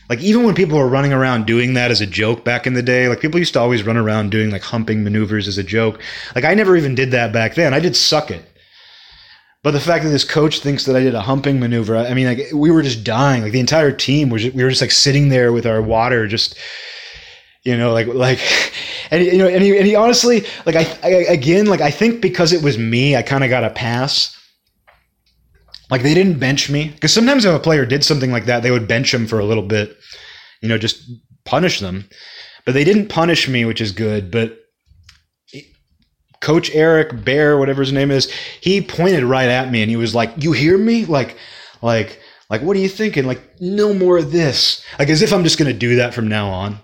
[0.08, 2.82] Like even when people were running around doing that as a joke back in the
[2.82, 6.00] day, like people used to always run around doing like humping maneuvers as a joke.
[6.36, 7.74] Like I never even did that back then.
[7.74, 8.44] I did suck it.
[9.62, 12.26] But the fact that this coach thinks that I did a humping maneuver, I mean,
[12.26, 13.42] like we were just dying.
[13.42, 16.26] Like the entire team was, just, we were just like sitting there with our water,
[16.26, 16.56] just
[17.62, 18.40] you know, like like,
[19.10, 22.20] and you know, and he, and he honestly, like I, I again, like I think
[22.20, 24.36] because it was me, I kind of got a pass
[25.92, 28.70] like they didn't bench me because sometimes if a player did something like that, they
[28.70, 29.94] would bench him for a little bit,
[30.62, 31.02] you know, just
[31.44, 32.08] punish them.
[32.64, 34.30] But they didn't punish me, which is good.
[34.30, 34.56] But
[36.42, 40.14] Coach Eric Bear, whatever his name is, he pointed right at me and he was
[40.14, 41.06] like, "You hear me?
[41.06, 41.38] Like,
[41.80, 42.20] like,
[42.50, 43.24] like, what are you thinking?
[43.24, 44.84] Like, no more of this.
[44.98, 46.78] Like, as if I'm just gonna do that from now on.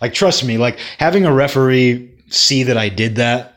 [0.00, 0.58] Like, trust me.
[0.58, 3.48] Like, having a referee see that I did that."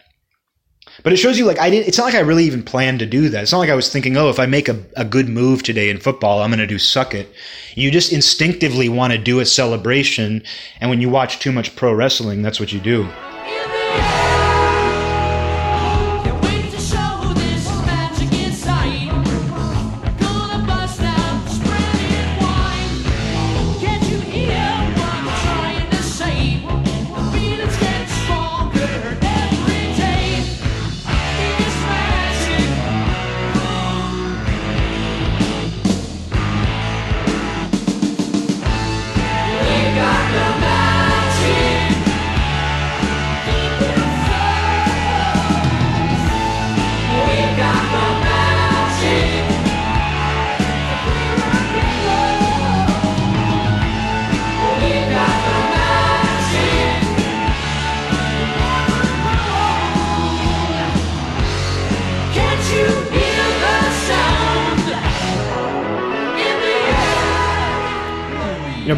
[1.03, 1.89] But it shows you like I didn't.
[1.89, 3.43] It's not like I really even planned to do that.
[3.43, 5.89] It's not like I was thinking, oh, if I make a, a good move today
[5.89, 7.33] in football, I'm going to do suck it.
[7.75, 10.43] You just instinctively want to do a celebration,
[10.79, 13.09] and when you watch too much pro wrestling, that's what you do.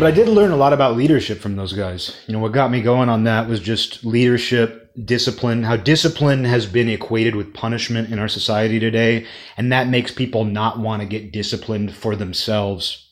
[0.08, 2.18] I did learn a lot about leadership from those guys.
[2.28, 6.66] You know, what got me going on that was just leadership, discipline, how discipline has
[6.66, 9.28] been equated with punishment in our society today.
[9.58, 13.06] And that makes people not want to get disciplined for themselves.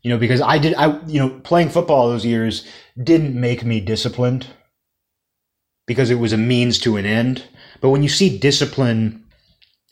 [0.00, 2.66] You know, because I did, I, you know, playing football those years
[2.96, 4.46] didn't make me disciplined
[5.86, 7.44] because it was a means to an end.
[7.82, 9.26] But when you see discipline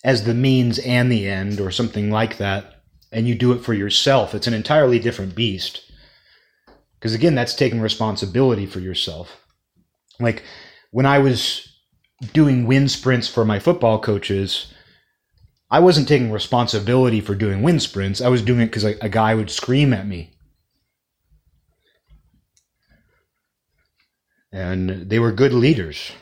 [0.02, 2.71] as the means and the end or something like that,
[3.12, 5.82] and you do it for yourself, it's an entirely different beast.
[6.98, 9.44] Because again, that's taking responsibility for yourself.
[10.18, 10.44] Like
[10.90, 11.68] when I was
[12.32, 14.72] doing wind sprints for my football coaches,
[15.70, 18.20] I wasn't taking responsibility for doing wind sprints.
[18.20, 20.36] I was doing it because a, guy would scream at me.
[24.52, 26.12] And they were good leaders.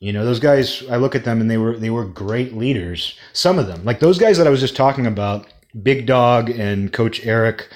[0.00, 3.18] You know, those guys, I look at them and they were they were great leaders.
[3.32, 5.46] Some of them, like those guys that I was just talking about,
[5.82, 7.68] Big Dog and Coach Eric,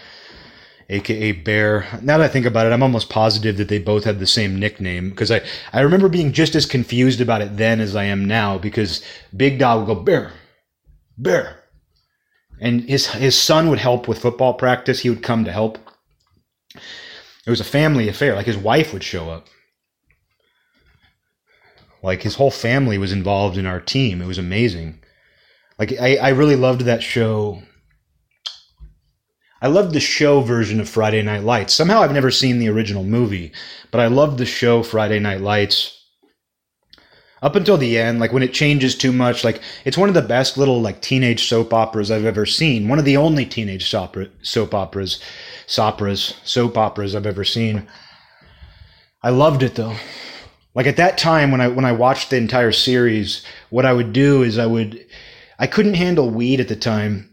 [0.89, 1.87] aka Bear.
[2.01, 4.61] Now that I think about it, I'm almost positive that they both had the same
[4.61, 5.41] nickname because I,
[5.73, 9.03] I remember being just as confused about it then as I am now because
[9.37, 10.33] Big Dog would go, Bear,
[11.19, 11.59] Bear.
[12.61, 15.01] And his his son would help with football practice.
[15.01, 15.79] He would come to help.
[17.45, 18.37] It was a family affair.
[18.37, 19.49] Like his wife would show up.
[22.03, 24.21] Like his whole family was involved in our team.
[24.21, 24.99] It was amazing.
[25.79, 27.63] Like I, I really loved that show.
[29.61, 31.73] I loved the show version of Friday Night Lights.
[31.73, 33.53] Somehow I've never seen the original movie,
[33.93, 35.99] but I loved the show Friday Night Lights.
[37.41, 40.23] Up until the end, like when it changes too much, like it's one of the
[40.23, 42.89] best little like teenage soap operas I've ever seen.
[42.89, 45.21] One of the only teenage soap, soap operas,
[45.67, 47.87] soap operas I've ever seen.
[49.23, 49.97] I loved it though
[50.75, 54.13] like at that time when I when I watched the entire series, what I would
[54.13, 55.05] do is I would
[55.59, 57.29] I couldn't handle weed at the time.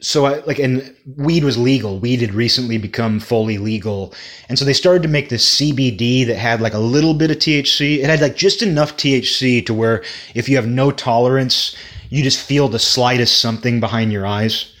[0.00, 1.98] So I like and weed was legal.
[1.98, 4.14] Weed had recently become fully legal.
[4.48, 7.38] And so they started to make this CBD that had like a little bit of
[7.38, 7.98] THC.
[7.98, 10.04] It had like just enough THC to where
[10.34, 11.76] if you have no tolerance,
[12.10, 14.72] you just feel the slightest something behind your eyes.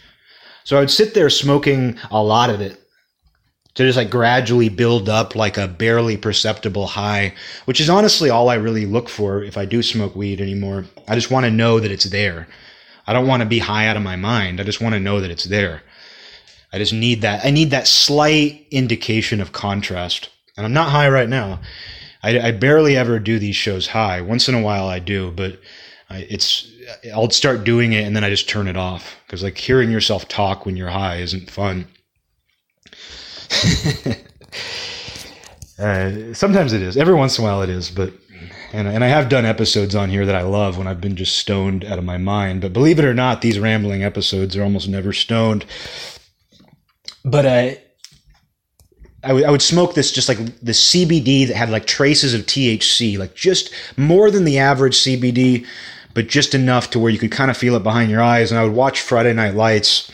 [0.64, 2.80] So I would sit there smoking a lot of it
[3.78, 7.32] to just like gradually build up like a barely perceptible high,
[7.64, 10.86] which is honestly all I really look for if I do smoke weed anymore.
[11.06, 12.48] I just want to know that it's there.
[13.06, 14.60] I don't want to be high out of my mind.
[14.60, 15.82] I just want to know that it's there.
[16.72, 17.44] I just need that.
[17.44, 20.28] I need that slight indication of contrast.
[20.56, 21.60] And I'm not high right now.
[22.20, 24.20] I, I barely ever do these shows high.
[24.22, 25.60] Once in a while I do, but
[26.10, 26.68] I, it's
[27.14, 30.26] I'll start doing it and then I just turn it off because like hearing yourself
[30.26, 31.86] talk when you're high isn't fun.
[35.78, 36.96] uh, sometimes it is.
[36.96, 38.12] Every once in a while it is, but
[38.72, 41.38] and and I have done episodes on here that I love when I've been just
[41.38, 42.60] stoned out of my mind.
[42.60, 45.64] But believe it or not, these rambling episodes are almost never stoned.
[47.24, 47.74] But uh,
[49.24, 53.18] I, I would smoke this just like the CBD that had like traces of THC,
[53.18, 55.66] like just more than the average CBD,
[56.14, 58.50] but just enough to where you could kind of feel it behind your eyes.
[58.50, 60.10] And I would watch Friday Night Lights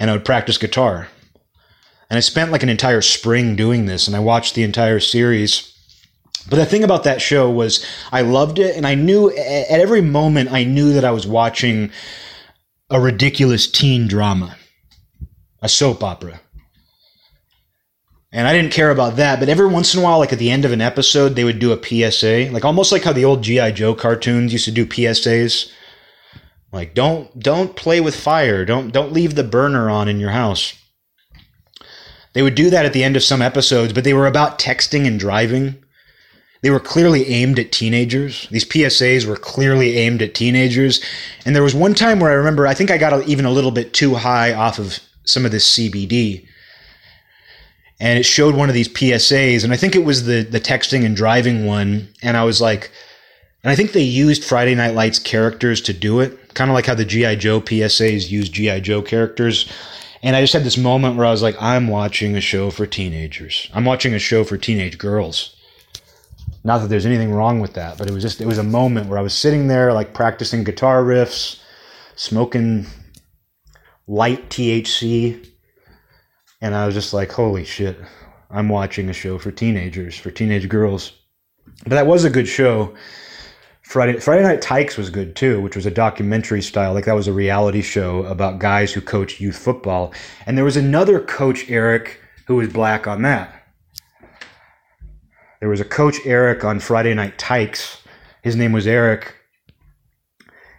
[0.00, 1.08] and I would practice guitar
[2.10, 5.74] and I spent like an entire spring doing this and I watched the entire series.
[6.48, 10.00] But the thing about that show was I loved it and I knew at every
[10.00, 11.90] moment I knew that I was watching
[12.90, 14.56] a ridiculous teen drama,
[15.60, 16.40] a soap opera.
[18.30, 20.50] And I didn't care about that, but every once in a while, like at the
[20.50, 23.42] end of an episode, they would do a PSA, like almost like how the old
[23.42, 25.70] GI Joe cartoons used to do PSAs.
[26.72, 28.64] Like don't don't play with fire.
[28.64, 30.74] Don't don't leave the burner on in your house.
[32.32, 35.06] They would do that at the end of some episodes, but they were about texting
[35.06, 35.82] and driving.
[36.62, 38.48] They were clearly aimed at teenagers.
[38.50, 41.02] These PSAs were clearly aimed at teenagers.
[41.44, 43.70] And there was one time where I remember, I think I got even a little
[43.70, 46.46] bit too high off of some of this CBD.
[48.00, 51.04] And it showed one of these PSAs, and I think it was the the texting
[51.04, 52.08] and driving one.
[52.22, 52.92] And I was like,
[53.64, 56.86] and I think they used Friday Night Lights characters to do it, kind of like
[56.86, 59.68] how the GI Joe PSAs use GI Joe characters.
[60.22, 62.86] And I just had this moment where I was like, I'm watching a show for
[62.86, 63.70] teenagers.
[63.72, 65.54] I'm watching a show for teenage girls.
[66.64, 69.08] Not that there's anything wrong with that, but it was just it was a moment
[69.08, 71.60] where I was sitting there like practicing guitar riffs,
[72.16, 72.86] smoking
[74.08, 75.46] light THC,
[76.60, 77.96] and I was just like, holy shit,
[78.50, 81.12] I'm watching a show for teenagers, for teenage girls.
[81.84, 82.94] But that was a good show.
[83.88, 87.26] Friday Friday Night Tykes was good too, which was a documentary style, like that was
[87.26, 90.12] a reality show about guys who coach youth football.
[90.44, 93.64] And there was another coach Eric who was black on that.
[95.60, 98.02] There was a coach Eric on Friday Night Tykes.
[98.42, 99.34] His name was Eric.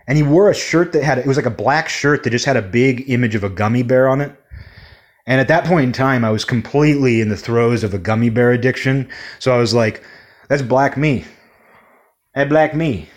[0.08, 2.46] And he wore a shirt that had it was like a black shirt that just
[2.46, 4.40] had a big image of a gummy bear on it.
[5.26, 8.30] And at that point in time, I was completely in the throes of a gummy
[8.30, 9.10] bear addiction.
[9.40, 10.04] So I was like,
[10.48, 11.26] that's black me.
[12.36, 13.10] That black me.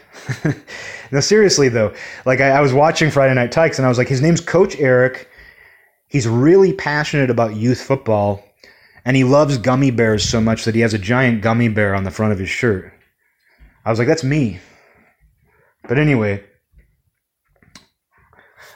[1.13, 1.95] no, seriously though,
[2.27, 4.77] like I, I, was watching Friday Night Tykes and I was like, his name's Coach
[4.79, 5.29] Eric.
[6.09, 8.45] He's really passionate about youth football
[9.05, 12.05] and he loves gummy bears so much that he has a giant gummy bear on
[12.05, 12.93] the front of his shirt.
[13.85, 14.61] I was like, that's me.
[15.89, 16.45] But anyway,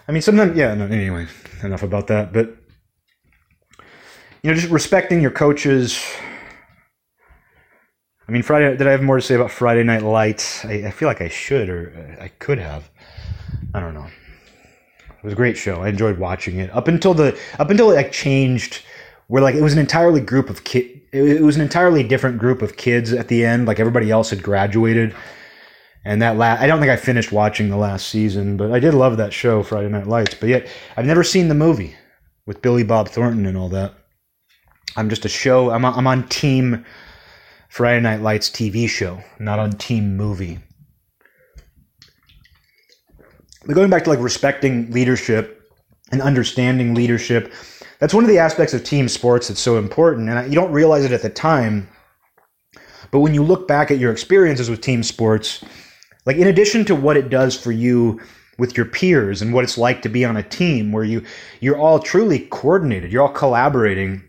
[0.09, 1.27] I mean, sometimes, yeah, no, anyway,
[1.63, 2.33] enough about that.
[2.33, 2.57] But
[4.43, 6.03] you know, just respecting your coaches.
[8.29, 8.77] I mean, Friday.
[8.77, 10.65] Did I have more to say about Friday Night Lights?
[10.65, 12.91] I, I feel like I should, or uh, I could have.
[13.73, 14.07] I don't know.
[14.07, 15.83] It was a great show.
[15.83, 18.83] I enjoyed watching it up until the up until it like changed,
[19.29, 21.03] where like it was an entirely group of kid.
[21.13, 23.67] It was an entirely different group of kids at the end.
[23.67, 25.15] Like everybody else had graduated,
[26.05, 28.93] and that last I don't think I finished watching the last season, but I did
[28.93, 30.35] love that show, Friday Night Lights.
[30.35, 31.95] But yet, I've never seen the movie
[32.45, 33.95] with Billy Bob Thornton and all that.
[34.97, 35.71] I'm just a show.
[35.71, 36.85] I'm I'm on Team
[37.77, 40.59] Friday Night Lights TV show, not on Team Movie.
[43.67, 45.71] But going back to like respecting leadership
[46.11, 47.53] and understanding leadership,
[47.99, 50.31] that's one of the aspects of team sports that's so important.
[50.31, 51.87] And you don't realize it at the time,
[53.11, 55.63] but when you look back at your experiences with team sports,
[56.25, 58.19] like in addition to what it does for you
[58.57, 61.23] with your peers and what it's like to be on a team where you
[61.61, 64.23] you're all truly coordinated, you're all collaborating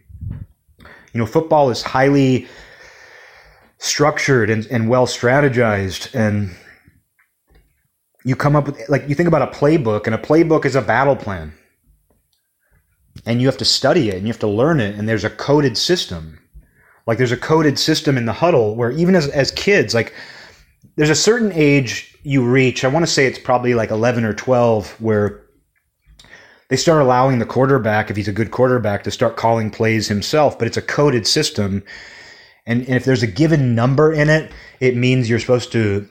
[1.13, 2.47] you know, football is highly
[3.79, 6.55] structured and, and well strategized and
[8.23, 10.81] you come up with like you think about a playbook and a playbook is a
[10.81, 11.53] battle plan
[13.25, 15.29] and you have to study it and you have to learn it and there's a
[15.29, 16.39] coded system
[17.05, 20.13] like there's a coded system in the huddle where even as, as kids like
[20.95, 24.33] there's a certain age you reach i want to say it's probably like 11 or
[24.33, 25.47] 12 where
[26.69, 30.59] they start allowing the quarterback, if he's a good quarterback, to start calling plays himself,
[30.59, 31.83] but it's a coded system.
[32.67, 36.07] And, and if there's a given number in it, it means you're supposed to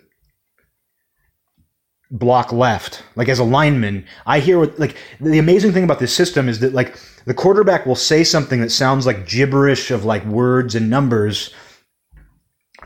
[2.10, 3.04] block left.
[3.14, 6.58] Like as a lineman, I hear what, like, the amazing thing about this system is
[6.60, 10.88] that, like, the quarterback will say something that sounds like gibberish of like words and
[10.88, 11.52] numbers.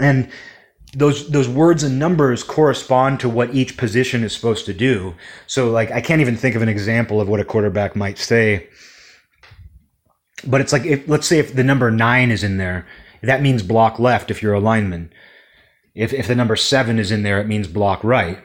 [0.00, 0.30] And
[0.94, 5.14] those those words and numbers correspond to what each position is supposed to do.
[5.46, 8.68] So like I can't even think of an example of what a quarterback might say.
[10.46, 12.86] But it's like if let's say if the number 9 is in there,
[13.28, 15.12] that means block left if you're a lineman.
[15.94, 18.38] If if the number 7 is in there, it means block right.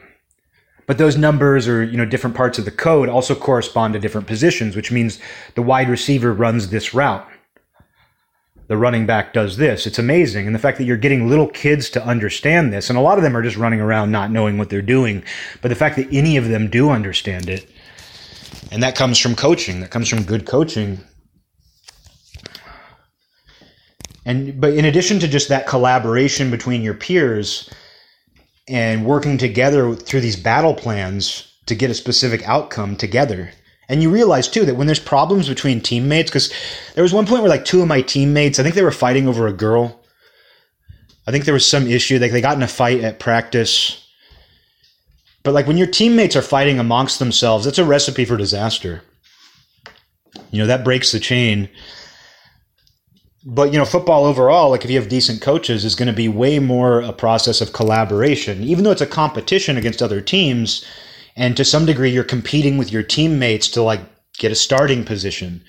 [0.86, 4.26] But those numbers or you know different parts of the code also correspond to different
[4.26, 5.18] positions, which means
[5.54, 7.26] the wide receiver runs this route
[8.68, 9.86] the running back does this.
[9.86, 10.46] It's amazing.
[10.46, 13.24] And the fact that you're getting little kids to understand this, and a lot of
[13.24, 15.22] them are just running around not knowing what they're doing,
[15.62, 17.70] but the fact that any of them do understand it,
[18.72, 20.98] and that comes from coaching, that comes from good coaching.
[24.26, 27.70] And but in addition to just that collaboration between your peers
[28.68, 33.52] and working together through these battle plans to get a specific outcome together,
[33.88, 36.52] and you realize too that when there's problems between teammates, because
[36.94, 39.28] there was one point where like two of my teammates, I think they were fighting
[39.28, 40.02] over a girl.
[41.28, 42.18] I think there was some issue.
[42.18, 44.02] Like they got in a fight at practice.
[45.44, 49.02] But like when your teammates are fighting amongst themselves, that's a recipe for disaster.
[50.50, 51.68] You know, that breaks the chain.
[53.48, 56.26] But you know, football overall, like if you have decent coaches, is going to be
[56.26, 58.64] way more a process of collaboration.
[58.64, 60.84] Even though it's a competition against other teams,
[61.36, 64.00] and to some degree, you're competing with your teammates to like
[64.36, 65.62] get a starting position.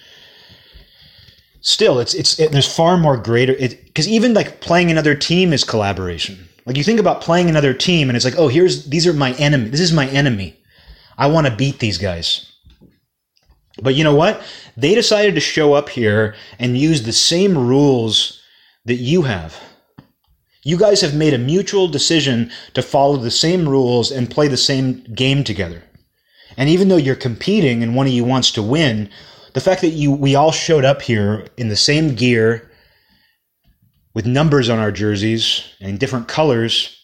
[1.61, 5.63] Still, it's it's it, there's far more greater because even like playing another team is
[5.63, 6.49] collaboration.
[6.65, 9.33] Like you think about playing another team, and it's like, oh, here's these are my
[9.33, 9.69] enemy.
[9.69, 10.59] This is my enemy.
[11.15, 12.46] I want to beat these guys.
[13.81, 14.41] But you know what?
[14.75, 18.41] They decided to show up here and use the same rules
[18.85, 19.57] that you have.
[20.63, 24.57] You guys have made a mutual decision to follow the same rules and play the
[24.57, 25.83] same game together.
[26.57, 29.09] And even though you're competing and one of you wants to win,
[29.53, 32.69] the fact that you we all showed up here in the same gear
[34.13, 36.97] with numbers on our jerseys and different colors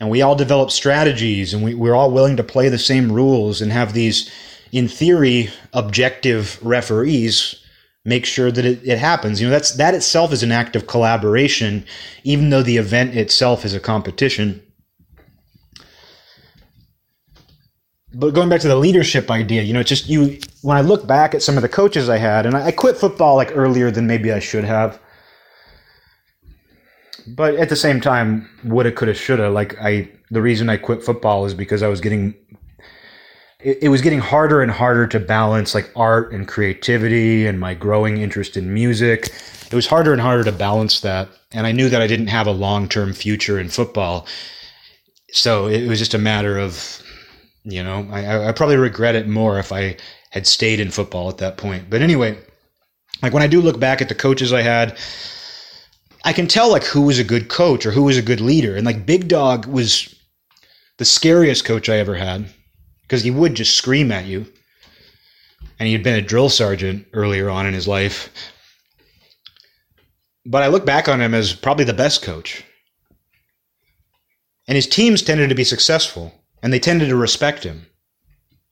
[0.00, 3.60] and we all developed strategies and we, we're all willing to play the same rules
[3.60, 4.30] and have these
[4.74, 7.64] in theory, objective referees
[8.04, 9.40] make sure that it, it happens.
[9.40, 11.86] You know, that's that itself is an act of collaboration,
[12.24, 14.60] even though the event itself is a competition.
[18.12, 20.40] But going back to the leadership idea, you know, it's just you.
[20.62, 23.36] When I look back at some of the coaches I had, and I, quit football
[23.36, 24.98] like earlier than maybe I should have.
[27.28, 29.50] But at the same time, woulda, coulda, shoulda.
[29.50, 32.34] Like I, the reason I quit football is because I was getting
[33.64, 37.74] it, it was getting harder and harder to balance like art and creativity and my
[37.74, 39.32] growing interest in music.
[39.66, 41.28] It was harder and harder to balance that.
[41.52, 44.26] And I knew that I didn't have a long term future in football.
[45.32, 47.02] So it was just a matter of,
[47.64, 49.96] you know, I, I probably regret it more if I
[50.30, 51.90] had stayed in football at that point.
[51.90, 52.38] But anyway,
[53.22, 54.98] like when I do look back at the coaches I had,
[56.24, 58.76] I can tell like who was a good coach or who was a good leader.
[58.76, 60.14] And like Big Dog was
[60.98, 62.46] the scariest coach I ever had
[63.06, 64.46] because he would just scream at you.
[65.78, 68.30] And he had been a drill sergeant earlier on in his life.
[70.46, 72.64] But I look back on him as probably the best coach.
[74.66, 76.32] And his teams tended to be successful,
[76.62, 77.86] and they tended to respect him.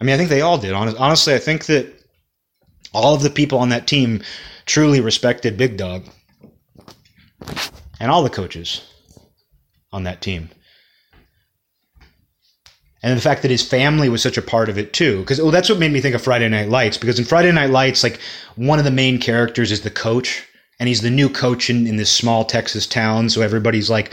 [0.00, 0.72] I mean, I think they all did.
[0.72, 1.86] Honestly, I think that
[2.94, 4.22] all of the people on that team
[4.66, 6.06] truly respected Big Dog.
[8.00, 8.82] And all the coaches
[9.92, 10.50] on that team
[13.02, 15.20] and the fact that his family was such a part of it too.
[15.20, 17.70] Because well that's what made me think of friday night lights because in friday night
[17.70, 18.20] lights like
[18.56, 20.46] one of the main characters is the coach
[20.78, 23.28] and he's the new coach in, in this small texas town.
[23.28, 24.12] So everybody's like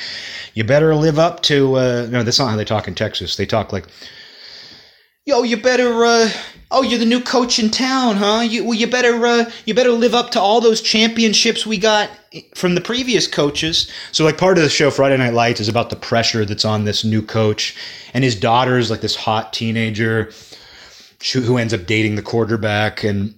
[0.53, 3.35] you better live up to uh, no that's not how they talk in texas.
[3.35, 3.85] They talk like
[5.25, 6.29] yo you better uh,
[6.71, 8.41] oh you're the new coach in town huh?
[8.41, 12.09] You well you better uh, you better live up to all those championships we got
[12.55, 13.91] from the previous coaches.
[14.11, 16.85] So like part of the show Friday Night Lights is about the pressure that's on
[16.85, 17.75] this new coach
[18.13, 20.31] and his daughter's like this hot teenager
[21.33, 23.35] who ends up dating the quarterback and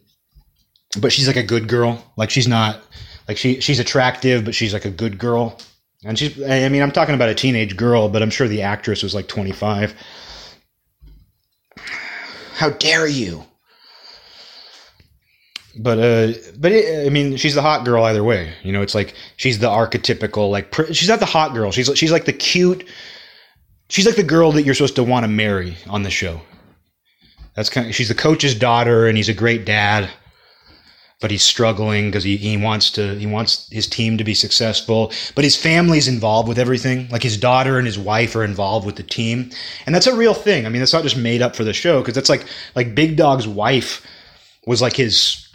[1.00, 2.04] but she's like a good girl.
[2.18, 2.82] Like she's not
[3.28, 5.58] like she she's attractive but she's like a good girl.
[6.04, 9.04] And she's I mean I'm talking about a teenage girl but I'm sure the actress
[9.04, 9.96] was like 25.
[12.56, 13.46] How dare you?
[15.78, 18.54] But uh but it, i mean she's the hot girl either way.
[18.64, 21.72] You know it's like she's the archetypical like pr- she's not the hot girl.
[21.72, 22.88] She's she's like the cute
[23.90, 26.42] she's like the girl that you're supposed to want to marry on the show.
[27.56, 30.10] That's kind of she's the coach's daughter and he's a great dad
[31.22, 35.14] but he's struggling because he, he wants to he wants his team to be successful.
[35.36, 37.08] But his family's involved with everything.
[37.10, 39.52] Like his daughter and his wife are involved with the team.
[39.86, 40.66] And that's a real thing.
[40.66, 42.46] I mean that's not just made up for the show because that's like
[42.76, 44.06] like big dog's wife
[44.66, 45.48] was like his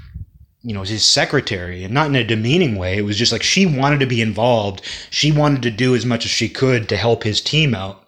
[0.67, 2.99] you know, his secretary and not in a demeaning way.
[2.99, 4.83] It was just like she wanted to be involved.
[5.11, 8.03] She wanted to do as much as she could to help his team out.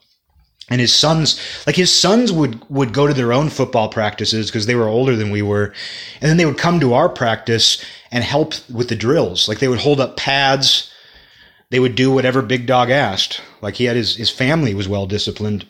[0.69, 4.67] And his sons, like his sons would, would go to their own football practices because
[4.67, 5.73] they were older than we were.
[6.21, 9.47] And then they would come to our practice and help with the drills.
[9.47, 10.93] Like they would hold up pads.
[11.71, 13.41] They would do whatever Big Dog asked.
[13.63, 15.65] Like he had his, his family was well disciplined.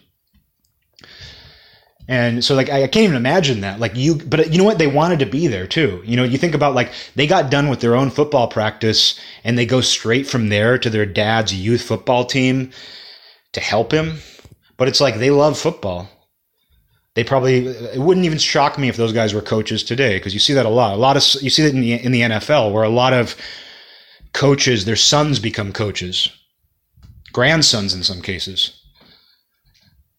[2.11, 3.81] And so like I, can't even imagine that.
[3.81, 4.79] Like you but you know what?
[4.79, 6.03] They wanted to be there too.
[6.07, 9.59] You know, you think about like they got done with their own football practice and
[9.59, 12.71] they go straight from there to their dad's youth football team
[13.53, 14.19] to help him.
[14.79, 16.09] But it's like they love football.
[17.15, 20.41] They probably it wouldn't even shock me if those guys were coaches today because you
[20.41, 20.95] see that a lot.
[20.95, 23.37] A lot of you see that in the in the NFL where a lot of
[24.33, 26.31] coaches their sons become coaches.
[27.35, 28.78] Grandsons in some cases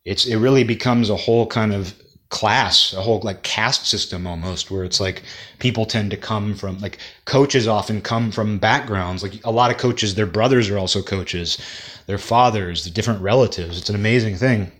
[0.10, 1.94] it's it really becomes a whole kind of
[2.30, 5.22] class, a whole like caste system almost, where it's like
[5.60, 9.22] people tend to come from like coaches often come from backgrounds.
[9.22, 11.60] Like a lot of coaches, their brothers are also coaches,
[12.08, 13.78] their fathers, the different relatives.
[13.78, 14.72] It's an amazing thing.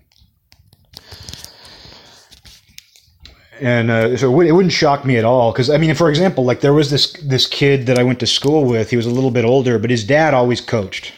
[3.60, 6.60] and uh, so it wouldn't shock me at all because I mean, for example, like
[6.60, 8.90] there was this this kid that I went to school with.
[8.90, 11.12] He was a little bit older, but his dad always coached.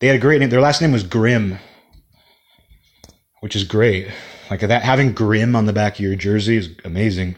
[0.00, 0.50] They had a great name.
[0.50, 1.58] Their last name was Grimm,
[3.40, 4.08] which is great.
[4.50, 7.36] Like that, having Grimm on the back of your jersey is amazing.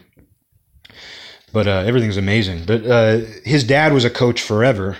[1.53, 2.65] But uh, everything's amazing.
[2.65, 4.97] But uh, his dad was a coach forever,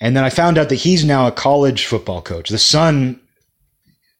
[0.00, 2.48] and then I found out that he's now a college football coach.
[2.48, 3.20] The son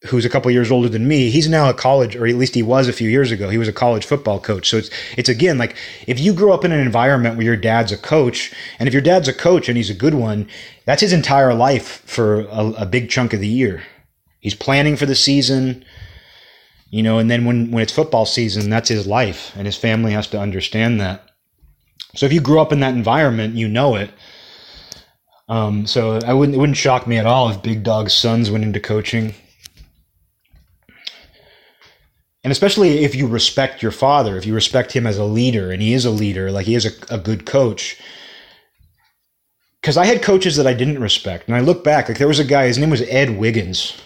[0.07, 2.63] who's a couple years older than me, he's now a college, or at least he
[2.63, 3.49] was a few years ago.
[3.49, 4.69] He was a college football coach.
[4.69, 5.75] So it's it's again like
[6.07, 9.01] if you grow up in an environment where your dad's a coach, and if your
[9.01, 10.47] dad's a coach and he's a good one,
[10.85, 13.83] that's his entire life for a, a big chunk of the year.
[14.39, 15.83] He's planning for the season,
[16.89, 20.11] you know, and then when when it's football season, that's his life, and his family
[20.13, 21.25] has to understand that.
[22.15, 24.11] So if you grew up in that environment, you know it.
[25.47, 28.63] Um, so I wouldn't it wouldn't shock me at all if Big Dog's sons went
[28.63, 29.33] into coaching
[32.43, 35.81] and especially if you respect your father, if you respect him as a leader, and
[35.81, 37.99] he is a leader, like he is a, a good coach.
[39.81, 42.39] Because I had coaches that I didn't respect, and I look back, like there was
[42.39, 44.01] a guy, his name was Ed Wiggins.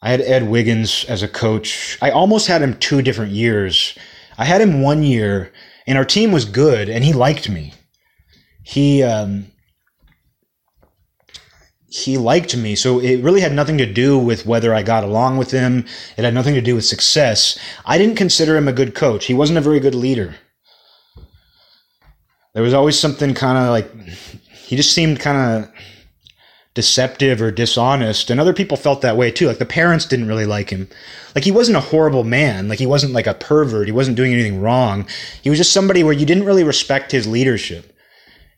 [0.00, 1.98] I had Ed Wiggins as a coach.
[2.00, 3.98] I almost had him two different years.
[4.36, 5.52] I had him one year,
[5.86, 7.74] and our team was good, and he liked me.
[8.62, 9.46] He um,
[11.88, 12.74] he liked me.
[12.76, 15.86] So it really had nothing to do with whether I got along with him.
[16.16, 17.58] It had nothing to do with success.
[17.86, 19.24] I didn't consider him a good coach.
[19.24, 20.36] He wasn't a very good leader.
[22.54, 23.90] There was always something kind of like,
[24.52, 25.70] he just seemed kind of
[26.78, 28.30] deceptive or dishonest.
[28.30, 29.48] And other people felt that way too.
[29.48, 30.88] Like the parents didn't really like him.
[31.34, 32.68] Like he wasn't a horrible man.
[32.68, 33.88] Like he wasn't like a pervert.
[33.88, 35.08] He wasn't doing anything wrong.
[35.42, 37.92] He was just somebody where you didn't really respect his leadership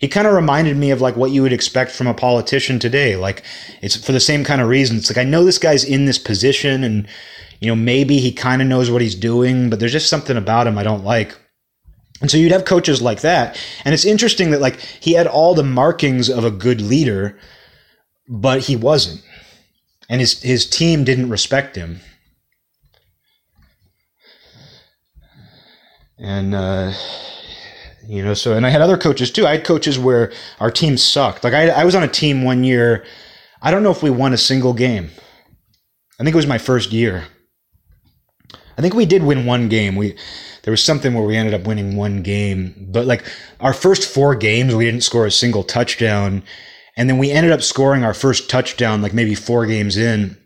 [0.00, 3.16] he kind of reminded me of like what you would expect from a politician today.
[3.16, 3.42] Like
[3.82, 4.96] it's for the same kind of reason.
[4.96, 7.06] It's like I know this guy's in this position and
[7.60, 10.66] you know maybe he kind of knows what he's doing, but there's just something about
[10.66, 11.36] him I don't like.
[12.22, 13.58] And so you'd have coaches like that.
[13.84, 17.38] And it's interesting that like he had all the markings of a good leader,
[18.30, 19.22] but he wasn't.
[20.08, 22.00] And his his team didn't respect him.
[26.18, 26.92] And uh
[28.06, 29.46] you know so and i had other coaches too.
[29.46, 31.44] I had coaches where our team sucked.
[31.44, 33.04] Like I, I was on a team one year.
[33.62, 35.10] I don't know if we won a single game.
[36.18, 37.24] I think it was my first year.
[38.78, 39.96] I think we did win one game.
[39.96, 40.16] We
[40.62, 42.74] there was something where we ended up winning one game.
[42.90, 43.24] But like
[43.58, 46.42] our first four games we didn't score a single touchdown
[46.96, 50.36] and then we ended up scoring our first touchdown like maybe four games in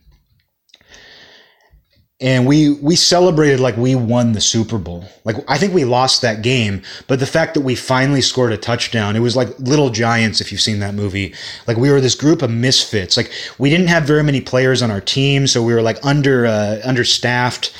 [2.21, 5.05] and we we celebrated like we won the Super Bowl.
[5.25, 8.57] Like I think we lost that game, but the fact that we finally scored a
[8.57, 11.35] touchdown, it was like Little Giants if you've seen that movie.
[11.67, 13.17] Like we were this group of misfits.
[13.17, 16.47] Like we didn't have very many players on our team, so we were like under
[16.47, 17.75] uh, understaffed.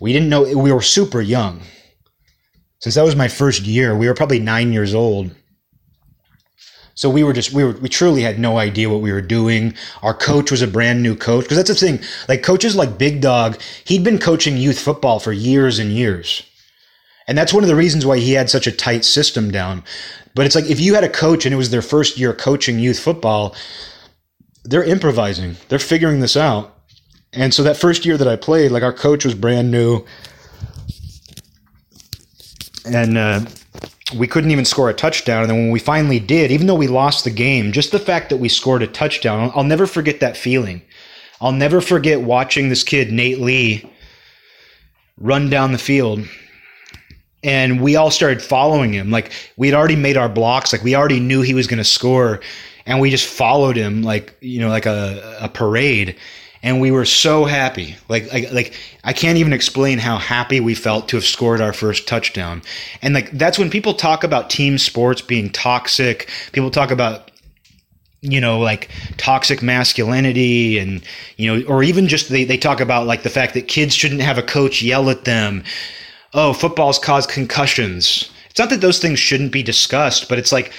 [0.00, 1.60] We didn't know we were super young.
[2.80, 5.34] Since that was my first year, we were probably 9 years old.
[6.98, 9.74] So we were just we were we truly had no idea what we were doing.
[10.02, 12.00] Our coach was a brand new coach because that's the thing.
[12.28, 16.42] Like coaches like Big Dog, he'd been coaching youth football for years and years.
[17.28, 19.84] And that's one of the reasons why he had such a tight system down.
[20.34, 22.80] But it's like if you had a coach and it was their first year coaching
[22.80, 23.54] youth football,
[24.64, 25.54] they're improvising.
[25.68, 26.80] They're figuring this out.
[27.32, 30.04] And so that first year that I played, like our coach was brand new.
[32.84, 33.42] And uh,
[34.14, 35.42] we couldn't even score a touchdown.
[35.42, 38.30] And then when we finally did, even though we lost the game, just the fact
[38.30, 40.82] that we scored a touchdown, I'll, never forget that feeling.
[41.40, 43.90] I'll never forget watching this kid, Nate Lee,
[45.18, 46.20] run down the field.
[47.42, 49.10] And we all started following him.
[49.10, 50.72] Like we had already made our blocks.
[50.72, 52.40] Like we already knew he was going to score.
[52.86, 56.16] And we just followed him like, you know, like a, a parade
[56.62, 57.96] and we were so happy.
[58.08, 58.74] Like, like, like
[59.04, 62.62] I can't even explain how happy we felt to have scored our first touchdown.
[63.02, 66.28] And like that's when people talk about team sports being toxic.
[66.52, 67.30] People talk about
[68.20, 71.02] you know like toxic masculinity and
[71.36, 74.20] you know or even just they, they talk about like the fact that kids shouldn't
[74.20, 75.62] have a coach yell at them
[76.34, 80.72] oh footballs cause concussions it's not that those things shouldn't be discussed but it's like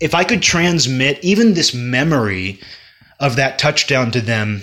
[0.00, 2.58] if i could transmit even this memory
[3.24, 4.62] of that touchdown to them,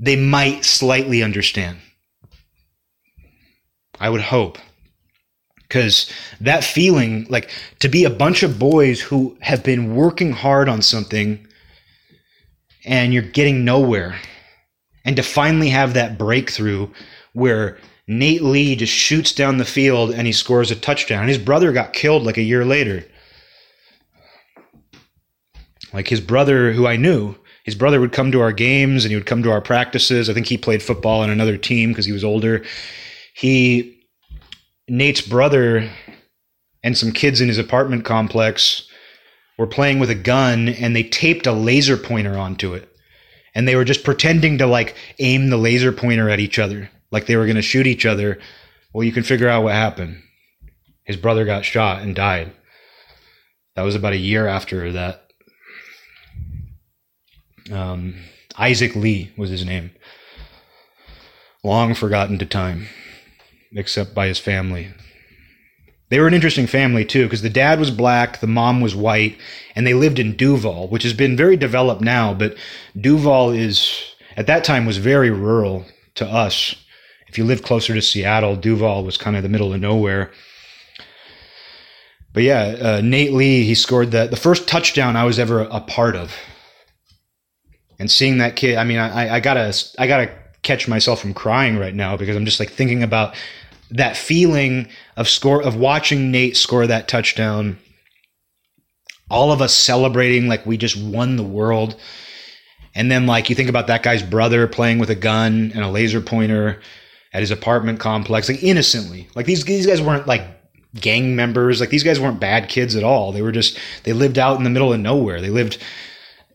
[0.00, 1.78] they might slightly understand.
[4.00, 4.58] I would hope.
[5.68, 6.10] Because
[6.40, 7.48] that feeling, like
[7.78, 11.46] to be a bunch of boys who have been working hard on something
[12.84, 14.18] and you're getting nowhere,
[15.04, 16.88] and to finally have that breakthrough
[17.32, 21.20] where Nate Lee just shoots down the field and he scores a touchdown.
[21.20, 23.04] And his brother got killed like a year later.
[25.92, 29.16] Like his brother, who I knew, his brother would come to our games and he
[29.16, 30.28] would come to our practices.
[30.28, 32.64] I think he played football on another team because he was older.
[33.34, 33.98] He
[34.88, 35.90] Nate's brother
[36.82, 38.88] and some kids in his apartment complex
[39.58, 42.88] were playing with a gun and they taped a laser pointer onto it.
[43.54, 47.26] And they were just pretending to like aim the laser pointer at each other, like
[47.26, 48.40] they were going to shoot each other.
[48.92, 50.22] Well, you can figure out what happened.
[51.04, 52.52] His brother got shot and died.
[53.76, 55.31] That was about a year after that.
[57.72, 58.14] Um,
[58.58, 59.92] Isaac Lee was his name.
[61.64, 62.88] Long forgotten to time,
[63.72, 64.92] except by his family.
[66.10, 69.38] They were an interesting family too, because the dad was black, the mom was white,
[69.74, 72.54] and they lived in Duvall, which has been very developed now, but
[73.00, 73.90] Duvall is,
[74.36, 75.86] at that time, was very rural
[76.16, 76.74] to us.
[77.28, 80.30] If you lived closer to Seattle, Duvall was kind of the middle of nowhere.
[82.34, 85.80] But yeah, uh, Nate Lee, he scored the, the first touchdown I was ever a
[85.80, 86.34] part of.
[88.02, 90.28] And seeing that kid, I mean, I, I gotta, I gotta
[90.64, 93.36] catch myself from crying right now because I'm just like thinking about
[93.92, 97.78] that feeling of score of watching Nate score that touchdown,
[99.30, 101.94] all of us celebrating like we just won the world.
[102.92, 105.88] And then like you think about that guy's brother playing with a gun and a
[105.88, 106.80] laser pointer
[107.32, 109.28] at his apartment complex, like innocently.
[109.36, 110.42] Like these these guys weren't like
[110.96, 111.78] gang members.
[111.78, 113.30] Like these guys weren't bad kids at all.
[113.30, 115.40] They were just they lived out in the middle of nowhere.
[115.40, 115.78] They lived,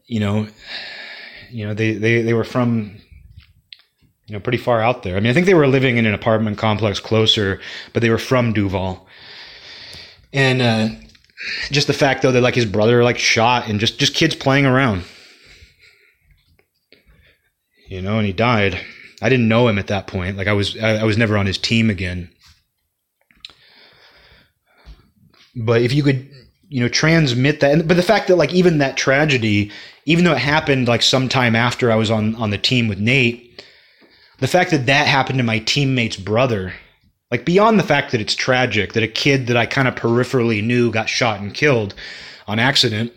[0.08, 0.50] you know,
[1.50, 2.98] you know, they they they were from
[4.28, 5.16] you know, pretty far out there.
[5.16, 7.62] I mean, I think they were living in an apartment complex closer,
[7.94, 9.08] but they were from Duvall.
[10.34, 10.90] And uh,
[11.72, 14.66] just the fact, though, that like his brother like shot and just just kids playing
[14.66, 15.04] around,
[17.88, 18.80] you know, and he died.
[19.22, 20.38] I didn't know him at that point.
[20.38, 22.30] Like I was I, I was never on his team again.
[25.56, 26.30] But if you could,
[26.70, 29.72] you know, transmit that, but the fact that like even that tragedy,
[30.06, 33.48] even though it happened like sometime after I was on on the team with Nate
[34.40, 36.74] the fact that that happened to my teammate's brother,
[37.32, 40.64] like beyond the fact that it's tragic that a kid that I kind of peripherally
[40.64, 41.96] knew got shot and killed
[42.48, 43.14] on accident,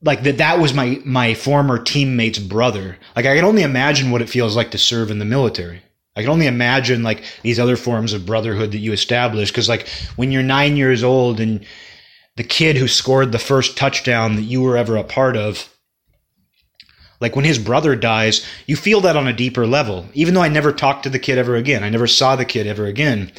[0.00, 2.98] like that that was my my former teammate's brother.
[3.16, 5.82] Like I can only imagine what it feels like to serve in the military.
[6.14, 9.88] I can only imagine like these other forms of brotherhood that you establish because like
[10.16, 11.64] when you're 9 years old and
[12.36, 15.68] the kid who scored the first touchdown that you were ever a part of
[17.22, 20.06] like when his brother dies, you feel that on a deeper level.
[20.12, 22.66] Even though I never talked to the kid ever again, I never saw the kid
[22.66, 23.30] ever again.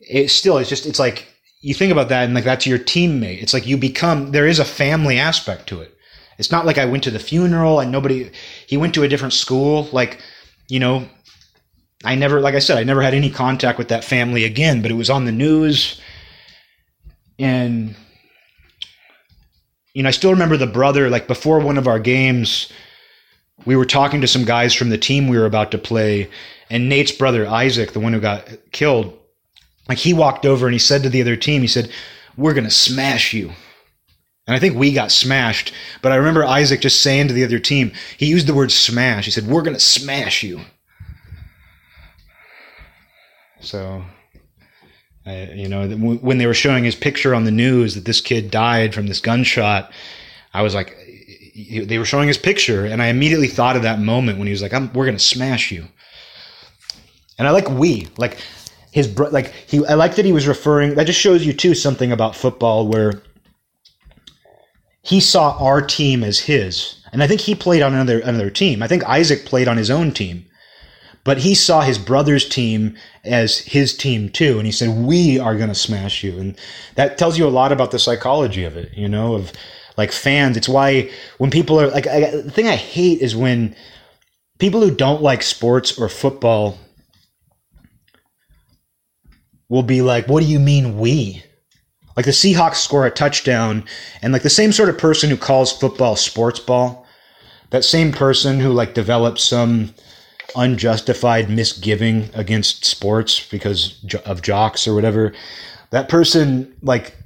[0.00, 1.28] It still, it's just, it's like
[1.60, 3.40] you think about that and like that's your teammate.
[3.40, 5.96] It's like you become, there is a family aspect to it.
[6.38, 8.30] It's not like I went to the funeral and nobody,
[8.66, 9.88] he went to a different school.
[9.92, 10.20] Like,
[10.68, 11.08] you know,
[12.04, 14.90] I never, like I said, I never had any contact with that family again, but
[14.90, 16.00] it was on the news.
[17.38, 17.96] And
[19.96, 22.70] you know, I still remember the brother, like before one of our games,
[23.64, 26.28] we were talking to some guys from the team we were about to play,
[26.68, 29.18] and Nate's brother, Isaac, the one who got killed,
[29.88, 31.90] like he walked over and he said to the other team, he said,
[32.36, 33.52] We're going to smash you.
[34.46, 37.58] And I think we got smashed, but I remember Isaac just saying to the other
[37.58, 39.24] team, he used the word smash.
[39.24, 40.60] He said, We're going to smash you.
[43.66, 44.04] So
[45.26, 48.50] I, you know, when they were showing his picture on the news that this kid
[48.50, 49.90] died from this gunshot,
[50.54, 50.96] I was like,
[51.54, 54.62] they were showing his picture, and I immediately thought of that moment when he was
[54.62, 55.88] like, "We're gonna smash you."
[57.38, 58.38] And I like we like
[58.92, 59.84] his bro- like he.
[59.86, 60.94] I like that he was referring.
[60.94, 63.22] That just shows you too something about football where
[65.02, 68.82] he saw our team as his, and I think he played on another another team.
[68.82, 70.44] I think Isaac played on his own team,
[71.26, 74.58] but he saw his brother's team as his team too.
[74.58, 76.38] And he said, We are going to smash you.
[76.38, 76.56] And
[76.94, 79.52] that tells you a lot about the psychology of it, you know, of
[79.96, 80.56] like fans.
[80.56, 83.74] It's why when people are like, I, the thing I hate is when
[84.60, 86.78] people who don't like sports or football
[89.68, 91.42] will be like, What do you mean we?
[92.16, 93.84] Like the Seahawks score a touchdown,
[94.22, 97.04] and like the same sort of person who calls football sports ball,
[97.70, 99.92] that same person who like develops some
[100.56, 105.32] unjustified misgiving against sports because of jocks or whatever,
[105.90, 107.16] that person like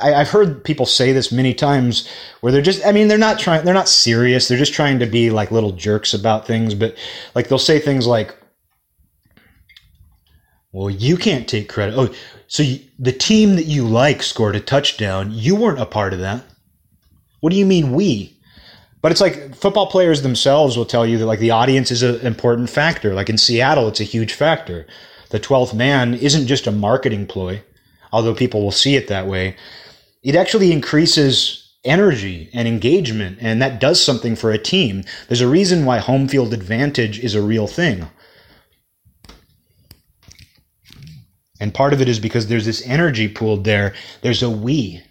[0.00, 2.08] I, have heard people say this many times
[2.40, 4.48] where they're just I mean they're not trying they're not serious.
[4.48, 6.74] They're just trying to be like little jerks about things.
[6.74, 6.96] But
[7.34, 8.36] like they'll say things like
[10.72, 11.94] well you can't take credit.
[11.96, 12.14] Oh
[12.46, 15.30] so you, the team that you like scored a touchdown.
[15.32, 16.44] You weren't a part of that.
[17.40, 18.39] What do you mean we
[19.02, 22.26] but it's like football players themselves will tell you that like the audience is an
[22.26, 23.14] important factor.
[23.14, 24.86] Like in Seattle, it's a huge factor.
[25.30, 27.62] The 12th man isn't just a marketing ploy,
[28.12, 29.56] although people will see it that way.
[30.22, 35.04] It actually increases energy and engagement, and that does something for a team.
[35.28, 38.06] There's a reason why home field advantage is a real thing.
[41.60, 43.94] And part of it is because there's this energy pooled there.
[44.22, 45.02] There's a we.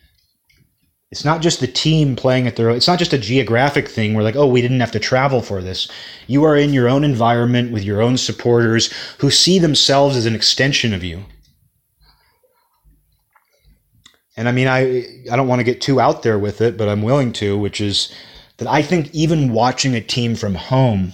[1.11, 4.13] It's not just the team playing at their own, it's not just a geographic thing
[4.13, 5.89] where like, oh, we didn't have to travel for this.
[6.27, 10.35] You are in your own environment with your own supporters who see themselves as an
[10.35, 11.25] extension of you.
[14.37, 16.87] And I mean, I I don't want to get too out there with it, but
[16.87, 18.13] I'm willing to, which is
[18.57, 21.13] that I think even watching a team from home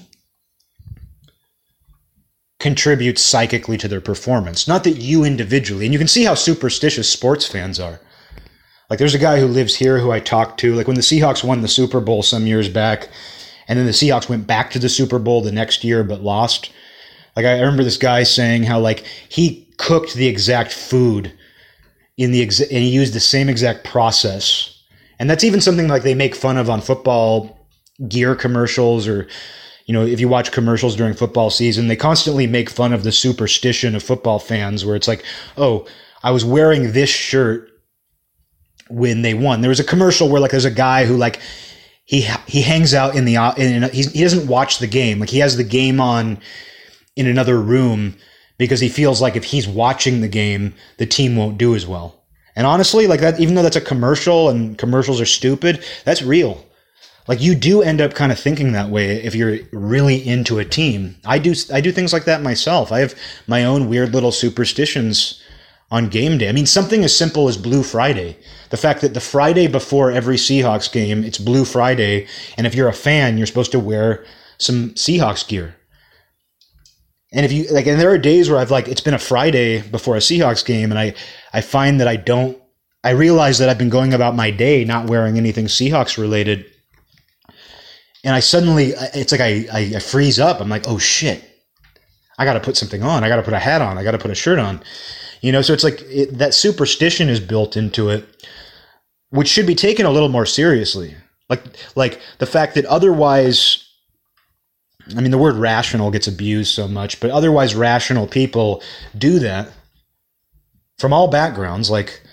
[2.59, 4.67] contributes psychically to their performance.
[4.67, 8.01] Not that you individually, and you can see how superstitious sports fans are.
[8.89, 10.75] Like there's a guy who lives here who I talked to.
[10.75, 13.09] Like when the Seahawks won the Super Bowl some years back,
[13.67, 16.71] and then the Seahawks went back to the Super Bowl the next year but lost.
[17.35, 18.99] Like I remember this guy saying how like
[19.29, 21.33] he cooked the exact food
[22.17, 24.71] in the exa- and he used the same exact process.
[25.19, 27.59] And that's even something like they make fun of on football
[28.07, 29.27] gear commercials or
[29.85, 33.11] you know, if you watch commercials during football season, they constantly make fun of the
[33.11, 35.23] superstition of football fans where it's like,
[35.57, 35.85] "Oh,
[36.23, 37.69] I was wearing this shirt
[38.89, 41.39] when they won." There was a commercial where like there's a guy who like
[42.05, 45.19] he he hangs out in the in, in he doesn't watch the game.
[45.19, 46.39] Like he has the game on
[47.15, 48.15] in another room
[48.57, 52.23] because he feels like if he's watching the game, the team won't do as well.
[52.55, 56.65] And honestly, like that, even though that's a commercial and commercials are stupid, that's real.
[57.27, 60.65] Like you do end up kind of thinking that way if you're really into a
[60.65, 61.15] team.
[61.25, 62.91] I do, I do things like that myself.
[62.91, 63.15] I have
[63.47, 65.41] my own weird little superstitions
[65.91, 66.49] on game day.
[66.49, 68.37] I mean, something as simple as Blue Friday.
[68.69, 72.27] The fact that the Friday before every Seahawks game, it's Blue Friday.
[72.57, 74.25] And if you're a fan, you're supposed to wear
[74.57, 75.75] some Seahawks gear.
[77.31, 79.81] And if you like, and there are days where I've like, it's been a Friday
[79.81, 81.13] before a Seahawks game, and I,
[81.53, 82.57] I find that I don't,
[83.03, 86.65] I realize that I've been going about my day not wearing anything Seahawks related.
[88.23, 90.61] And I suddenly, it's like I, I, I freeze up.
[90.61, 91.43] I'm like, oh shit,
[92.39, 93.23] I got to put something on.
[93.23, 93.97] I got to put a hat on.
[93.97, 94.81] I got to put a shirt on.
[95.45, 98.47] You know, so it's like it, that superstition is built into it,
[99.29, 101.13] which should be taken a little more seriously.
[101.49, 101.63] Like,
[101.95, 103.87] like the fact that otherwise
[105.15, 108.81] I mean, the word rational gets abused so much, but otherwise rational people
[109.15, 109.69] do that
[110.97, 111.91] from all backgrounds.
[111.91, 112.23] Like,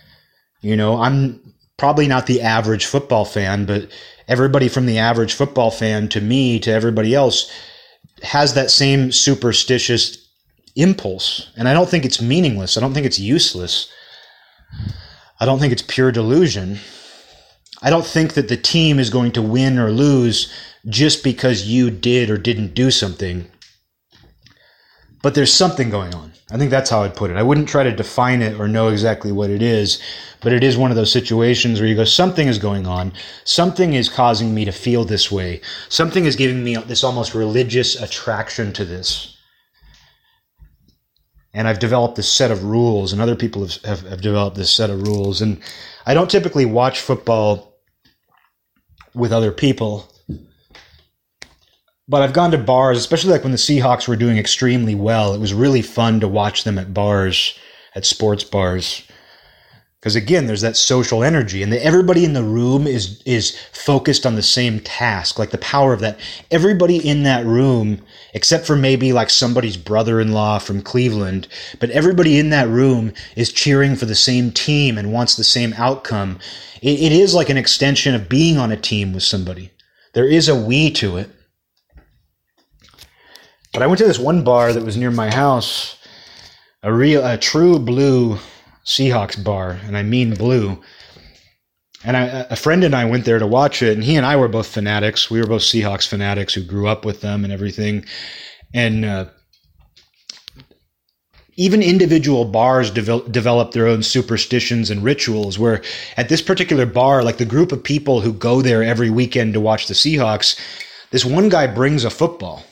[0.62, 1.38] you know, I'm
[1.76, 3.90] probably not the average football fan, but
[4.26, 7.52] everybody from the average football fan to me to everybody else
[8.22, 10.21] has that same superstitious
[10.76, 11.50] impulse.
[11.56, 12.76] And I don't think it's meaningless.
[12.76, 13.90] I don't think it's useless.
[15.40, 16.78] I don't think it's pure delusion.
[17.82, 20.52] I don't think that the team is going to win or lose
[20.88, 23.46] just because you did or didn't do something.
[25.20, 26.32] But there's something going on.
[26.50, 27.36] I think that's how I'd put it.
[27.36, 30.00] I wouldn't try to define it or know exactly what it is,
[30.40, 33.12] but it is one of those situations where you go, something is going on.
[33.44, 35.60] Something is causing me to feel this way.
[35.88, 39.31] Something is giving me this almost religious attraction to this.
[41.54, 44.70] And I've developed this set of rules, and other people have, have, have developed this
[44.70, 45.42] set of rules.
[45.42, 45.60] And
[46.06, 47.76] I don't typically watch football
[49.14, 50.12] with other people
[52.08, 55.34] but I've gone to bars, especially like when the Seahawks were doing extremely well.
[55.34, 57.58] It was really fun to watch them at bars,
[57.94, 59.02] at sports bars.
[60.02, 64.26] Because again, there's that social energy, and the, everybody in the room is is focused
[64.26, 65.38] on the same task.
[65.38, 66.18] Like the power of that.
[66.50, 68.02] Everybody in that room,
[68.34, 71.46] except for maybe like somebody's brother-in-law from Cleveland,
[71.78, 75.72] but everybody in that room is cheering for the same team and wants the same
[75.74, 76.40] outcome.
[76.80, 79.70] it, it is like an extension of being on a team with somebody.
[80.14, 81.30] There is a we to it.
[83.72, 85.96] But I went to this one bar that was near my house,
[86.82, 88.40] a real, a true blue
[88.84, 90.80] Seahawks bar, and I mean blue.
[92.04, 94.36] And I, a friend and I went there to watch it, and he and I
[94.36, 95.30] were both fanatics.
[95.30, 98.04] We were both Seahawks fanatics who grew up with them and everything.
[98.74, 99.26] And uh,
[101.54, 105.60] even individual bars develop, develop their own superstitions and rituals.
[105.60, 105.82] Where
[106.16, 109.60] at this particular bar, like the group of people who go there every weekend to
[109.60, 110.58] watch the Seahawks,
[111.10, 112.64] this one guy brings a football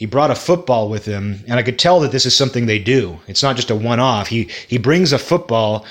[0.00, 2.78] he brought a football with him, and I could tell that this is something they
[2.78, 3.20] do.
[3.28, 4.28] It's not just a one off.
[4.28, 5.84] He he brings a football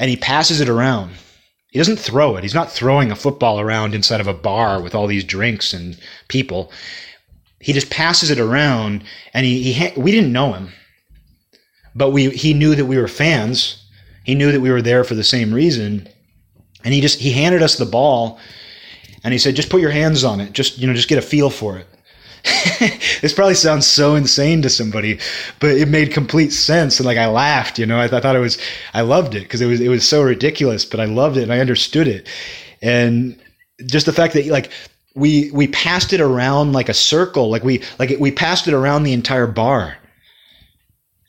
[0.00, 1.12] and he passes it around.
[1.70, 2.42] He doesn't throw it.
[2.42, 5.96] He's not throwing a football around inside of a bar with all these drinks and
[6.26, 6.72] people.
[7.60, 10.72] He just passes it around, and he, he we didn't know him,
[11.94, 13.80] but we he knew that we were fans.
[14.24, 16.08] He knew that we were there for the same reason,
[16.82, 18.40] and he just he handed us the ball,
[19.22, 20.52] and he said, "Just put your hands on it.
[20.52, 21.86] Just you know, just get a feel for it."
[23.20, 25.18] this probably sounds so insane to somebody,
[25.60, 26.98] but it made complete sense.
[26.98, 28.58] And like I laughed, you know, I, I thought it was,
[28.94, 31.52] I loved it because it was, it was so ridiculous, but I loved it and
[31.52, 32.28] I understood it.
[32.80, 33.38] and
[33.86, 34.70] just the fact that like
[35.14, 38.74] we we passed it around like a circle, like we like it, we passed it
[38.74, 39.96] around the entire bar.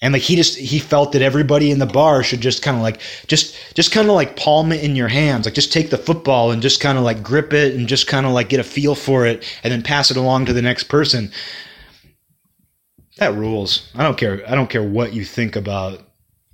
[0.04, 2.84] And like he just he felt that everybody in the bar should just kind of
[2.84, 5.98] like just just kind of like palm it in your hands, like just take the
[5.98, 8.66] football and just kind of like grip it and just kind of like get a
[8.66, 11.32] feel for it and then pass it along to the next person.
[13.16, 13.90] That rules.
[13.96, 14.44] I don't care.
[14.46, 16.02] I don't care what you think about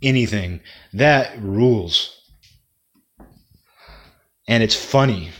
[0.03, 0.61] anything.
[0.93, 2.15] That rules.
[4.47, 5.31] And it's funny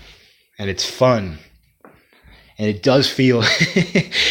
[0.57, 1.37] and it's fun
[2.57, 3.43] and it does feel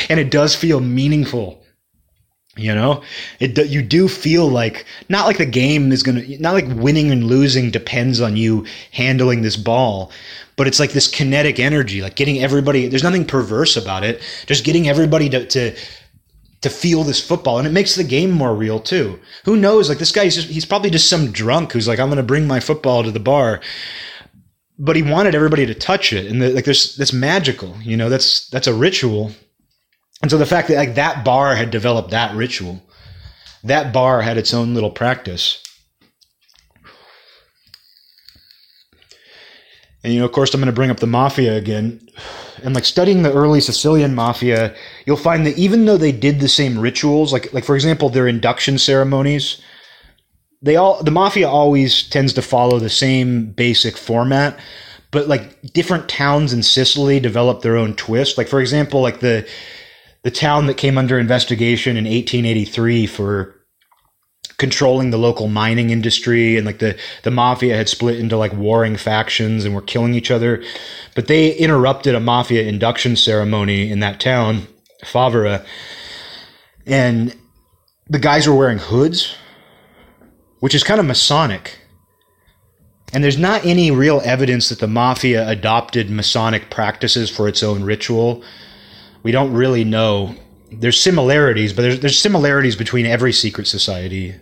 [0.08, 1.62] and it does feel meaningful
[2.58, 3.02] you know?
[3.40, 7.24] It you do feel like not like the game is to not like winning and
[7.24, 10.10] losing depends on you handling this ball
[10.56, 14.64] but it's like this kinetic energy like getting everybody there's nothing perverse about it just
[14.64, 15.74] getting everybody to, to
[16.60, 19.18] to feel this football and it makes the game more real too.
[19.44, 19.88] Who knows?
[19.88, 22.60] Like this guy's just he's probably just some drunk who's like i'm to bring my
[22.60, 23.60] football to the bar.
[24.80, 28.08] But he wanted everybody to touch it and the, like there's that's magical you know?
[28.08, 29.32] That's that's a ritual
[30.22, 32.82] and so the fact that like that bar had developed that ritual
[33.64, 35.62] that bar had its own little practice.
[40.04, 42.08] And you know of course i'm going to bring up the mafia again.
[42.62, 44.74] And like studying the early sicilian mafia
[45.06, 48.26] you'll find that even though they did the same rituals like like for example their
[48.26, 49.60] induction ceremonies
[50.60, 54.58] they all the mafia always tends to follow the same basic format
[55.10, 58.36] but like different towns in Sicily develop their own twist.
[58.36, 59.48] Like for example like the
[60.28, 63.54] the town that came under investigation in 1883 for
[64.58, 68.96] controlling the local mining industry and like the the mafia had split into like warring
[68.96, 70.62] factions and were killing each other
[71.14, 74.66] but they interrupted a mafia induction ceremony in that town
[75.02, 75.64] Favara
[76.84, 77.34] and
[78.08, 79.34] the guys were wearing hoods
[80.60, 81.78] which is kind of Masonic.
[83.12, 87.82] And there's not any real evidence that the mafia adopted Masonic practices for its own
[87.82, 88.42] ritual.
[89.22, 90.34] We don't really know.
[90.70, 94.34] There's similarities, but there's, there's similarities between every secret society.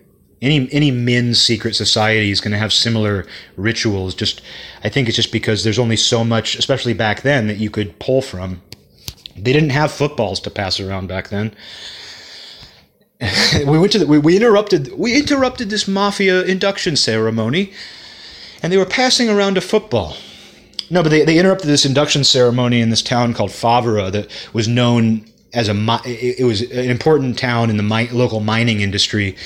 [0.42, 3.26] Any any men's secret society is going to have similar
[3.56, 4.14] rituals.
[4.14, 4.42] Just
[4.84, 7.98] I think it's just because there's only so much, especially back then, that you could
[7.98, 8.60] pull from.
[9.34, 11.54] They didn't have footballs to pass around back then.
[13.66, 17.72] we went to the, we, we interrupted we interrupted this mafia induction ceremony,
[18.62, 20.16] and they were passing around a football.
[20.88, 24.68] No, but they, they interrupted this induction ceremony in this town called Favara that was
[24.68, 29.36] known as a it, was an important town in the mi- local mining industry.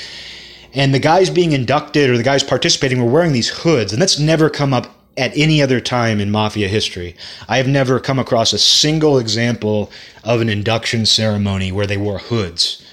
[0.74, 4.18] And the guys being inducted or the guys participating were wearing these hoods, and that's
[4.18, 7.16] never come up at any other time in mafia history.
[7.48, 9.90] I have never come across a single example
[10.22, 12.84] of an induction ceremony where they wore hoods.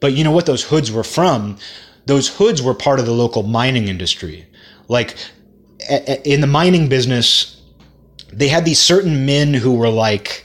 [0.00, 1.58] But you know what those hoods were from?
[2.06, 4.46] Those hoods were part of the local mining industry.
[4.88, 5.16] Like
[6.24, 7.59] in the mining business,
[8.32, 10.44] they had these certain men who were like,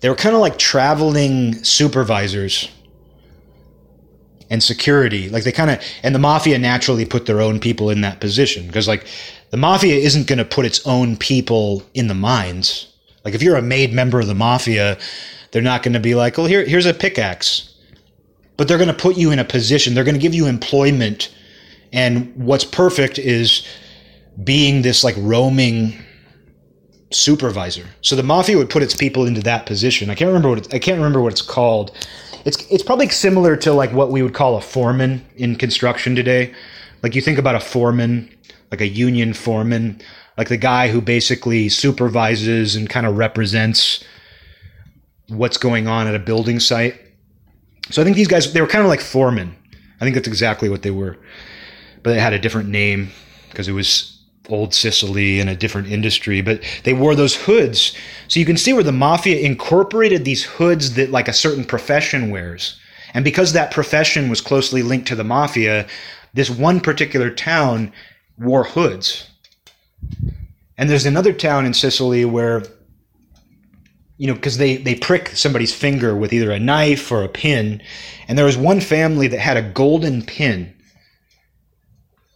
[0.00, 2.70] they were kind of like traveling supervisors
[4.48, 5.28] and security.
[5.28, 8.66] Like they kind of, and the mafia naturally put their own people in that position
[8.66, 9.06] because like
[9.50, 12.92] the mafia isn't going to put its own people in the mines.
[13.24, 14.98] Like if you're a made member of the mafia,
[15.52, 17.70] they're not going to be like, well, here, here's a pickaxe
[18.60, 19.94] but they're going to put you in a position.
[19.94, 21.34] They're going to give you employment.
[21.94, 23.66] And what's perfect is
[24.44, 25.98] being this like roaming
[27.10, 27.86] supervisor.
[28.02, 30.10] So the mafia would put its people into that position.
[30.10, 31.92] I can't remember what it's, I can't remember what it's called.
[32.44, 36.54] It's it's probably similar to like what we would call a foreman in construction today.
[37.02, 38.34] Like you think about a foreman,
[38.70, 40.00] like a union foreman,
[40.38, 44.04] like the guy who basically supervises and kind of represents
[45.28, 46.98] what's going on at a building site.
[47.90, 49.56] So I think these guys they were kind of like foremen.
[50.00, 51.18] I think that's exactly what they were,
[52.02, 53.10] but they had a different name
[53.50, 54.19] because it was
[54.50, 56.40] old Sicily and a different industry.
[56.40, 57.94] But they wore those hoods,
[58.28, 62.30] so you can see where the mafia incorporated these hoods that like a certain profession
[62.30, 62.78] wears.
[63.14, 65.86] And because that profession was closely linked to the mafia,
[66.34, 67.92] this one particular town
[68.38, 69.28] wore hoods.
[70.78, 72.62] And there's another town in Sicily where
[74.20, 77.80] you know, because they, they prick somebody's finger with either a knife or a pin.
[78.28, 80.76] And there was one family that had a golden pin.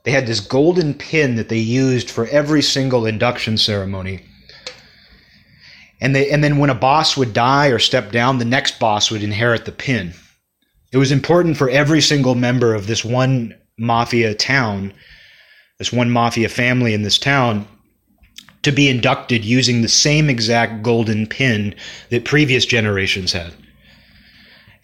[0.04, 4.20] They had this golden pin that they used for every single induction ceremony.
[6.00, 9.10] And, they, and then when a boss would die or step down, the next boss
[9.10, 10.12] would inherit the pin.
[10.92, 14.92] It was important for every single member of this one mafia town,
[15.78, 17.66] this one mafia family in this town,
[18.62, 21.74] to be inducted using the same exact golden pin
[22.10, 23.52] that previous generations had.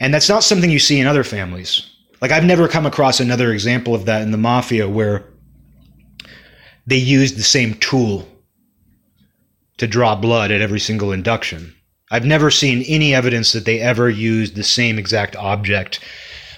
[0.01, 1.89] And that's not something you see in other families.
[2.20, 5.24] Like, I've never come across another example of that in the mafia where
[6.86, 8.28] they used the same tool
[9.78, 11.74] to draw blood at every single induction.
[12.10, 16.01] I've never seen any evidence that they ever used the same exact object.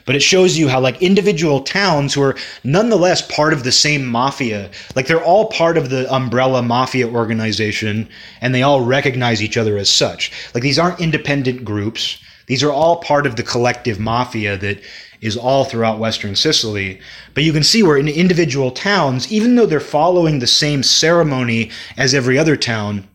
[0.05, 4.05] But it shows you how, like, individual towns who are nonetheless part of the same
[4.05, 8.09] mafia, like, they're all part of the umbrella mafia organization
[8.40, 10.32] and they all recognize each other as such.
[10.55, 12.18] Like, these aren't independent groups.
[12.47, 14.80] These are all part of the collective mafia that
[15.23, 17.01] is all throughout Western Sicily.
[17.32, 21.70] But you can see where in individual towns, even though they're following the same ceremony
[21.97, 23.09] as every other town,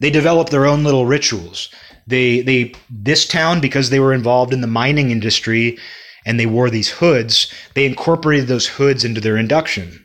[0.00, 1.68] they develop their own little rituals.
[2.06, 5.78] They they this town because they were involved in the mining industry
[6.24, 10.04] and they wore these hoods, they incorporated those hoods into their induction,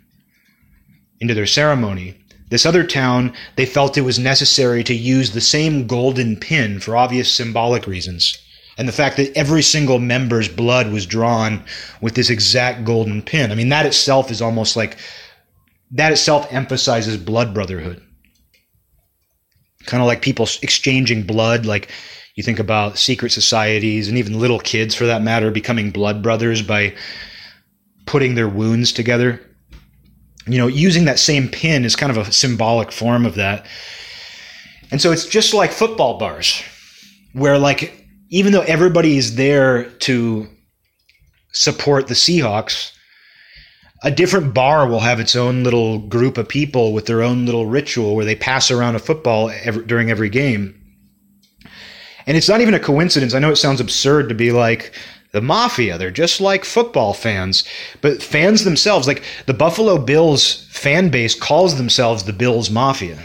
[1.19, 2.15] into their ceremony.
[2.49, 6.97] This other town, they felt it was necessary to use the same golden pin for
[6.97, 8.37] obvious symbolic reasons.
[8.81, 11.63] And the fact that every single member's blood was drawn
[12.01, 13.51] with this exact golden pin.
[13.51, 14.97] I mean, that itself is almost like
[15.91, 18.01] that itself emphasizes blood brotherhood.
[19.85, 21.91] Kind of like people exchanging blood like
[22.33, 26.63] you think about secret societies and even little kids for that matter becoming blood brothers
[26.63, 26.95] by
[28.07, 29.39] putting their wounds together.
[30.47, 33.63] You know using that same pin is kind of a symbolic form of that.
[34.89, 36.63] And so it's just like football bars
[37.33, 38.00] where like
[38.31, 40.47] even though everybody is there to
[41.51, 42.91] support the Seahawks
[44.03, 47.67] a different bar will have its own little group of people with their own little
[47.67, 50.75] ritual where they pass around a football every, during every game.
[52.25, 53.33] And it's not even a coincidence.
[53.33, 54.95] I know it sounds absurd to be like
[55.33, 55.97] the mafia.
[55.97, 57.63] They're just like football fans.
[58.01, 63.19] But fans themselves, like the Buffalo Bills fan base calls themselves the Bills Mafia.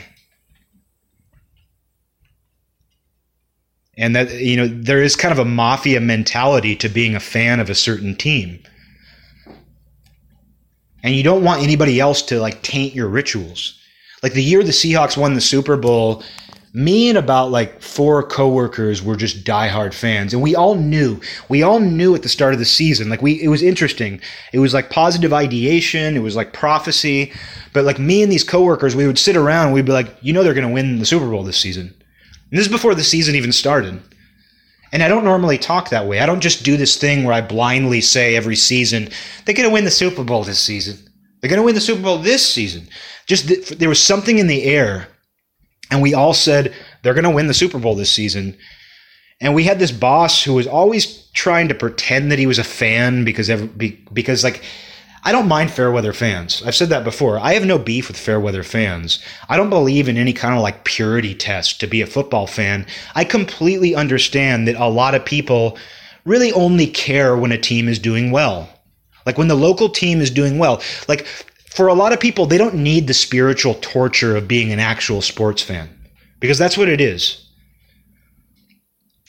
[3.98, 7.60] And that, you know, there is kind of a mafia mentality to being a fan
[7.60, 8.62] of a certain team
[11.06, 13.78] and you don't want anybody else to like taint your rituals.
[14.24, 16.24] Like the year the Seahawks won the Super Bowl,
[16.72, 21.20] me and about like four coworkers were just diehard fans, and we all knew.
[21.48, 23.08] We all knew at the start of the season.
[23.08, 24.20] Like we, it was interesting.
[24.52, 26.16] It was like positive ideation.
[26.16, 27.32] It was like prophecy.
[27.72, 29.66] But like me and these coworkers, we would sit around.
[29.66, 31.94] and We'd be like, you know, they're going to win the Super Bowl this season.
[32.50, 34.00] And this is before the season even started.
[34.92, 36.20] And I don't normally talk that way.
[36.20, 39.08] I don't just do this thing where I blindly say every season,
[39.44, 40.96] they're going to win the Super Bowl this season.
[41.40, 42.88] They're going to win the Super Bowl this season.
[43.26, 45.08] Just th- there was something in the air,
[45.90, 48.56] and we all said they're going to win the Super Bowl this season.
[49.40, 52.64] And we had this boss who was always trying to pretend that he was a
[52.64, 54.62] fan because every, because like
[55.26, 56.62] I don't mind fair weather fans.
[56.64, 57.40] I've said that before.
[57.40, 59.18] I have no beef with fair weather fans.
[59.48, 62.86] I don't believe in any kind of like purity test to be a football fan.
[63.16, 65.78] I completely understand that a lot of people
[66.24, 68.68] really only care when a team is doing well.
[69.26, 70.80] Like when the local team is doing well.
[71.08, 71.26] Like
[71.70, 75.22] for a lot of people, they don't need the spiritual torture of being an actual
[75.22, 75.88] sports fan
[76.38, 77.48] because that's what it is.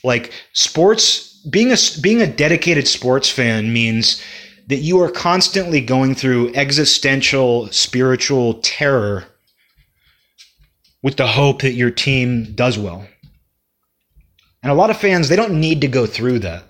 [0.04, 4.22] Like sports being a being a dedicated sports fan means
[4.68, 9.26] that you are constantly going through existential spiritual terror
[11.02, 13.08] with the hope that your team does well.
[14.62, 16.64] And a lot of fans, they don't need to go through that.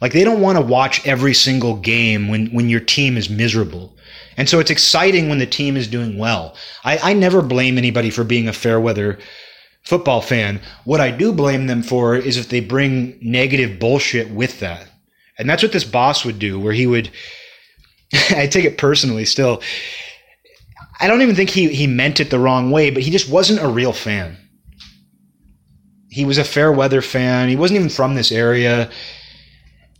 [0.00, 3.96] Like they don't want to watch every single game when, when your team is miserable.
[4.36, 6.56] And so it's exciting when the team is doing well.
[6.84, 9.18] I, I never blame anybody for being a fair weather
[9.82, 10.60] football fan.
[10.84, 14.88] What I do blame them for is if they bring negative bullshit with that.
[15.38, 17.10] And that's what this boss would do, where he would,
[18.30, 19.62] I take it personally still.
[21.00, 23.62] I don't even think he, he meant it the wrong way, but he just wasn't
[23.62, 24.36] a real fan.
[26.10, 27.48] He was a fair weather fan.
[27.48, 28.90] He wasn't even from this area.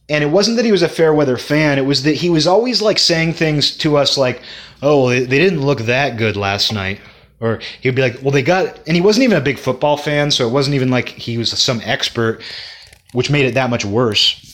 [0.09, 1.79] And it wasn't that he was a fair weather fan.
[1.79, 4.43] It was that he was always like saying things to us like,
[4.83, 7.01] oh, they, didn't look that good last night.
[7.41, 10.31] Or he'd be like, well, they got, and he wasn't even a big football fan.
[10.31, 12.43] So it wasn't even like he was some expert,
[13.13, 14.52] which made it that much worse.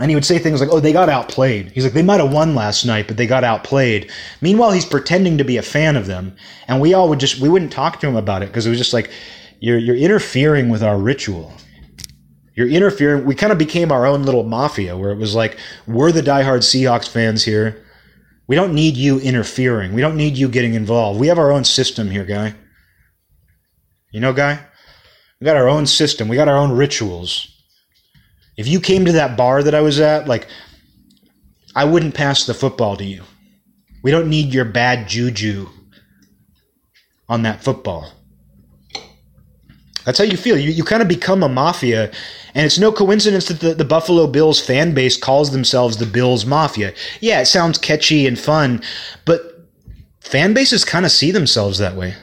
[0.00, 1.72] And he would say things like, oh, they got outplayed.
[1.72, 4.10] He's like, they might have won last night, but they got outplayed.
[4.40, 6.34] Meanwhile, he's pretending to be a fan of them.
[6.68, 8.78] And we all would just, we wouldn't talk to him about it because it was
[8.78, 9.10] just like,
[9.60, 11.52] you're, you're interfering with our ritual.
[12.54, 13.26] You're interfering.
[13.26, 16.60] We kind of became our own little mafia where it was like, we're the diehard
[16.60, 17.84] Seahawks fans here.
[18.46, 19.92] We don't need you interfering.
[19.92, 21.20] We don't need you getting involved.
[21.20, 22.54] We have our own system here, guy.
[24.12, 24.60] You know, guy?
[25.40, 26.26] We got our own system.
[26.26, 27.59] We got our own rituals.
[28.60, 30.46] If you came to that bar that I was at, like,
[31.74, 33.22] I wouldn't pass the football to you.
[34.02, 35.66] We don't need your bad juju
[37.26, 38.12] on that football.
[40.04, 40.58] That's how you feel.
[40.58, 42.12] You, you kind of become a mafia.
[42.54, 46.44] And it's no coincidence that the, the Buffalo Bills fan base calls themselves the Bills
[46.44, 46.92] Mafia.
[47.20, 48.82] Yeah, it sounds catchy and fun,
[49.24, 49.68] but
[50.20, 52.14] fan bases kind of see themselves that way.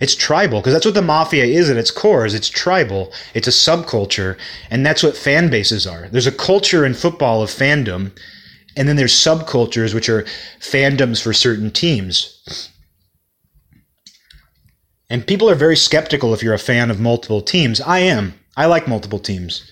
[0.00, 2.26] It's tribal because that's what the mafia is at its core.
[2.26, 3.12] Is it's tribal.
[3.34, 4.36] It's a subculture,
[4.70, 6.08] and that's what fan bases are.
[6.08, 8.12] There's a culture in football of fandom,
[8.76, 10.24] and then there's subcultures which are
[10.60, 12.70] fandoms for certain teams.
[15.08, 17.80] And people are very skeptical if you're a fan of multiple teams.
[17.80, 18.34] I am.
[18.56, 19.70] I like multiple teams.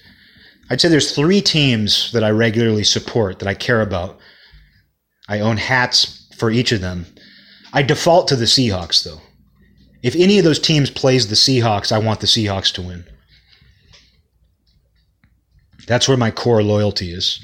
[0.70, 4.18] I'd say there's three teams that I regularly support that I care about.
[5.28, 7.06] I own hats for each of them.
[7.72, 9.20] I default to the Seahawks though.
[10.04, 13.06] If any of those teams plays the Seahawks, I want the Seahawks to win.
[15.86, 17.40] That's where my core loyalty is.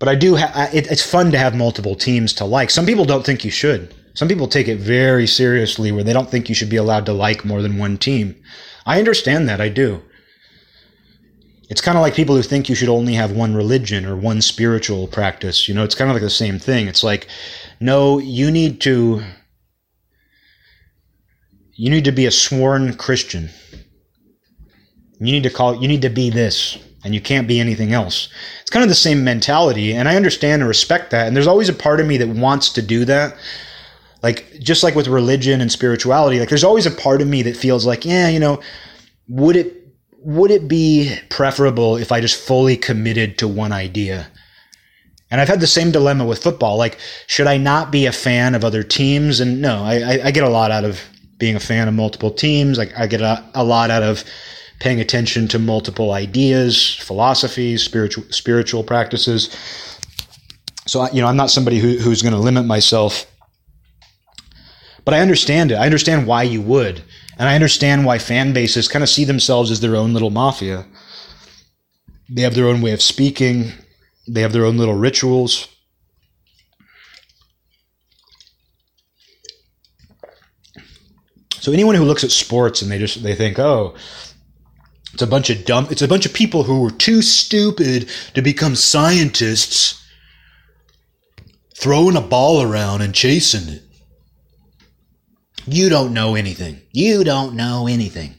[0.00, 0.34] But I do.
[0.34, 2.70] Ha- it, it's fun to have multiple teams to like.
[2.70, 3.94] Some people don't think you should.
[4.14, 7.12] Some people take it very seriously, where they don't think you should be allowed to
[7.12, 8.34] like more than one team.
[8.84, 9.60] I understand that.
[9.60, 10.02] I do.
[11.70, 14.42] It's kind of like people who think you should only have one religion or one
[14.42, 15.68] spiritual practice.
[15.68, 16.88] You know, it's kind of like the same thing.
[16.88, 17.28] It's like,
[17.78, 19.22] no, you need to
[21.76, 23.50] you need to be a sworn Christian.
[25.20, 28.28] You need to call you need to be this and you can't be anything else.
[28.60, 31.68] It's kind of the same mentality and I understand and respect that and there's always
[31.68, 33.36] a part of me that wants to do that.
[34.22, 37.56] Like just like with religion and spirituality, like there's always a part of me that
[37.56, 38.60] feels like, yeah, you know,
[39.28, 39.74] would it
[40.18, 44.26] would it be preferable if I just fully committed to one idea?
[45.30, 46.76] And I've had the same dilemma with football.
[46.76, 49.40] Like, should I not be a fan of other teams?
[49.40, 51.00] And no, I, I get a lot out of
[51.38, 52.78] being a fan of multiple teams.
[52.78, 54.24] Like, I get a, a lot out of
[54.80, 59.54] paying attention to multiple ideas, philosophies, spiritual spiritual practices.
[60.86, 63.26] So, you know, I'm not somebody who, who's going to limit myself.
[65.04, 65.76] But I understand it.
[65.76, 67.02] I understand why you would.
[67.38, 70.86] And I understand why fan bases kind of see themselves as their own little mafia.
[72.28, 73.72] They have their own way of speaking,
[74.26, 75.68] they have their own little rituals.
[81.60, 83.94] So anyone who looks at sports and they just they think, "Oh,
[85.12, 88.42] it's a bunch of dumb it's a bunch of people who were too stupid to
[88.42, 90.02] become scientists
[91.74, 93.82] throwing a ball around and chasing it."
[95.66, 96.80] You don't know anything.
[96.92, 98.34] You don't know anything.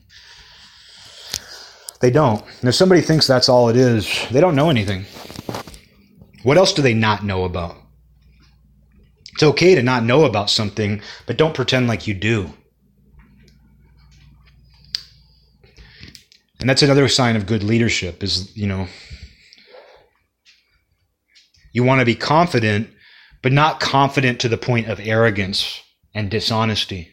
[1.99, 2.44] They don't.
[2.61, 5.06] And if somebody thinks that's all it is, they don't know anything.
[6.44, 7.76] What else do they not know about?
[9.34, 12.53] It's okay to not know about something, but don't pretend like you do.
[16.68, 18.89] And that's another sign of good leadership is, you know,
[21.72, 22.89] you want to be confident,
[23.41, 25.81] but not confident to the point of arrogance
[26.14, 27.07] and dishonesty.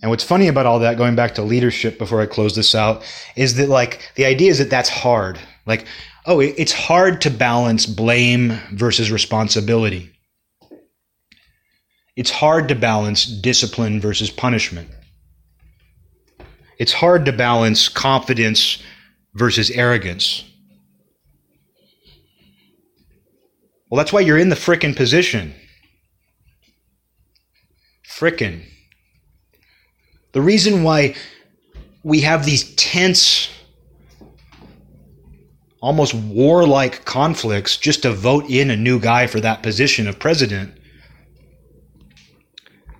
[0.00, 3.04] And what's funny about all that, going back to leadership before I close this out,
[3.36, 5.38] is that like the idea is that that's hard.
[5.66, 5.84] Like,
[6.24, 10.10] oh, it's hard to balance blame versus responsibility.
[12.16, 14.88] It's hard to balance discipline versus punishment.
[16.82, 18.82] It's hard to balance confidence
[19.34, 20.42] versus arrogance.
[23.88, 25.54] Well, that's why you're in the frickin' position.
[28.04, 28.64] Frickin'.
[30.32, 31.14] The reason why
[32.02, 33.48] we have these tense,
[35.80, 40.76] almost warlike conflicts just to vote in a new guy for that position of president.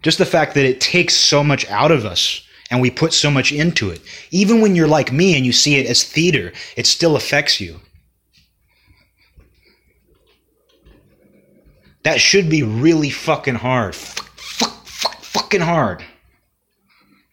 [0.03, 3.31] Just the fact that it takes so much out of us and we put so
[3.31, 4.01] much into it.
[4.31, 7.79] Even when you're like me and you see it as theater, it still affects you.
[12.03, 13.95] That should be really fucking hard.
[13.95, 16.03] Fuck, fuck, fuck, fucking hard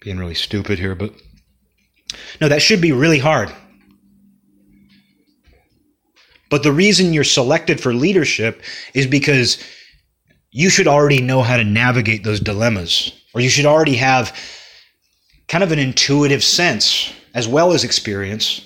[0.02, 1.14] being really stupid here, but
[2.42, 3.50] no, that should be really hard.
[6.50, 8.62] But the reason you're selected for leadership
[8.94, 9.64] is because
[10.52, 14.38] you should already know how to navigate those dilemmas, or you should already have
[15.50, 18.66] kind of an intuitive sense as well as experience.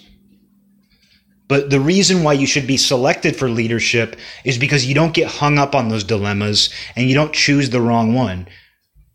[1.48, 5.28] But the reason why you should be selected for leadership is because you don't get
[5.28, 8.48] hung up on those dilemmas and you don't choose the wrong one.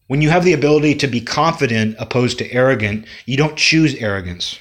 [0.07, 4.59] When you have the ability to be confident opposed to arrogant, you don't choose arrogance.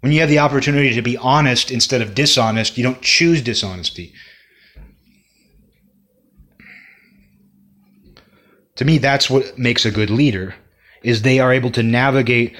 [0.00, 4.12] When you have the opportunity to be honest instead of dishonest, you don't choose dishonesty.
[8.76, 10.54] To me, that's what makes a good leader
[11.04, 12.56] is they are able to navigate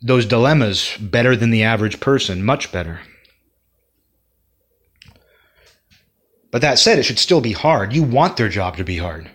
[0.00, 3.00] those dilemmas better than the average person, much better.
[6.50, 7.92] But that said, it should still be hard.
[7.92, 9.28] You want their job to be hard.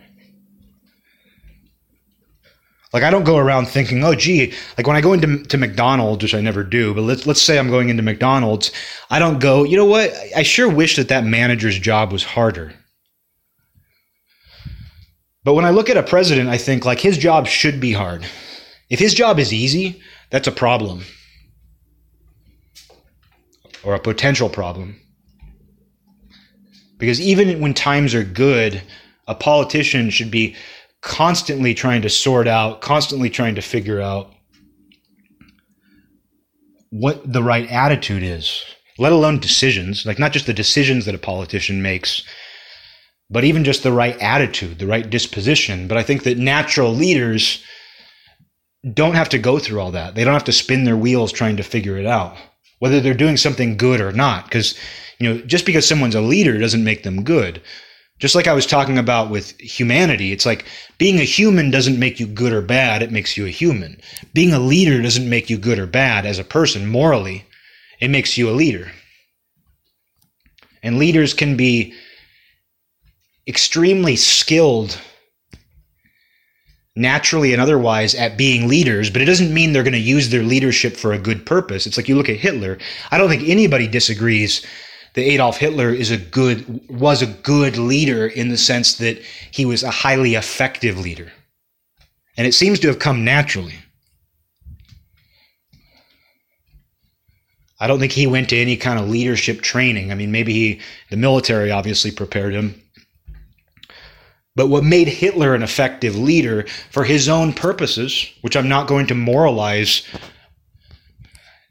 [2.93, 6.23] Like I don't go around thinking, oh, gee, like when I go into to McDonald's,
[6.23, 8.71] which I never do, but let's let's say I'm going into McDonald's,
[9.09, 10.13] I don't go, you know what?
[10.35, 12.73] I sure wish that that manager's job was harder.
[15.43, 18.25] But when I look at a president, I think like his job should be hard.
[18.89, 21.03] If his job is easy, that's a problem
[23.83, 24.99] or a potential problem.
[26.97, 28.81] Because even when times are good,
[29.27, 30.55] a politician should be
[31.01, 34.31] constantly trying to sort out, constantly trying to figure out
[36.91, 38.63] what the right attitude is,
[38.97, 42.23] let alone decisions, like not just the decisions that a politician makes,
[43.29, 45.87] but even just the right attitude, the right disposition.
[45.87, 47.63] But I think that natural leaders
[48.93, 50.15] don't have to go through all that.
[50.15, 52.35] They don't have to spin their wheels trying to figure it out,
[52.79, 54.45] whether they're doing something good or not.
[54.45, 54.77] Because,
[55.19, 57.61] you know, just because someone's a leader doesn't make them good.
[58.19, 60.65] Just like I was talking about with humanity, it's like
[60.97, 63.99] being a human doesn't make you good or bad, it makes you a human.
[64.33, 67.45] Being a leader doesn't make you good or bad as a person morally,
[67.99, 68.91] it makes you a leader.
[70.83, 71.93] And leaders can be
[73.47, 74.99] extremely skilled
[76.95, 80.43] naturally and otherwise at being leaders, but it doesn't mean they're going to use their
[80.43, 81.87] leadership for a good purpose.
[81.87, 82.77] It's like you look at Hitler.
[83.11, 84.65] I don't think anybody disagrees
[85.15, 89.21] that Adolf Hitler is a good was a good leader in the sense that
[89.51, 91.31] he was a highly effective leader.
[92.37, 93.75] And it seems to have come naturally.
[97.79, 100.11] I don't think he went to any kind of leadership training.
[100.11, 102.81] I mean, maybe he, the military obviously prepared him,
[104.55, 109.07] but what made Hitler an effective leader for his own purposes, which I'm not going
[109.07, 110.03] to moralize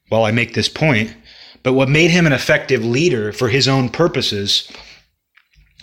[0.09, 1.15] while I make this point,
[1.63, 4.71] but what made him an effective leader for his own purposes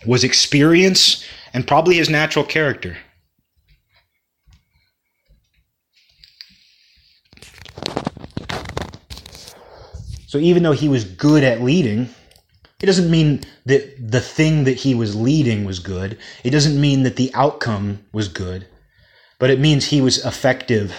[0.05, 2.97] was experience and probably his natural character.
[10.27, 12.09] So even though he was good at leading,
[12.81, 16.18] it doesn't mean that the thing that he was leading was good.
[16.43, 18.68] It doesn't mean that the outcome was good.
[19.38, 20.95] But it means he was effective.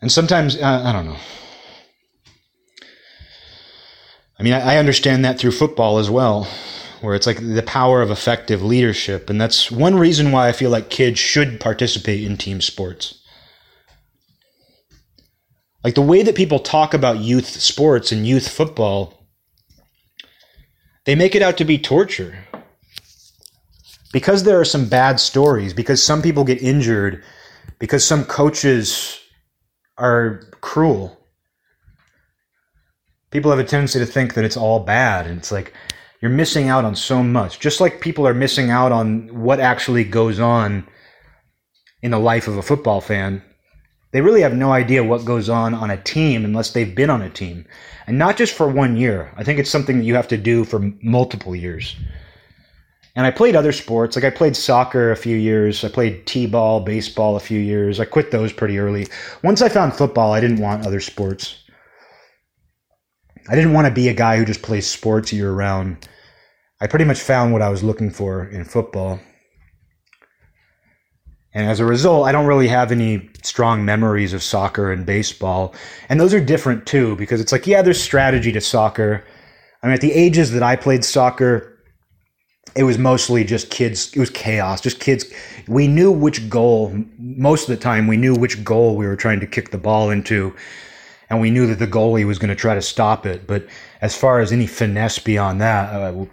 [0.00, 1.18] And sometimes, uh, I don't know.
[4.38, 6.48] I mean, I, I understand that through football as well,
[7.00, 9.30] where it's like the power of effective leadership.
[9.30, 13.21] And that's one reason why I feel like kids should participate in team sports
[15.84, 19.26] like the way that people talk about youth sports and youth football,
[21.04, 22.36] they make it out to be torture.
[24.12, 27.24] Because there are some bad stories, because some people get injured,
[27.78, 29.18] because some coaches
[29.98, 31.18] are cruel.
[33.30, 35.72] People have a tendency to think that it's all bad, and it's like
[36.20, 37.58] you're missing out on so much.
[37.58, 40.86] Just like people are missing out on what actually goes on
[42.02, 43.42] in the life of a football fan
[44.12, 47.22] they really have no idea what goes on on a team unless they've been on
[47.22, 47.66] a team.
[48.06, 49.32] And not just for one year.
[49.36, 51.96] I think it's something that you have to do for multiple years.
[53.14, 54.16] And I played other sports.
[54.16, 55.84] Like I played soccer a few years.
[55.84, 58.00] I played t-ball, baseball a few years.
[58.00, 59.06] I quit those pretty early.
[59.42, 61.62] Once I found football, I didn't want other sports.
[63.48, 66.08] I didn't want to be a guy who just plays sports year round.
[66.80, 69.20] I pretty much found what I was looking for in football.
[71.54, 75.74] And as a result, I don't really have any strong memories of soccer and baseball.
[76.08, 79.22] And those are different too, because it's like, yeah, there's strategy to soccer.
[79.82, 81.78] I mean, at the ages that I played soccer,
[82.74, 84.10] it was mostly just kids.
[84.14, 85.26] It was chaos, just kids.
[85.68, 89.40] We knew which goal, most of the time, we knew which goal we were trying
[89.40, 90.54] to kick the ball into.
[91.28, 93.46] And we knew that the goalie was going to try to stop it.
[93.46, 93.66] But
[94.00, 96.24] as far as any finesse beyond that, uh,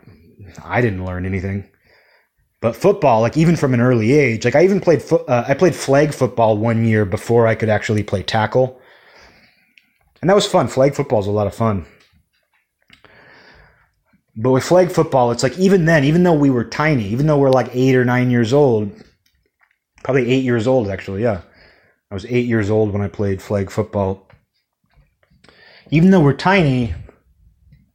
[0.63, 1.69] I didn't learn anything.
[2.61, 5.53] But football, like even from an early age, like I even played fo- uh, I
[5.53, 8.81] played flag football one year before I could actually play tackle,
[10.21, 10.67] and that was fun.
[10.67, 11.85] Flag football is a lot of fun.
[14.35, 17.37] But with flag football, it's like even then, even though we were tiny, even though
[17.37, 18.91] we're like eight or nine years old,
[20.03, 21.41] probably eight years old actually, yeah,
[22.11, 24.27] I was eight years old when I played flag football.
[25.91, 26.93] Even though we're tiny,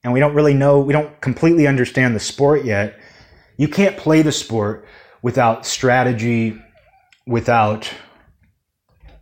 [0.02, 2.98] and we don't really know, we don't completely understand the sport yet
[3.56, 4.86] you can't play the sport
[5.22, 6.60] without strategy,
[7.26, 7.90] without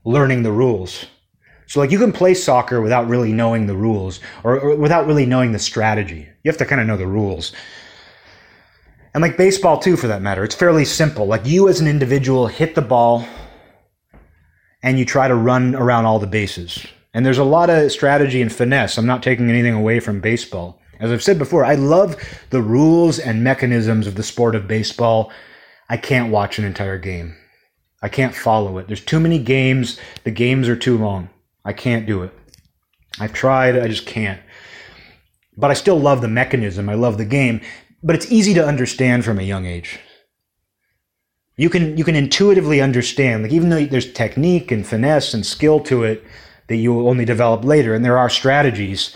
[0.04, 1.06] learning the rules.
[1.66, 5.24] So, like, you can play soccer without really knowing the rules or, or without really
[5.24, 6.28] knowing the strategy.
[6.42, 7.52] You have to kind of know the rules.
[9.14, 11.26] And like baseball, too, for that matter, it's fairly simple.
[11.26, 13.26] Like, you as an individual hit the ball
[14.82, 16.84] and you try to run around all the bases.
[17.14, 18.98] And there's a lot of strategy and finesse.
[18.98, 20.81] I'm not taking anything away from baseball.
[21.03, 22.16] As I've said before, I love
[22.51, 25.33] the rules and mechanisms of the sport of baseball.
[25.89, 27.37] I can't watch an entire game.
[28.01, 28.87] I can't follow it.
[28.87, 29.99] There's too many games.
[30.23, 31.29] The games are too long.
[31.65, 32.33] I can't do it.
[33.19, 34.41] I've tried, I just can't.
[35.57, 36.89] But I still love the mechanism.
[36.89, 37.61] I love the game.
[38.05, 39.99] but it's easy to understand from a young age.
[41.57, 45.81] You can you can intuitively understand, like even though there's technique and finesse and skill
[45.81, 46.24] to it
[46.69, 49.15] that you will only develop later, and there are strategies.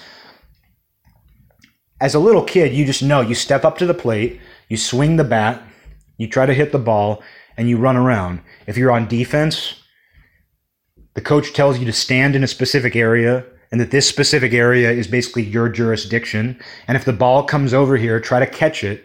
[2.01, 5.17] As a little kid, you just know you step up to the plate, you swing
[5.17, 5.63] the bat,
[6.19, 7.23] you try to hit the ball,
[7.57, 8.41] and you run around.
[8.67, 9.83] If you're on defense,
[11.15, 14.91] the coach tells you to stand in a specific area and that this specific area
[14.91, 16.61] is basically your jurisdiction.
[16.87, 19.03] And if the ball comes over here, try to catch it.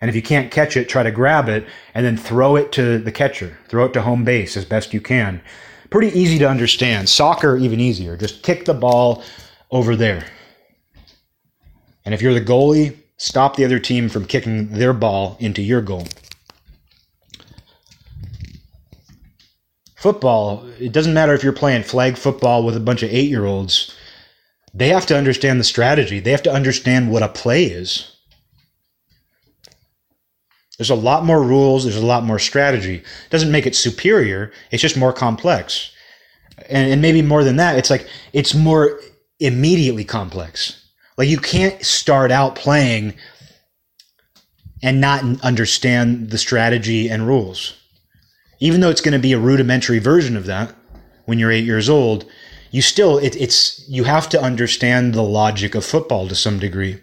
[0.00, 2.98] And if you can't catch it, try to grab it and then throw it to
[2.98, 3.56] the catcher.
[3.68, 5.40] Throw it to home base as best you can.
[5.90, 7.08] Pretty easy to understand.
[7.08, 8.16] Soccer, even easier.
[8.16, 9.22] Just kick the ball
[9.70, 10.26] over there.
[12.06, 15.82] And if you're the goalie, stop the other team from kicking their ball into your
[15.82, 16.06] goal.
[20.06, 23.44] football, it doesn't matter if you're playing flag football with a bunch of eight year
[23.44, 23.92] olds,
[24.72, 26.20] they have to understand the strategy.
[26.20, 28.12] They have to understand what a play is.
[30.78, 32.96] There's a lot more rules, there's a lot more strategy.
[32.96, 35.90] It doesn't make it superior, it's just more complex.
[36.68, 39.00] And, and maybe more than that, it's like it's more
[39.40, 40.85] immediately complex.
[41.16, 43.14] Like you can't start out playing
[44.82, 47.74] and not understand the strategy and rules
[48.60, 50.74] even though it's going to be a rudimentary version of that
[51.26, 52.24] when you're eight years old,
[52.70, 57.00] you still it, it's you have to understand the logic of football to some degree.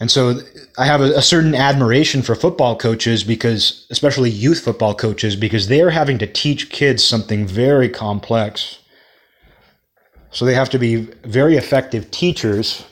[0.00, 0.40] And so
[0.76, 5.68] I have a, a, certain admiration for football coaches because, especially youth football coaches, because
[5.68, 8.80] they are having to teach kids something very complex.
[10.34, 12.84] So they have to be very effective teachers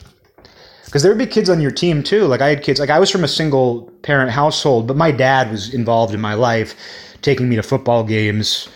[0.85, 2.25] because there would be kids on your team too.
[2.25, 5.51] Like I had kids, like I was from a single parent household, but my dad
[5.51, 6.73] was involved in my life,
[7.21, 8.69] taking me to football games.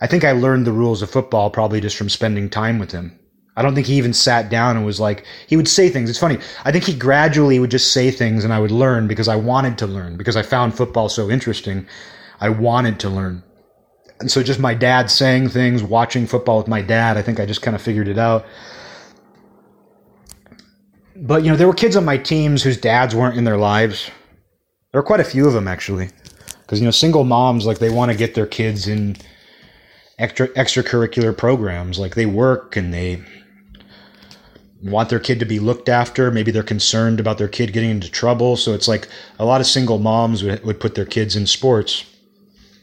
[0.00, 3.16] I think I learned the rules of football probably just from spending time with him.
[3.56, 6.10] I don't think he even sat down and was like, he would say things.
[6.10, 6.38] It's funny.
[6.64, 9.78] I think he gradually would just say things and I would learn because I wanted
[9.78, 11.86] to learn, because I found football so interesting.
[12.40, 13.44] I wanted to learn.
[14.20, 17.46] And so just my dad saying things, watching football with my dad, I think I
[17.46, 18.46] just kind of figured it out
[21.18, 24.10] but you know, there were kids on my teams whose dads weren't in their lives.
[24.92, 26.10] There were quite a few of them actually,
[26.62, 29.16] because you know, single moms like they want to get their kids in
[30.18, 31.98] extra extracurricular programs.
[31.98, 33.22] Like they work and they
[34.82, 36.30] want their kid to be looked after.
[36.30, 38.56] Maybe they're concerned about their kid getting into trouble.
[38.56, 42.04] So it's like a lot of single moms would, would put their kids in sports.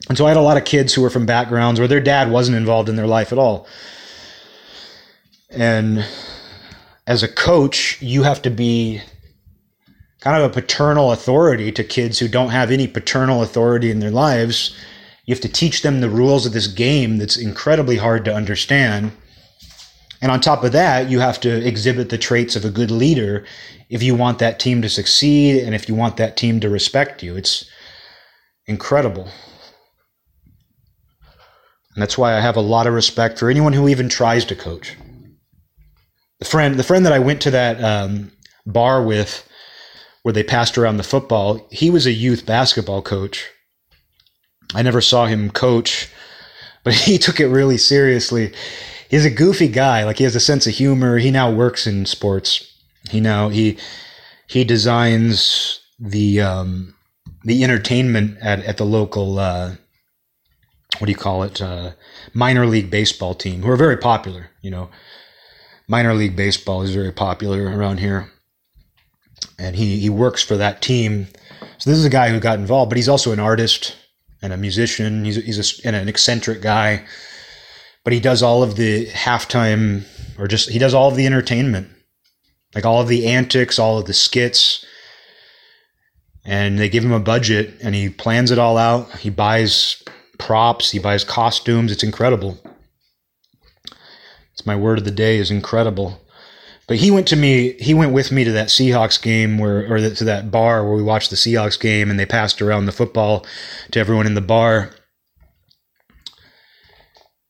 [0.09, 2.29] And so I had a lot of kids who were from backgrounds where their dad
[2.29, 3.67] wasn't involved in their life at all.
[5.49, 6.05] And
[7.07, 9.01] as a coach, you have to be
[10.19, 14.11] kind of a paternal authority to kids who don't have any paternal authority in their
[14.11, 14.75] lives.
[15.25, 19.11] You have to teach them the rules of this game that's incredibly hard to understand.
[20.21, 23.45] And on top of that, you have to exhibit the traits of a good leader
[23.89, 27.21] if you want that team to succeed and if you want that team to respect
[27.21, 27.35] you.
[27.35, 27.69] It's
[28.65, 29.27] incredible.
[31.93, 34.55] And that's why I have a lot of respect for anyone who even tries to
[34.55, 34.95] coach
[36.43, 38.29] the friend the friend that I went to that um,
[38.65, 39.47] bar with
[40.23, 43.49] where they passed around the football, he was a youth basketball coach.
[44.73, 46.09] I never saw him coach,
[46.83, 48.53] but he took it really seriously.
[49.09, 51.17] He's a goofy guy, like he has a sense of humor.
[51.17, 52.69] He now works in sports.
[53.09, 53.77] He now he
[54.47, 56.93] he designs the um,
[57.45, 59.75] the entertainment at, at the local uh,
[61.03, 61.91] what do you call it uh,
[62.33, 64.51] minor league baseball team who are very popular.
[64.61, 64.89] You know,
[65.85, 68.31] minor league baseball is very popular around here.
[69.59, 71.27] And he, he works for that team.
[71.77, 73.97] So this is a guy who got involved, but he's also an artist
[74.41, 75.25] and a musician.
[75.25, 77.03] He's, he's a, and an eccentric guy.
[78.05, 80.05] But he does all of the halftime,
[80.39, 81.89] or just, he does all of the entertainment.
[82.73, 84.85] Like all of the antics, all of the skits.
[86.45, 89.11] And they give him a budget and he plans it all out.
[89.17, 90.01] He buys
[90.43, 91.91] props, he buys costumes.
[91.91, 92.59] It's incredible.
[94.51, 96.19] It's my word of the day is incredible.
[96.87, 97.73] But he went to me.
[97.79, 101.01] He went with me to that Seahawks game where, or to that bar where we
[101.01, 103.45] watched the Seahawks game, and they passed around the football
[103.91, 104.91] to everyone in the bar.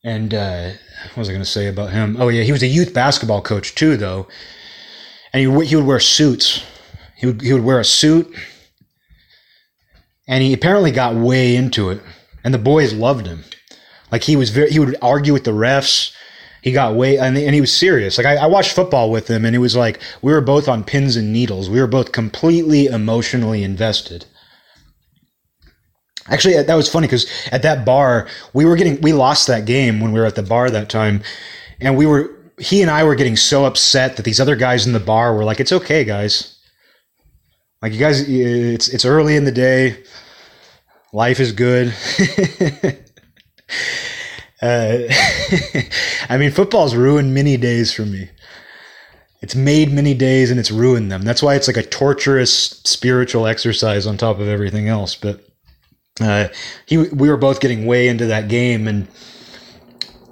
[0.04, 0.70] And uh,
[1.08, 2.16] what was I going to say about him?
[2.18, 4.28] Oh yeah, he was a youth basketball coach too, though.
[5.32, 6.62] And he he would wear suits.
[7.16, 8.32] He would he would wear a suit,
[10.28, 12.00] and he apparently got way into it,
[12.44, 13.44] and the boys loved him.
[14.12, 16.12] Like he was very he would argue with the refs
[16.64, 18.16] he got way and, and he was serious.
[18.16, 20.82] Like I, I, watched football with him, and it was like we were both on
[20.82, 21.68] pins and needles.
[21.68, 24.24] We were both completely emotionally invested.
[26.28, 30.00] Actually, that was funny because at that bar we were getting we lost that game
[30.00, 31.22] when we were at the bar that time,
[31.80, 34.94] and we were he and I were getting so upset that these other guys in
[34.94, 36.56] the bar were like, "It's okay, guys.
[37.82, 40.02] Like you guys, it's it's early in the day.
[41.14, 41.94] Life is good."
[44.60, 44.98] uh,
[46.28, 48.28] I mean, football's ruined many days for me.
[49.40, 51.22] It's made many days and it's ruined them.
[51.22, 55.14] That's why it's like a torturous spiritual exercise on top of everything else.
[55.14, 55.44] But
[56.20, 56.48] uh,
[56.86, 59.06] he, we were both getting way into that game, and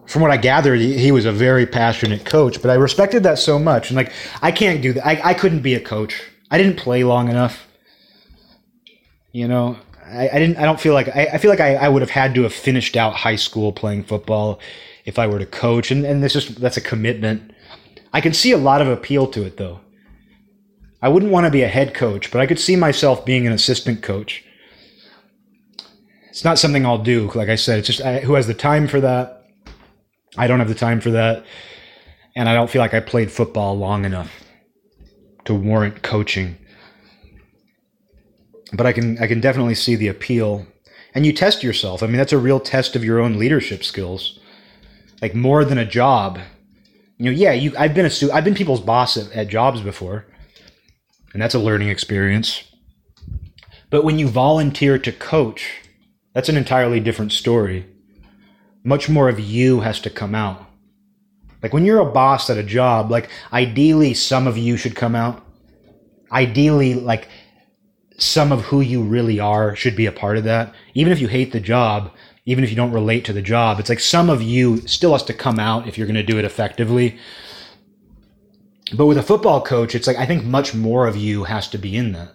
[0.07, 2.63] from what I gathered, he, he, was a very passionate coach.
[2.63, 5.07] But I respected that so much, and like I can't do that.
[5.07, 6.23] I, I couldn't be a coach.
[6.51, 7.67] I didn't play long enough.
[9.33, 9.77] You know,
[10.13, 10.59] I, I didn't.
[10.59, 12.53] I don't feel like I, I feel like I, I would have had to have
[12.53, 14.61] finished out high school playing football
[15.05, 17.53] if I were to coach, and and this just that's a commitment.
[18.13, 19.81] I can see a lot of appeal to it though.
[21.01, 23.53] I wouldn't want to be a head coach, but I could see myself being an
[23.53, 24.45] assistant coach.
[26.29, 27.31] It's not something I'll do.
[27.35, 29.45] Like I said, it's just I, who has the time for that.
[30.37, 31.45] I don't have the time for that,
[32.37, 34.45] and I don't feel like I played football long enough
[35.45, 36.57] to warrant coaching
[38.73, 40.67] but I can I can definitely see the appeal.
[41.15, 42.03] And you test yourself.
[42.03, 44.39] I mean, that's a real test of your own leadership skills.
[45.21, 46.39] Like more than a job.
[47.19, 49.81] You know, yeah, you I've been a stu- I've been people's boss at, at jobs
[49.81, 50.27] before.
[51.33, 52.65] And that's a learning experience.
[53.91, 55.83] But when you volunteer to coach,
[56.35, 57.87] that's an entirely different story.
[58.85, 60.67] Much more of you has to come out.
[61.63, 65.15] Like when you're a boss at a job, like ideally some of you should come
[65.15, 65.45] out.
[66.33, 67.29] Ideally, like
[68.23, 70.75] some of who you really are should be a part of that.
[70.95, 72.13] Even if you hate the job,
[72.47, 75.23] even if you don't relate to the job, it's like some of you still has
[75.25, 77.19] to come out if you're going to do it effectively.
[78.95, 81.79] But with a football coach, it's like I think much more of you has to
[81.79, 82.35] be in that.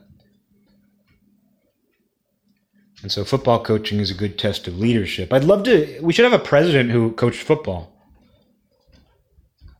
[3.03, 5.31] And so football coaching is a good test of leadership.
[5.31, 7.96] I'd love to we should have a president who coached football.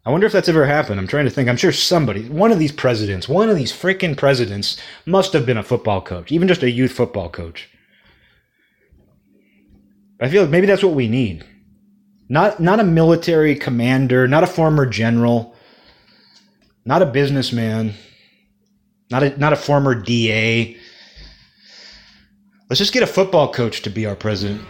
[0.07, 1.01] I wonder if that's ever happened.
[1.01, 1.49] I'm trying to think.
[1.49, 5.57] I'm sure somebody, one of these presidents, one of these freaking presidents must have been
[5.57, 7.67] a football coach, even just a youth football coach.
[10.21, 11.43] I feel like maybe that's what we need.
[12.29, 15.53] Not not a military commander, not a former general,
[16.85, 17.93] not a businessman,
[19.11, 20.77] not a not a former DA.
[22.69, 24.61] Let's just get a football coach to be our president.